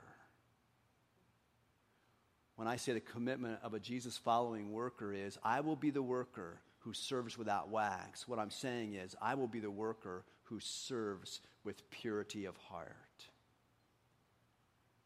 When 2.56 2.68
I 2.68 2.76
say 2.76 2.92
the 2.92 3.00
commitment 3.00 3.58
of 3.62 3.74
a 3.74 3.80
Jesus 3.80 4.16
following 4.16 4.72
worker 4.72 5.12
is, 5.12 5.38
I 5.42 5.60
will 5.60 5.76
be 5.76 5.90
the 5.90 6.02
worker 6.02 6.60
who 6.80 6.92
serves 6.92 7.38
without 7.38 7.68
wax, 7.68 8.26
what 8.26 8.38
I'm 8.38 8.50
saying 8.50 8.94
is, 8.94 9.14
I 9.22 9.34
will 9.34 9.46
be 9.46 9.60
the 9.60 9.70
worker 9.70 10.24
who 10.44 10.58
serves 10.58 11.40
with 11.64 11.88
purity 11.90 12.44
of 12.44 12.56
heart. 12.56 12.90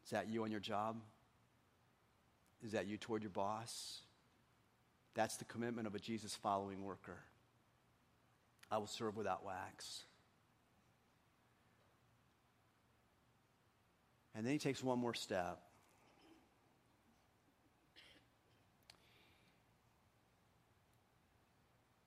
Is 0.03 0.11
that 0.11 0.27
you 0.29 0.43
on 0.43 0.51
your 0.51 0.59
job? 0.59 0.97
Is 2.65 2.71
that 2.71 2.87
you 2.87 2.97
toward 2.97 3.21
your 3.21 3.29
boss? 3.29 4.01
That's 5.17 5.37
the 5.37 5.45
commitment 5.45 5.87
of 5.87 5.95
a 5.95 5.99
Jesus 5.99 6.35
following 6.35 6.83
worker. 6.83 7.17
I 8.69 8.77
will 8.77 8.85
serve 8.85 9.17
without 9.17 9.43
wax. 9.43 10.03
And 14.35 14.45
then 14.45 14.53
he 14.53 14.59
takes 14.59 14.83
one 14.83 14.99
more 14.99 15.15
step. 15.15 15.59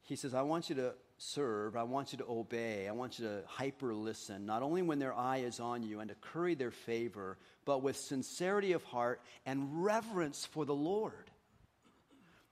He 0.03 0.15
says, 0.15 0.33
I 0.33 0.43
want 0.43 0.69
you 0.69 0.77
to 0.77 0.95
serve, 1.19 1.75
I 1.77 1.83
want 1.83 2.13
you 2.13 2.19
to 2.19 2.27
obey, 2.29 2.87
I 2.87 2.93
want 2.93 3.19
you 3.19 3.27
to 3.27 3.43
hyper 3.47 3.93
listen, 3.93 4.47
not 4.47 4.63
only 4.63 4.83
when 4.83 5.01
their 5.01 5.15
eye 5.15 5.39
is 5.39 5.59
on 5.59 5.83
you 5.83 5.99
and 5.99 6.09
to 6.11 6.15
curry 6.15 6.55
their 6.55 6.71
favor, 6.71 7.39
but 7.65 7.83
with 7.83 7.97
sincerity 7.97 8.71
of 8.73 8.85
heart 8.85 9.21
and 9.47 9.85
reverence 9.85 10.47
for 10.47 10.65
the 10.65 10.75
Lord. 10.75 11.30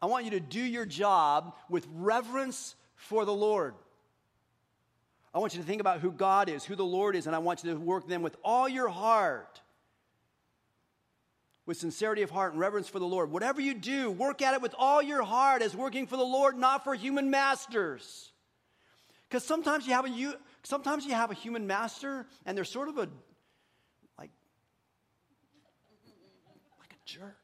I 0.01 0.07
want 0.07 0.25
you 0.25 0.33
to 0.33 0.41
do 0.41 0.61
your 0.61 0.87
job 0.87 1.55
with 1.69 1.87
reverence 1.93 2.75
for 2.95 3.25
the 3.25 3.35
Lord. 3.35 3.75
I 5.35 5.39
want 5.39 5.55
you 5.55 5.61
to 5.61 5.67
think 5.67 5.81
about 5.81 6.01
who 6.01 6.11
God 6.11 6.49
is, 6.49 6.65
who 6.65 6.77
the 6.77 6.85
Lord 6.85 7.17
is, 7.17 7.27
and 7.27 7.35
I 7.35 7.39
want 7.39 7.63
you 7.63 7.73
to 7.73 7.79
work 7.79 8.09
them 8.09 8.23
with 8.23 8.37
all 8.45 8.69
your 8.69 8.89
heart, 8.89 9.61
with 11.67 11.77
sincerity 11.77 12.23
of 12.23 12.31
heart 12.31 12.53
and 12.53 12.61
reverence 12.61 12.89
for 12.89 12.99
the 12.99 13.07
Lord. 13.07 13.31
Whatever 13.31 13.61
you 13.61 13.75
do, 13.75 14.11
work 14.11 14.41
at 14.41 14.55
it 14.55 14.63
with 14.63 14.75
all 14.79 15.03
your 15.03 15.23
heart 15.23 15.63
as 15.63 15.77
working 15.77 16.07
for 16.07 16.17
the 16.17 16.25
Lord, 16.25 16.57
not 16.57 16.85
for 16.85 16.95
human 16.95 17.31
masters. 17.31 18.33
Because 19.29 19.45
sometimes 19.45 19.87
you 19.87 19.93
have 19.93 20.07
a 20.07 20.39
sometimes 20.63 21.05
you 21.05 21.13
have 21.13 21.31
a 21.31 21.35
human 21.35 21.67
master, 21.67 22.27
and 22.47 22.57
they're 22.57 22.65
sort 22.65 22.89
of 22.89 22.97
a 22.97 23.09
like 24.19 24.31
like 26.81 26.93
a 26.93 27.01
jerk 27.05 27.38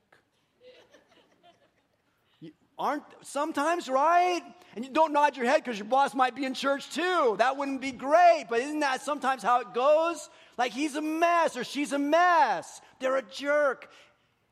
aren't 2.78 3.04
sometimes 3.22 3.88
right 3.88 4.42
And 4.74 4.84
you 4.84 4.90
don't 4.90 5.12
nod 5.12 5.36
your 5.36 5.46
head 5.46 5.62
because 5.62 5.78
your 5.78 5.86
boss 5.86 6.14
might 6.14 6.34
be 6.34 6.44
in 6.44 6.54
church 6.54 6.90
too. 6.90 7.36
That 7.38 7.56
wouldn't 7.56 7.80
be 7.80 7.92
great, 7.92 8.46
but 8.50 8.60
isn't 8.60 8.80
that 8.80 9.02
sometimes 9.02 9.42
how 9.42 9.60
it 9.60 9.72
goes? 9.72 10.28
Like 10.58 10.72
he's 10.72 10.96
a 10.96 11.02
mess 11.02 11.56
or 11.56 11.62
she's 11.62 11.92
a 11.92 11.98
mess. 11.98 12.80
They're 12.98 13.16
a 13.16 13.22
jerk. 13.22 13.90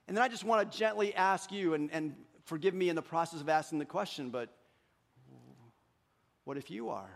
And 0.07 0.17
then 0.17 0.23
I 0.23 0.29
just 0.29 0.45
want 0.45 0.71
to 0.71 0.79
gently 0.79 1.15
ask 1.15 1.51
you, 1.51 1.75
and, 1.75 1.91
and 1.93 2.15
forgive 2.45 2.75
me 2.75 2.89
in 2.89 2.97
the 2.97 3.03
process 3.03 3.41
of 3.41 3.49
asking 3.49 3.79
the 3.79 3.85
question, 3.85 4.31
but 4.31 4.49
what 6.45 6.57
if 6.57 6.71
you 6.71 6.91
are? 6.91 7.11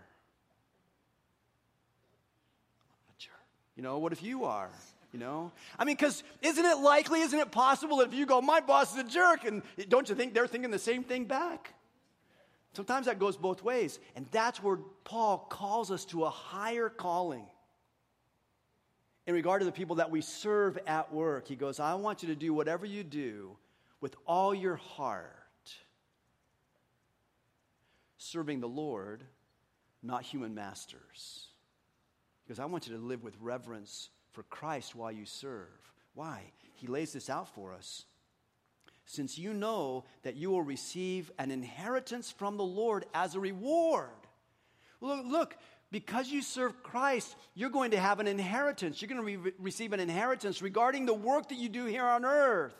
A 3.08 3.12
jerk. 3.18 3.32
You 3.76 3.82
know, 3.82 3.98
what 3.98 4.12
if 4.12 4.22
you 4.22 4.44
are? 4.44 4.70
You 5.16 5.20
know? 5.20 5.50
I 5.78 5.86
mean, 5.86 5.96
because 5.96 6.22
isn't 6.42 6.62
it 6.62 6.76
likely, 6.76 7.22
isn't 7.22 7.38
it 7.38 7.50
possible 7.50 7.96
that 7.98 8.08
if 8.08 8.12
you 8.12 8.26
go, 8.26 8.42
my 8.42 8.60
boss 8.60 8.92
is 8.92 8.98
a 8.98 9.08
jerk, 9.08 9.46
and 9.46 9.62
don't 9.88 10.06
you 10.10 10.14
think 10.14 10.34
they're 10.34 10.46
thinking 10.46 10.70
the 10.70 10.78
same 10.78 11.02
thing 11.02 11.24
back? 11.24 11.72
Sometimes 12.74 13.06
that 13.06 13.18
goes 13.18 13.34
both 13.34 13.62
ways. 13.62 13.98
And 14.14 14.26
that's 14.30 14.62
where 14.62 14.76
Paul 15.04 15.38
calls 15.38 15.90
us 15.90 16.04
to 16.06 16.24
a 16.24 16.28
higher 16.28 16.90
calling 16.90 17.46
in 19.26 19.32
regard 19.32 19.62
to 19.62 19.64
the 19.64 19.72
people 19.72 19.96
that 19.96 20.10
we 20.10 20.20
serve 20.20 20.78
at 20.86 21.10
work. 21.14 21.48
He 21.48 21.56
goes, 21.56 21.80
I 21.80 21.94
want 21.94 22.22
you 22.22 22.28
to 22.28 22.36
do 22.36 22.52
whatever 22.52 22.84
you 22.84 23.02
do 23.02 23.56
with 24.02 24.16
all 24.26 24.54
your 24.54 24.76
heart, 24.76 25.32
serving 28.18 28.60
the 28.60 28.68
Lord, 28.68 29.24
not 30.02 30.24
human 30.24 30.54
masters. 30.54 31.46
Because 32.44 32.58
I 32.58 32.66
want 32.66 32.86
you 32.86 32.94
to 32.94 33.02
live 33.02 33.24
with 33.24 33.34
reverence 33.40 34.10
for 34.36 34.42
Christ 34.44 34.94
while 34.94 35.10
you 35.10 35.24
serve. 35.24 35.66
Why? 36.12 36.42
He 36.74 36.86
lays 36.86 37.14
this 37.14 37.30
out 37.30 37.48
for 37.54 37.72
us. 37.72 38.04
Since 39.06 39.38
you 39.38 39.54
know 39.54 40.04
that 40.24 40.36
you 40.36 40.50
will 40.50 40.62
receive 40.62 41.30
an 41.38 41.50
inheritance 41.50 42.30
from 42.30 42.58
the 42.58 42.64
Lord 42.64 43.06
as 43.14 43.34
a 43.34 43.40
reward. 43.40 44.10
Look, 45.00 45.24
look 45.24 45.56
because 45.90 46.28
you 46.28 46.42
serve 46.42 46.82
Christ, 46.82 47.34
you're 47.54 47.70
going 47.70 47.92
to 47.92 47.98
have 47.98 48.20
an 48.20 48.26
inheritance. 48.26 49.00
You're 49.00 49.08
going 49.08 49.24
to 49.24 49.38
re- 49.38 49.52
receive 49.58 49.94
an 49.94 50.00
inheritance 50.00 50.60
regarding 50.60 51.06
the 51.06 51.14
work 51.14 51.48
that 51.48 51.56
you 51.56 51.70
do 51.70 51.86
here 51.86 52.04
on 52.04 52.26
earth. 52.26 52.74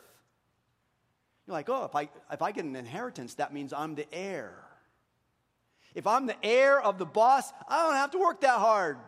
You're 1.47 1.53
like, 1.53 1.69
oh, 1.69 1.85
if 1.85 1.95
I, 1.95 2.09
if 2.31 2.43
I 2.43 2.51
get 2.51 2.65
an 2.65 2.75
inheritance, 2.75 3.33
that 3.35 3.51
means 3.51 3.73
I'm 3.73 3.95
the 3.95 4.05
heir. 4.13 4.53
If 5.95 6.05
I'm 6.05 6.27
the 6.27 6.35
heir 6.45 6.79
of 6.79 6.99
the 6.99 7.05
boss, 7.05 7.51
I 7.67 7.83
don't 7.83 7.95
have 7.95 8.11
to 8.11 8.19
work 8.19 8.41
that 8.41 8.59
hard. 8.59 8.99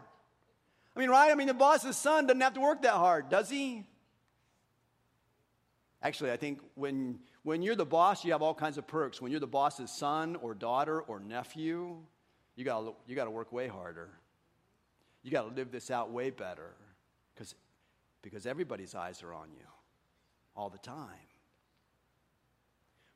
I 0.99 1.01
mean, 1.01 1.11
right? 1.11 1.31
I 1.31 1.35
mean, 1.35 1.47
the 1.47 1.53
boss's 1.53 1.95
son 1.95 2.27
doesn't 2.27 2.41
have 2.41 2.55
to 2.55 2.59
work 2.59 2.81
that 2.81 2.95
hard, 2.95 3.29
does 3.29 3.49
he? 3.49 3.85
Actually, 6.03 6.31
I 6.31 6.35
think 6.35 6.59
when, 6.75 7.19
when 7.43 7.61
you're 7.61 7.77
the 7.77 7.85
boss, 7.85 8.25
you 8.25 8.33
have 8.33 8.41
all 8.41 8.53
kinds 8.53 8.77
of 8.77 8.85
perks. 8.85 9.21
When 9.21 9.31
you're 9.31 9.39
the 9.39 9.47
boss's 9.47 9.91
son 9.91 10.35
or 10.35 10.53
daughter 10.53 10.99
or 10.99 11.21
nephew, 11.21 11.95
you 12.57 12.65
got 12.65 12.95
you 13.07 13.15
to 13.15 13.31
work 13.31 13.53
way 13.53 13.69
harder. 13.69 14.09
You 15.23 15.31
got 15.31 15.43
to 15.43 15.55
live 15.55 15.71
this 15.71 15.89
out 15.89 16.11
way 16.11 16.31
better 16.31 16.75
because 17.33 17.55
because 18.21 18.45
everybody's 18.45 18.93
eyes 18.93 19.23
are 19.23 19.33
on 19.33 19.51
you 19.53 19.67
all 20.53 20.69
the 20.69 20.79
time. 20.79 21.07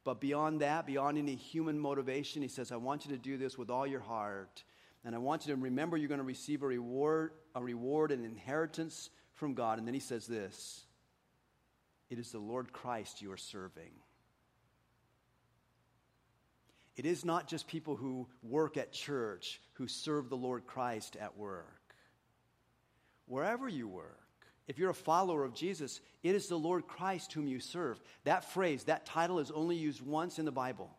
But 0.05 0.21
beyond 0.21 0.61
that, 0.61 0.85
beyond 0.85 1.17
any 1.17 1.35
human 1.35 1.77
motivation, 1.77 2.41
he 2.41 2.47
says, 2.47 2.71
I 2.71 2.77
want 2.77 3.05
you 3.05 3.11
to 3.11 3.17
do 3.17 3.37
this 3.37 3.57
with 3.57 3.69
all 3.69 3.85
your 3.85 3.99
heart. 3.99 4.63
And 5.05 5.13
I 5.13 5.17
want 5.17 5.45
you 5.45 5.53
to 5.53 5.61
remember 5.61 5.97
you're 5.97 6.07
going 6.07 6.19
to 6.19 6.23
receive 6.23 6.63
a 6.63 6.67
reward, 6.67 7.31
a 7.55 7.61
reward, 7.61 8.11
an 8.11 8.23
inheritance 8.23 9.09
from 9.33 9.53
God. 9.53 9.77
And 9.77 9.87
then 9.87 9.93
he 9.93 9.99
says 9.99 10.27
this 10.27 10.85
It 12.09 12.19
is 12.19 12.31
the 12.31 12.39
Lord 12.39 12.71
Christ 12.71 13.21
you 13.21 13.31
are 13.31 13.37
serving. 13.37 13.91
It 16.95 17.05
is 17.05 17.25
not 17.25 17.47
just 17.47 17.67
people 17.67 17.95
who 17.95 18.27
work 18.43 18.77
at 18.77 18.93
church 18.93 19.59
who 19.73 19.87
serve 19.87 20.29
the 20.29 20.37
Lord 20.37 20.67
Christ 20.67 21.17
at 21.19 21.35
work. 21.35 21.95
Wherever 23.25 23.67
you 23.67 23.87
work, 23.87 24.19
if 24.67 24.77
you're 24.77 24.91
a 24.91 24.95
follower 24.95 25.43
of 25.43 25.55
Jesus, 25.55 26.01
it 26.21 26.35
is 26.35 26.47
the 26.47 26.55
Lord 26.55 26.87
Christ 26.87 27.33
whom 27.33 27.47
you 27.47 27.59
serve. 27.59 27.99
That 28.25 28.45
phrase, 28.53 28.83
that 28.83 29.05
title 29.05 29.39
is 29.39 29.51
only 29.51 29.75
used 29.75 30.01
once 30.01 30.39
in 30.39 30.45
the 30.45 30.51
Bible. 30.51 30.95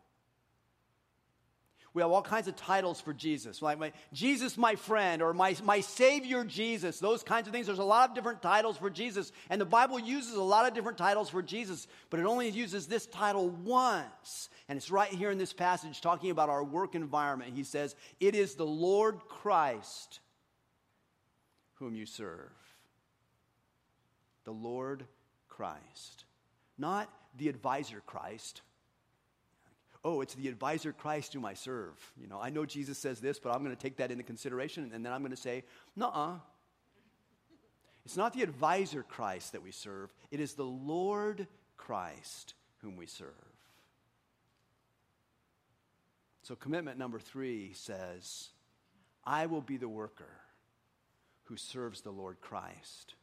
We 1.95 2.01
have 2.01 2.11
all 2.11 2.21
kinds 2.21 2.49
of 2.49 2.57
titles 2.57 2.99
for 2.99 3.13
Jesus, 3.13 3.61
like 3.61 3.79
my, 3.79 3.93
Jesus, 4.11 4.57
my 4.57 4.75
friend, 4.75 5.21
or 5.21 5.33
my, 5.33 5.55
my 5.63 5.79
Savior 5.79 6.43
Jesus, 6.43 6.99
those 6.99 7.23
kinds 7.23 7.47
of 7.47 7.53
things. 7.53 7.67
There's 7.67 7.79
a 7.79 7.85
lot 7.85 8.09
of 8.09 8.15
different 8.15 8.41
titles 8.41 8.77
for 8.77 8.89
Jesus, 8.89 9.31
and 9.49 9.61
the 9.61 9.65
Bible 9.65 9.97
uses 9.97 10.33
a 10.33 10.43
lot 10.43 10.67
of 10.67 10.73
different 10.73 10.97
titles 10.97 11.29
for 11.29 11.41
Jesus, 11.41 11.87
but 12.09 12.19
it 12.19 12.25
only 12.25 12.49
uses 12.49 12.87
this 12.87 13.05
title 13.05 13.49
once. 13.49 14.49
And 14.67 14.75
it's 14.75 14.91
right 14.91 15.07
here 15.07 15.31
in 15.31 15.37
this 15.37 15.53
passage 15.53 16.01
talking 16.01 16.31
about 16.31 16.49
our 16.49 16.65
work 16.65 16.95
environment. 16.95 17.53
He 17.55 17.63
says, 17.63 17.95
It 18.19 18.35
is 18.35 18.55
the 18.55 18.65
Lord 18.65 19.19
Christ 19.29 20.19
whom 21.75 21.95
you 21.95 22.05
serve. 22.05 22.51
The 24.43 24.51
Lord 24.51 25.05
Christ. 25.47 26.25
Not 26.77 27.09
the 27.37 27.47
advisor 27.47 28.01
Christ 28.05 28.63
oh, 30.05 30.21
it's 30.21 30.35
the 30.35 30.47
advisor 30.47 30.93
Christ 30.93 31.33
whom 31.33 31.45
I 31.45 31.55
serve. 31.55 31.99
You 32.21 32.27
know, 32.27 32.39
I 32.39 32.51
know 32.51 32.63
Jesus 32.63 32.97
says 32.97 33.19
this, 33.19 33.39
but 33.39 33.49
I'm 33.49 33.63
going 33.63 33.75
to 33.75 33.81
take 33.81 33.97
that 33.97 34.11
into 34.11 34.23
consideration, 34.23 34.91
and 34.93 35.03
then 35.03 35.11
I'm 35.11 35.21
going 35.21 35.31
to 35.31 35.37
say, 35.37 35.63
nuh 35.95 36.35
It's 38.05 38.15
not 38.15 38.33
the 38.33 38.43
advisor 38.43 39.01
Christ 39.01 39.53
that 39.53 39.63
we 39.63 39.71
serve, 39.71 40.13
it 40.29 40.39
is 40.39 40.53
the 40.53 40.63
Lord 40.63 41.47
Christ 41.75 42.53
whom 42.77 42.95
we 42.95 43.07
serve. 43.07 43.31
So, 46.43 46.55
commitment 46.55 46.99
number 46.99 47.17
three 47.17 47.73
says, 47.73 48.49
I 49.23 49.47
will 49.47 49.61
be 49.61 49.77
the 49.77 49.89
worker 49.89 50.29
who 51.45 51.57
serves 51.57 52.01
the 52.01 52.11
Lord 52.11 52.39
Christ. 52.41 53.15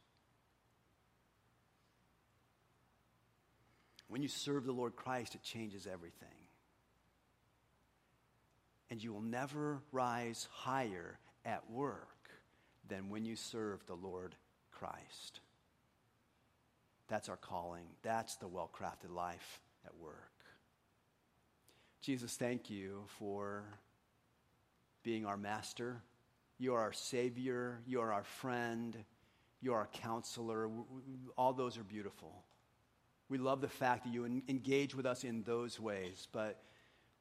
When 4.09 4.21
you 4.21 4.27
serve 4.27 4.65
the 4.65 4.73
Lord 4.73 4.97
Christ, 4.97 5.33
it 5.33 5.43
changes 5.43 5.87
everything 5.87 6.42
and 8.93 9.03
you 9.03 9.11
will 9.11 9.21
never 9.21 9.81
rise 9.91 10.47
higher 10.51 11.17
at 11.45 11.67
work 11.71 12.29
than 12.87 13.09
when 13.09 13.25
you 13.25 13.35
serve 13.35 13.83
the 13.87 13.95
Lord 13.95 14.35
Christ. 14.69 15.39
That's 17.07 17.27
our 17.27 17.37
calling. 17.37 17.85
That's 18.03 18.35
the 18.35 18.47
well 18.47 18.69
crafted 18.71 19.11
life 19.11 19.59
at 19.83 19.97
work. 19.97 20.13
Jesus, 22.01 22.35
thank 22.35 22.69
you 22.69 23.05
for 23.17 23.63
being 25.01 25.25
our 25.25 25.37
master. 25.37 26.03
You 26.59 26.75
are 26.75 26.81
our 26.81 26.93
Savior. 26.93 27.79
You 27.87 27.99
are 27.99 28.13
our 28.13 28.23
friend. 28.23 28.95
You 29.59 29.73
are 29.73 29.79
our 29.79 29.89
counselor. 29.91 30.69
All 31.35 31.53
those 31.53 31.79
are 31.79 31.83
beautiful. 31.83 32.43
We 33.27 33.39
love 33.39 33.59
the 33.59 33.67
fact 33.67 34.03
that 34.03 34.13
you 34.13 34.43
engage 34.47 34.93
with 34.93 35.07
us 35.07 35.23
in 35.23 35.41
those 35.41 35.79
ways, 35.79 36.27
but 36.31 36.61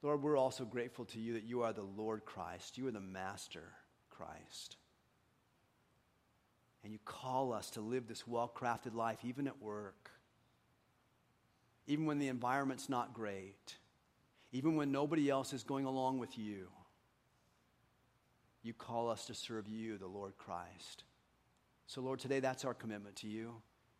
Lord, 0.03 0.22
we're 0.22 0.36
also 0.36 0.64
grateful 0.64 1.05
to 1.07 1.20
you 1.20 1.34
that 1.34 1.44
you 1.44 1.62
are 1.62 1.72
the 1.72 1.82
Lord 1.82 2.24
Christ. 2.24 2.76
You 2.76 2.88
are 2.88 2.92
the 2.92 3.00
Master 3.00 3.62
Christ. 4.11 4.76
And 6.82 6.92
you 6.92 6.98
call 7.05 7.53
us 7.53 7.70
to 7.70 7.80
live 7.80 8.09
this 8.09 8.26
well 8.26 8.53
crafted 8.53 8.94
life, 8.94 9.18
even 9.24 9.46
at 9.46 9.62
work, 9.62 10.11
even 11.86 12.07
when 12.07 12.18
the 12.18 12.26
environment's 12.26 12.88
not 12.88 13.14
great, 13.14 13.76
even 14.50 14.74
when 14.74 14.90
nobody 14.90 15.30
else 15.30 15.53
is 15.53 15.62
going 15.62 15.84
along 15.84 16.18
with 16.18 16.36
you. 16.36 16.66
You 18.64 18.74
call 18.74 19.09
us 19.09 19.26
to 19.26 19.34
serve 19.34 19.68
you, 19.68 19.98
the 19.98 20.07
Lord 20.07 20.36
Christ. 20.36 21.05
So, 21.86 22.00
Lord, 22.00 22.18
today 22.18 22.40
that's 22.40 22.64
our 22.64 22.74
commitment 22.74 23.16
to 23.16 23.28
you 23.28 23.55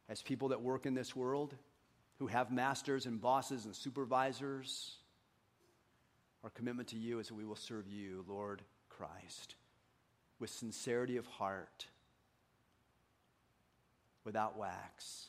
as 0.09 0.21
people 0.23 0.49
that 0.49 0.61
work 0.61 0.85
in 0.85 0.95
this 0.95 1.15
world, 1.15 1.55
who 2.19 2.27
have 2.27 2.51
masters 2.51 3.07
and 3.07 3.21
bosses 3.21 3.65
and 3.65 3.75
supervisors 3.75 4.97
our 6.45 6.51
commitment 6.51 6.89
to 6.89 6.97
you 6.97 7.21
is 7.21 7.29
that 7.29 7.35
we 7.35 7.45
will 7.45 7.57
serve 7.57 7.87
you, 7.87 8.25
Lord 8.29 8.63
Christ, 8.89 9.55
with 10.39 10.51
sincerity 10.51 11.17
of 11.17 11.27
heart, 11.27 11.87
without 14.25 14.59
wax. 14.59 15.29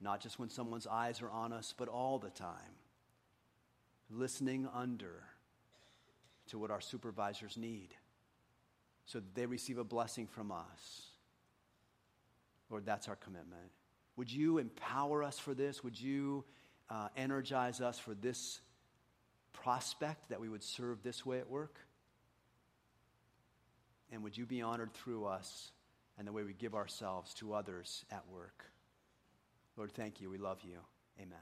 Not 0.00 0.20
just 0.20 0.38
when 0.38 0.48
someone's 0.48 0.86
eyes 0.86 1.20
are 1.20 1.30
on 1.30 1.52
us, 1.52 1.74
but 1.76 1.88
all 1.88 2.18
the 2.18 2.30
time. 2.30 2.78
Listening 4.10 4.66
under 4.74 5.24
to 6.48 6.58
what 6.58 6.70
our 6.70 6.80
supervisors 6.80 7.56
need 7.56 7.94
so 9.04 9.18
that 9.18 9.34
they 9.34 9.46
receive 9.46 9.78
a 9.78 9.84
blessing 9.84 10.26
from 10.26 10.52
us. 10.52 11.02
Lord, 12.70 12.86
that's 12.86 13.08
our 13.08 13.16
commitment. 13.16 13.70
Would 14.16 14.32
you 14.32 14.58
empower 14.58 15.22
us 15.22 15.38
for 15.38 15.54
this? 15.54 15.82
Would 15.82 16.00
you 16.00 16.44
uh, 16.88 17.08
energize 17.16 17.80
us 17.80 17.98
for 17.98 18.14
this 18.14 18.60
prospect 19.52 20.28
that 20.30 20.40
we 20.40 20.48
would 20.48 20.62
serve 20.62 21.02
this 21.02 21.24
way 21.24 21.38
at 21.38 21.48
work? 21.48 21.78
And 24.12 24.22
would 24.22 24.36
you 24.36 24.46
be 24.46 24.62
honored 24.62 24.92
through 24.92 25.26
us 25.26 25.70
and 26.18 26.26
the 26.26 26.32
way 26.32 26.42
we 26.42 26.52
give 26.52 26.74
ourselves 26.74 27.34
to 27.34 27.54
others 27.54 28.04
at 28.10 28.24
work? 28.32 28.64
Lord, 29.76 29.92
thank 29.92 30.20
you. 30.20 30.30
We 30.30 30.38
love 30.38 30.58
you. 30.62 30.78
Amen. 31.18 31.38